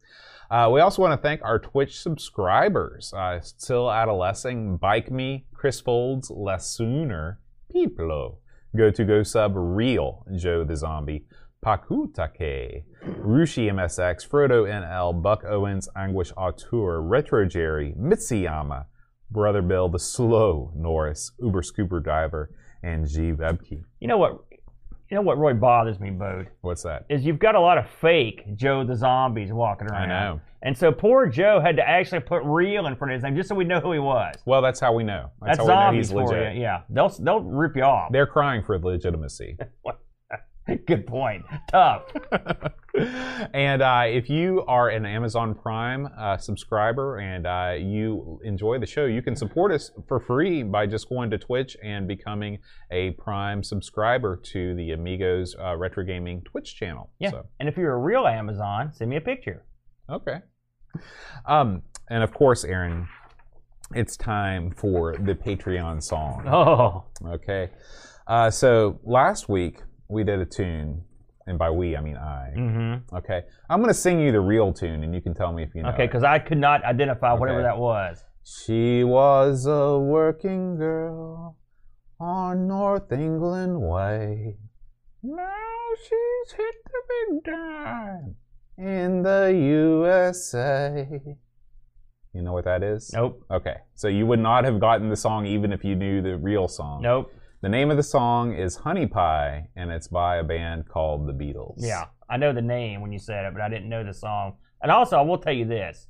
Uh, 0.51 0.69
we 0.73 0.81
also 0.81 1.01
want 1.03 1.13
to 1.13 1.23
thank 1.23 1.43
our 1.43 1.59
Twitch 1.59 1.99
subscribers. 2.01 3.13
Uh, 3.17 3.41
still 3.41 3.91
adolescing, 3.91 4.77
Bike 4.79 5.11
Me, 5.11 5.45
Chris 5.55 5.81
Folds, 5.81 6.31
Les 6.31 6.67
Sooner, 6.67 7.39
Piplo, 7.75 8.37
Go 8.77 8.91
to 8.91 9.05
Go 9.05 9.23
Sub, 9.23 9.53
Real, 9.55 10.25
Joe 10.37 10.65
the 10.65 10.77
Zombie, 10.77 11.25
Pakutake, 11.65 12.85
Rushi 13.05 13.71
MSX, 13.73 14.29
Frodo 14.29 14.65
NL, 14.65 15.23
Buck 15.23 15.45
Owens, 15.45 15.89
Anguish 15.97 16.33
Auteur, 16.37 17.01
Retro 17.01 17.47
Jerry, 17.47 17.95
Mitsuyama, 17.99 18.87
Brother 19.31 19.63
Bill, 19.63 19.89
The 19.89 19.99
Slow 19.99 20.73
Norris, 20.77 21.33
Uber 21.41 21.63
Scooper 21.63 22.05
Diver, 22.05 22.51
and 22.83 23.09
G 23.09 23.33
Webke. 23.33 23.83
you 24.01 24.09
know 24.09 24.19
what? 24.19 24.45
You 25.11 25.17
know 25.17 25.23
what 25.23 25.39
really 25.39 25.55
bothers 25.55 26.01
me, 26.01 26.11
Bode? 26.11 26.49
What's 26.63 26.83
that? 26.83 27.05
is 27.09 27.25
you've 27.25 27.39
got 27.39 27.55
a 27.55 27.61
lot 27.61 27.79
of 27.79 27.87
fake 28.01 28.57
Joe 28.57 28.85
the 28.85 28.97
zombies 28.97 29.53
walking 29.53 29.87
around. 29.89 30.11
I 30.11 30.29
know. 30.29 30.41
And 30.65 30.77
so 30.77 30.91
poor 30.91 31.27
Joe 31.27 31.61
had 31.61 31.77
to 31.77 31.89
actually 31.89 32.21
put 32.21 32.43
real 32.43 32.87
in 32.87 32.97
front 32.97 33.13
of 33.13 33.17
his 33.17 33.23
name 33.23 33.37
just 33.37 33.51
so 33.51 33.55
we 33.55 33.65
know 33.65 33.81
who 33.81 33.93
he 33.93 33.99
was. 33.99 34.35
Well, 34.47 34.63
that's 34.63 34.81
how 34.81 34.95
we 34.95 35.05
know. 35.05 35.31
That's, 35.41 35.59
That's, 35.59 35.69
how 35.69 35.91
we 35.91 35.97
know 35.97 35.99
he's 35.99 36.11
for 36.11 36.25
legit. 36.25 36.57
you. 36.57 36.63
Yeah, 36.63 36.81
they'll 36.89 37.11
they'll 37.11 37.43
rip 37.43 37.77
you 37.77 37.83
off. 37.83 38.11
They're 38.13 38.27
crying 38.27 38.65
for 38.65 38.79
legitimacy. 38.79 39.59
Good 40.87 41.07
point. 41.07 41.45
Tough. 41.71 42.05
and 43.53 43.83
uh, 43.83 44.05
if 44.07 44.31
you 44.31 44.65
are 44.67 44.89
an 44.89 45.05
Amazon 45.05 45.55
Prime 45.55 46.09
uh, 46.19 46.39
subscriber 46.39 47.19
and 47.19 47.47
uh, 47.47 47.75
you 47.79 48.41
enjoy 48.45 48.79
the 48.79 48.87
show, 48.87 49.05
you 49.05 49.21
can 49.21 49.37
support 49.37 49.73
us 49.73 49.91
for 50.09 50.21
free 50.21 50.63
by 50.63 50.87
just 50.87 51.11
going 51.11 51.29
to 51.31 51.39
Twitch 51.39 51.77
and 51.83 52.09
becoming 52.09 52.61
a 52.91 53.11
Prime 53.11 53.63
subscriber 53.63 54.41
to 54.53 54.75
the 54.75 54.93
Amigos 54.93 55.55
uh, 55.63 55.77
Retro 55.77 56.03
Gaming 56.03 56.41
Twitch 56.43 56.77
channel. 56.77 57.11
Yeah. 57.19 57.33
So, 57.33 57.47
And 57.61 57.69
if 57.69 57.77
you're 57.77 57.93
a 57.93 57.99
real 57.99 58.27
Amazon, 58.27 58.91
send 58.95 59.11
me 59.11 59.17
a 59.17 59.21
picture. 59.21 59.67
okay. 60.09 60.39
Um, 61.47 61.83
and 62.09 62.23
of 62.23 62.33
course, 62.33 62.65
Aaron, 62.65 63.09
it's 63.95 64.17
time 64.17 64.71
for 64.71 65.15
the 65.17 65.35
Patreon 65.35 66.03
song. 66.03 66.47
Oh, 66.49 67.05
Okay. 67.35 67.71
Uh, 68.27 68.51
so 68.51 68.99
last 69.05 69.49
week 69.49 69.81
we 70.09 70.25
did 70.25 70.41
a 70.41 70.47
tune, 70.47 71.03
and 71.47 71.59
by 71.59 71.71
we 71.71 71.95
I 71.97 72.01
mean 72.01 72.17
I. 72.17 72.53
mm-hmm. 72.57 73.17
Okay. 73.17 73.43
I'm 73.69 73.81
gonna 73.81 73.93
sing 73.95 74.21
you 74.21 74.33
the 74.33 74.41
real 74.41 74.73
tune, 74.73 75.03
and 75.05 75.15
you 75.15 75.21
can 75.21 75.35
tell 75.35 75.53
me 75.53 75.63
if 75.63 75.75
you 75.75 75.83
know. 75.83 75.91
okay. 75.91 76.07
Because 76.07 76.25
I 76.25 76.39
could 76.39 76.59
not 76.59 76.85
identify 76.85 77.33
whatever 77.35 77.63
that 77.63 77.79
was. 77.79 78.25
She 78.43 79.05
was 79.05 79.67
a 79.67 79.99
working 79.99 80.77
girl 80.77 81.57
on 82.21 82.67
North 82.69 83.13
England 83.13 83.81
way. 83.81 84.57
Now 85.23 85.51
she's 85.99 86.53
hit 86.53 86.75
the 86.85 87.03
big 87.31 87.45
time 87.55 88.37
in 88.77 89.23
the 89.23 89.53
USA. 89.55 91.07
You 92.33 92.43
know 92.43 92.53
what 92.53 92.65
that 92.65 92.83
is? 92.83 93.13
Nope. 93.13 93.45
Okay. 93.51 93.77
So 93.95 94.09
you 94.09 94.27
would 94.27 94.41
not 94.41 94.65
have 94.65 94.81
gotten 94.81 95.09
the 95.09 95.17
song 95.17 95.47
even 95.47 95.73
if 95.73 95.85
you 95.85 95.95
knew 95.95 96.21
the 96.21 96.37
real 96.37 96.67
song. 96.67 97.03
Nope. 97.03 97.33
The 97.63 97.69
name 97.69 97.91
of 97.91 97.97
the 97.97 98.03
song 98.03 98.53
is 98.53 98.77
Honey 98.77 99.07
Pie, 99.07 99.69
and 99.75 99.91
it's 99.91 100.09
by 100.09 100.37
a 100.37 100.45
band 100.45 100.87
called 100.89 101.27
The 101.27 101.33
Beatles. 101.33 101.77
Yeah, 101.79 102.07
I 102.29 102.37
know 102.37 102.53
the 102.53 102.61
name 102.61 103.01
when 103.01 103.11
you 103.11 103.19
said 103.19 103.47
it, 103.47 103.55
but 103.55 103.63
I 103.63 103.71
didn't 103.71 103.89
know 103.89 104.05
the 104.05 104.13
song. 104.13 104.57
And 104.83 104.91
also, 104.93 105.17
I 105.17 105.23
will 105.23 105.39
tell 105.39 105.55
you 105.55 105.65
this: 105.65 106.09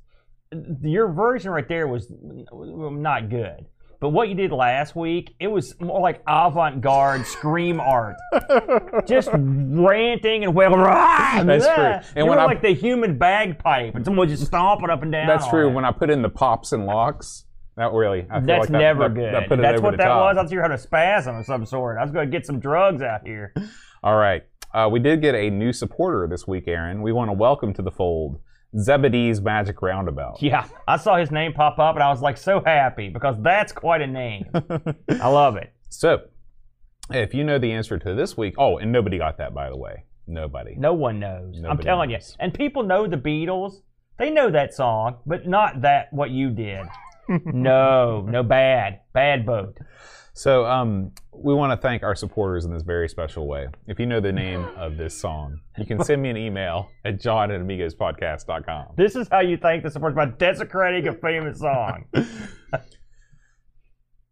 your 0.81 1.07
version 1.13 1.51
right 1.51 1.67
there 1.67 1.87
was 1.87 2.11
not 2.11 3.29
good. 3.29 3.67
But 4.05 4.11
what 4.11 4.29
you 4.29 4.35
did 4.35 4.51
last 4.51 4.95
week, 4.95 5.33
it 5.39 5.47
was 5.47 5.73
more 5.81 5.99
like 5.99 6.21
avant-garde 6.27 7.25
scream 7.25 7.79
art, 7.79 8.17
just 9.07 9.29
ranting 9.33 10.43
and 10.43 10.53
well. 10.53 10.75
That's 10.75 11.65
true. 11.65 11.83
And 11.83 12.05
you 12.17 12.25
when 12.27 12.37
were 12.37 12.39
I- 12.39 12.45
like 12.45 12.61
the 12.61 12.75
human 12.75 13.17
bagpipe, 13.17 13.95
and 13.95 14.05
someone 14.05 14.29
just 14.29 14.45
stomping 14.45 14.91
up 14.91 15.01
and 15.01 15.11
down. 15.11 15.25
That's 15.25 15.47
true. 15.47 15.71
When 15.73 15.85
I 15.85 15.91
put 15.91 16.11
in 16.11 16.21
the 16.21 16.29
pops 16.29 16.71
and 16.71 16.85
locks, 16.85 17.45
that 17.77 17.91
really. 17.93 18.27
I 18.29 18.37
feel 18.41 18.45
That's 18.45 18.59
like 18.59 18.69
that- 18.69 18.77
never 18.77 19.09
that- 19.09 19.15
good. 19.15 19.33
that 19.33 19.51
it 19.51 19.59
That's 19.59 19.81
what 19.81 19.97
that 19.97 20.05
top. 20.05 20.21
was. 20.21 20.37
I 20.37 20.43
thought 20.43 20.51
you 20.51 20.59
having 20.59 20.75
a 20.75 20.77
spasm 20.77 21.37
of 21.37 21.45
some 21.47 21.65
sort. 21.65 21.97
I 21.97 22.03
was 22.03 22.11
going 22.11 22.27
to 22.27 22.31
get 22.31 22.45
some 22.45 22.59
drugs 22.59 23.01
out 23.01 23.21
here. 23.25 23.55
All 24.03 24.17
right. 24.17 24.43
Uh, 24.71 24.87
we 24.87 24.99
did 24.99 25.19
get 25.19 25.33
a 25.33 25.49
new 25.49 25.73
supporter 25.73 26.27
this 26.29 26.45
week, 26.45 26.65
Aaron. 26.67 27.01
We 27.01 27.11
want 27.11 27.29
to 27.29 27.33
welcome 27.33 27.73
to 27.73 27.81
the 27.81 27.89
fold 27.91 28.39
Zebedee's 28.77 29.41
Magic 29.41 29.81
Roundabout. 29.81 30.41
Yeah, 30.41 30.67
I 30.87 30.97
saw 30.97 31.17
his 31.17 31.31
name 31.31 31.53
pop 31.53 31.79
up, 31.79 31.95
and 31.95 32.03
I 32.03 32.09
was 32.09 32.21
like 32.21 32.37
so 32.37 32.61
happy 32.65 33.09
because 33.09 33.35
that's 33.41 33.71
quite 33.71 34.01
a 34.01 34.07
name. 34.07 34.45
I 35.21 35.27
love 35.27 35.55
it. 35.55 35.73
So, 35.89 36.21
if 37.11 37.33
you 37.33 37.43
know 37.43 37.57
the 37.57 37.71
answer 37.71 37.97
to 37.97 38.15
this 38.15 38.35
week, 38.35 38.55
oh, 38.57 38.77
and 38.77 38.91
nobody 38.91 39.17
got 39.17 39.37
that, 39.37 39.53
by 39.53 39.69
the 39.69 39.77
way. 39.77 40.05
Nobody. 40.27 40.75
No 40.75 40.93
one 40.93 41.19
knows. 41.19 41.55
I'm 41.67 41.77
telling 41.77 42.09
knows. 42.09 42.31
you. 42.31 42.43
And 42.43 42.53
people 42.53 42.83
know 42.83 43.07
the 43.07 43.17
Beatles. 43.17 43.81
They 44.17 44.31
know 44.31 44.49
that 44.49 44.73
song, 44.73 45.17
but 45.25 45.47
not 45.47 45.81
that 45.81 46.11
what 46.11 46.31
you 46.31 46.49
did. 46.49 46.85
no, 47.45 48.21
no 48.21 48.43
bad. 48.43 49.01
Bad 49.13 49.45
boat. 49.45 49.77
So, 50.37 50.65
um, 50.65 51.13
we 51.31 51.53
want 51.53 51.71
to 51.71 51.77
thank 51.77 52.03
our 52.03 52.13
supporters 52.13 52.65
in 52.65 52.73
this 52.73 52.83
very 52.83 53.07
special 53.07 53.47
way. 53.47 53.67
If 53.87 53.99
you 53.99 54.05
know 54.05 54.19
the 54.19 54.33
name 54.33 54.65
of 54.75 54.97
this 54.97 55.17
song, 55.17 55.61
you 55.77 55.85
can 55.85 56.03
send 56.03 56.21
me 56.21 56.29
an 56.29 56.35
email 56.35 56.89
at 57.05 57.21
john 57.21 57.51
at 57.51 57.61
amigospodcast.com. 57.61 58.95
This 58.97 59.15
is 59.15 59.29
how 59.29 59.39
you 59.39 59.55
thank 59.55 59.83
the 59.83 59.89
supporters 59.89 60.15
by 60.17 60.25
desecrating 60.25 61.07
a 61.07 61.13
famous 61.13 61.59
song. 61.59 62.03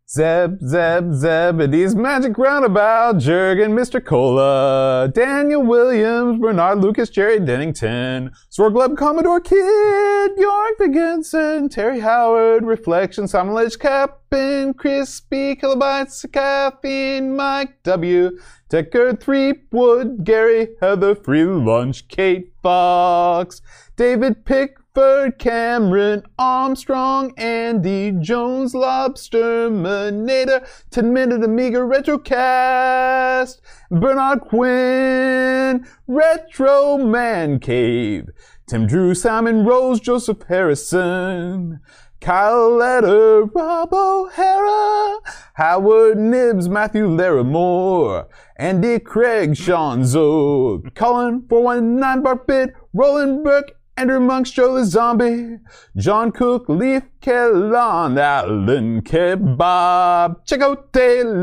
Zeb, 0.06 0.60
Zeb, 0.60 1.14
Zeb, 1.14 1.58
Zebedee's 1.58 1.96
Magic 1.96 2.38
Roundabout, 2.38 3.20
Jurgen, 3.20 3.72
Mr. 3.72 4.04
Cola, 4.04 5.10
Daniel 5.14 5.64
Williams, 5.64 6.42
Bernard 6.42 6.82
Lucas, 6.82 7.10
Jerry 7.10 7.40
Dennington, 7.40 8.30
Sorgleb, 8.52 8.98
Commodore 8.98 9.40
Kid, 9.40 10.32
York 10.38 10.78
Vigenson, 10.78 11.70
Terry 11.70 12.02
Howard, 12.02 12.66
Reflection, 12.66 13.30
Simon 13.30 13.54
Ledge, 13.54 13.80
Captain, 13.80 14.74
Crispy, 14.74 15.56
Kilobytes, 15.56 16.30
Caffeine, 16.32 17.34
Mike 17.34 17.82
W, 17.84 18.38
Decker, 18.68 19.16
Threepwood, 19.16 20.26
Gary, 20.26 20.68
Heather, 20.82 21.16
Free 21.16 21.46
Lunch, 21.46 22.10
Kate 22.10 22.52
Fox, 22.62 23.62
David 23.96 24.46
Pickford, 24.94 25.40
Cameron, 25.40 26.22
Armstrong, 26.38 27.34
Andy 27.36 28.12
Jones, 28.20 28.76
Lobster, 28.76 29.70
Manada, 29.72 30.68
10 30.92 31.12
Minute 31.12 31.44
Amiga 31.44 31.80
Retrocast, 31.80 33.60
Bernard 33.90 34.42
Quinn, 34.42 35.88
Retro 36.06 37.00
Man 37.00 37.60
Cave, 37.60 38.30
Tim 38.68 38.86
Drew, 38.86 39.16
Simon 39.16 39.66
Rose, 39.66 40.00
Joseph 40.00 40.44
Harrison, 40.48 41.80
Kyle 42.22 42.76
Letter, 42.76 43.46
Rob 43.46 43.90
O'Hara, 43.92 45.20
Howard 45.56 46.20
Nibbs, 46.20 46.70
Matthew 46.70 47.08
Larimore, 47.08 48.28
Andy 48.58 49.00
Craig, 49.00 49.58
Sean 49.58 50.06
Zoe, 50.06 50.84
Colin 50.94 51.48
419, 51.50 52.22
Bart 52.22 52.48
Pitt, 52.48 52.74
Roland 52.94 53.44
Burke, 53.44 53.72
Andrew 53.96 54.20
Monks, 54.20 54.50
Joe 54.50 54.74
the 54.74 54.86
Zombie, 54.86 55.60
John 55.96 56.32
Cook, 56.32 56.68
Leaf 56.68 57.04
Kellon, 57.22 58.18
Alan 58.18 59.04
Kebab, 59.04 60.38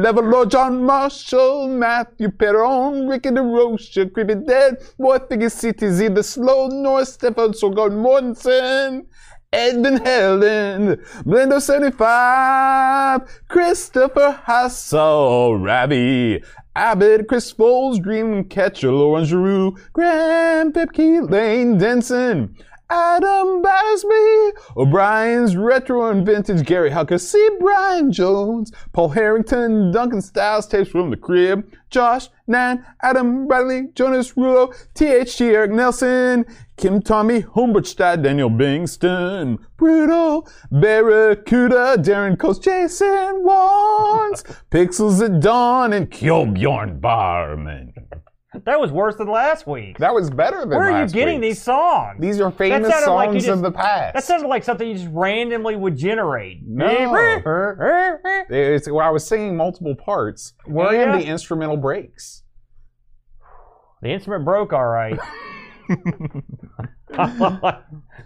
Level 0.03 0.25
Lord 0.25 0.51
John 0.51 0.85
Marshall, 0.85 1.69
Matthew 1.69 2.29
Perron, 2.33 3.07
Ricky 3.07 3.29
DeRocha, 3.29 4.13
Creepy 4.13 4.35
Dead, 4.35 4.79
Boy 4.99 5.19
Figure 5.29 5.49
CTZ, 5.49 6.13
The 6.13 6.23
Slow 6.25 6.67
North, 6.67 7.09
Stefan 7.09 7.53
Sorgard 7.53 7.93
Mortensen, 7.93 9.07
Edvin 9.53 9.99
Helland, 9.99 11.01
Blendo 11.25 11.61
75, 11.61 13.23
Christopher 13.49 14.39
Hassel, 14.45 15.59
Rabbi, 15.59 16.39
Abbott, 16.77 17.27
Chris 17.27 17.53
Foles, 17.53 17.99
Dreamcatcher, 17.99 18.93
Lauren 18.93 19.25
Giroux, 19.25 19.77
Graham 19.93 20.73
Pipke, 20.73 21.29
Lane 21.29 21.79
Denson, 21.79 22.55
Adam 22.91 23.63
Basby, 23.63 24.51
O'Brien's 24.77 25.57
Retro 25.57 26.11
and 26.11 26.27
Vintage, 26.27 26.67
Gary 26.67 26.91
Hucker, 26.91 27.21
C. 27.21 27.49
Brian 27.61 28.11
Jones, 28.11 28.73
Paul 28.93 29.11
Harrington, 29.11 29.93
Duncan 29.93 30.21
Styles, 30.21 30.67
Tapes 30.67 30.91
from 30.91 31.11
the 31.11 31.17
Crib, 31.17 31.73
Josh, 31.91 32.29
Nan, 32.49 32.85
Adam 33.03 33.47
Bradley, 33.47 33.89
Jonas 33.95 34.33
Rulo, 34.33 34.75
THT 34.95 35.41
Eric 35.41 35.71
Nelson, 35.71 36.45
Kim 36.77 37.01
Tommy, 37.01 37.43
Humbertstadt, 37.43 38.23
Daniel 38.23 38.51
Bingston, 38.51 39.59
Brutal, 39.77 40.49
Barracuda, 40.73 41.97
Darren 41.99 42.39
Coast, 42.39 42.65
Jason 42.65 43.45
Wands, 43.45 44.43
Pixels 44.71 45.25
at 45.25 45.41
Dawn, 45.41 45.93
and 45.93 46.11
Kjolbjorn 46.11 47.01
Barman. 47.01 47.90
That 48.65 48.81
was 48.81 48.91
worse 48.91 49.15
than 49.15 49.29
last 49.29 49.67
week. 49.67 49.99
That 49.99 50.13
was 50.13 50.29
better 50.29 50.61
than 50.61 50.71
last 50.71 50.79
week. 50.79 50.81
Where 50.81 50.93
are 50.93 51.03
you 51.03 51.09
getting 51.09 51.41
week's. 51.41 51.59
these 51.59 51.63
songs? 51.63 52.21
These 52.21 52.41
are 52.41 52.51
famous 52.51 52.91
sounded 52.91 53.13
like 53.13 53.29
songs 53.31 53.45
just- 53.45 53.49
of 53.49 53.63
the 53.63 53.71
past. 53.71 54.15
that 54.15 54.25
sounded 54.25 54.49
like 54.49 54.65
something 54.65 54.89
you 54.89 54.95
just 54.95 55.09
randomly 55.13 55.77
would 55.77 55.97
generate. 55.97 56.59
No. 56.67 56.87
Eh, 56.87 57.41
eh, 57.47 58.17
eh, 58.25 58.45
it's, 58.51 58.91
well, 58.91 59.07
I 59.07 59.11
was 59.11 59.25
singing 59.25 59.57
multiple 59.57 59.95
parts, 59.95 60.55
Were 60.67 60.93
and 60.93 61.21
the 61.21 61.27
instrumental 61.27 61.77
breaks. 61.77 62.43
The 64.03 64.09
instrument 64.09 64.45
broke 64.45 64.73
all 64.73 64.87
right. 64.87 65.19
that 67.11 67.83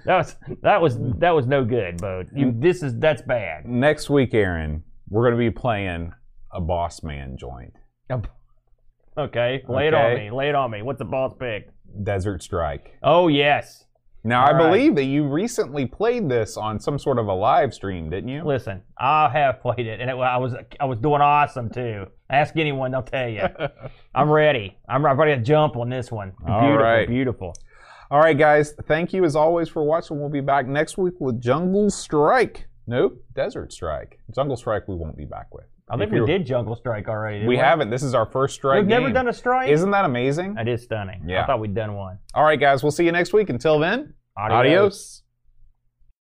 was 0.07 0.37
that 0.63 0.81
was 0.81 0.99
that 1.19 1.31
was 1.31 1.47
no 1.47 1.65
good, 1.65 1.99
Bo. 1.99 2.25
You, 2.35 2.55
this 2.57 2.83
is 2.83 2.99
that's 2.99 3.23
bad. 3.23 3.67
Next 3.67 4.11
week, 4.11 4.35
Aaron, 4.35 4.85
we're 5.09 5.23
going 5.23 5.39
to 5.39 5.51
be 5.51 5.51
playing 5.51 6.13
a 6.53 6.61
Boss 6.61 7.03
Man 7.03 7.37
joint, 7.39 7.73
Okay, 9.17 9.63
lay 9.69 9.89
it 9.89 9.95
on 9.95 10.13
Okay. 10.13 10.25
me. 10.25 10.31
Lay 10.31 10.49
it 10.49 10.55
on 10.55 10.71
me. 10.71 10.83
What's 10.83 10.99
the 10.99 11.05
boss 11.05 11.33
pick? 11.39 11.69
Desert 12.03 12.43
Strike. 12.43 12.97
Oh 13.03 13.29
yes. 13.29 13.85
Now, 14.27 14.41
All 14.43 14.49
I 14.49 14.53
right. 14.53 14.71
believe 14.71 14.95
that 14.97 15.05
you 15.05 15.29
recently 15.29 15.85
played 15.85 16.31
this 16.31 16.57
on 16.57 16.81
some 16.81 16.99
sort 16.99 17.19
of 17.19 17.27
a 17.27 17.33
live 17.35 17.75
stream, 17.75 18.09
didn't 18.09 18.31
you? 18.31 18.43
Listen, 18.43 18.81
I 18.99 19.29
have 19.29 19.61
played 19.61 19.87
it, 19.87 20.01
and 20.01 20.09
it, 20.09 20.15
I 20.15 20.39
was 20.39 20.55
I 20.81 20.87
was 20.87 20.99
doing 20.99 21.21
awesome 21.21 21.69
too. 21.69 22.07
Ask 22.31 22.57
anyone, 22.57 22.91
they'll 22.93 23.03
tell 23.03 23.29
you. 23.29 23.43
I'm 24.15 24.31
ready. 24.31 24.79
I'm, 24.89 25.05
I'm 25.05 25.21
ready 25.21 25.37
to 25.37 25.43
jump 25.43 25.77
on 25.77 25.91
this 25.91 26.11
one. 26.11 26.33
All 26.49 26.61
beautiful, 26.63 26.83
right. 26.85 27.07
beautiful. 27.07 27.55
All 28.11 28.19
right, 28.19 28.37
guys. 28.37 28.73
Thank 28.89 29.13
you 29.13 29.25
as 29.25 29.37
always 29.37 29.69
for 29.69 29.83
watching. 29.85 30.19
We'll 30.19 30.31
be 30.31 30.41
back 30.41 30.67
next 30.67 30.97
week 30.99 31.15
with 31.21 31.41
Jungle 31.41 31.91
Strike. 31.91 32.67
Nope, 32.87 33.23
Desert 33.35 33.73
Strike. 33.73 34.19
Jungle 34.35 34.57
Strike, 34.57 34.89
we 34.89 34.95
won't 34.97 35.17
be 35.17 35.25
back 35.27 35.55
with. 35.55 35.67
I 35.95 35.99
think 35.99 36.13
we 36.13 36.27
did 36.27 36.47
Jungle 36.47 36.77
Strike 36.77 37.09
already. 37.09 37.39
didn't 37.39 37.49
We 37.49 37.57
haven't. 37.57 37.91
This 37.91 38.03
is 38.03 38.15
our 38.15 38.27
first 38.27 38.55
strike. 38.55 38.81
We've 38.81 38.89
never 38.89 39.07
game. 39.07 39.15
done 39.15 39.29
a 39.29 39.33
strike. 39.33 39.69
Isn't 39.71 39.91
that 39.93 40.05
amazing? 40.05 40.55
That 40.55 40.69
is 40.69 40.83
stunning. 40.83 41.23
Yeah. 41.27 41.43
I 41.43 41.47
thought 41.47 41.61
we'd 41.61 41.75
done 41.75 41.95
one. 41.95 42.19
All 42.35 42.45
right, 42.45 42.59
guys. 42.61 42.83
We'll 42.83 42.93
see 42.93 43.05
you 43.05 43.13
next 43.13 43.33
week. 43.33 43.51
Until 43.51 43.79
then, 43.79 44.15
Adios. 44.37 44.59
adios. 44.59 45.23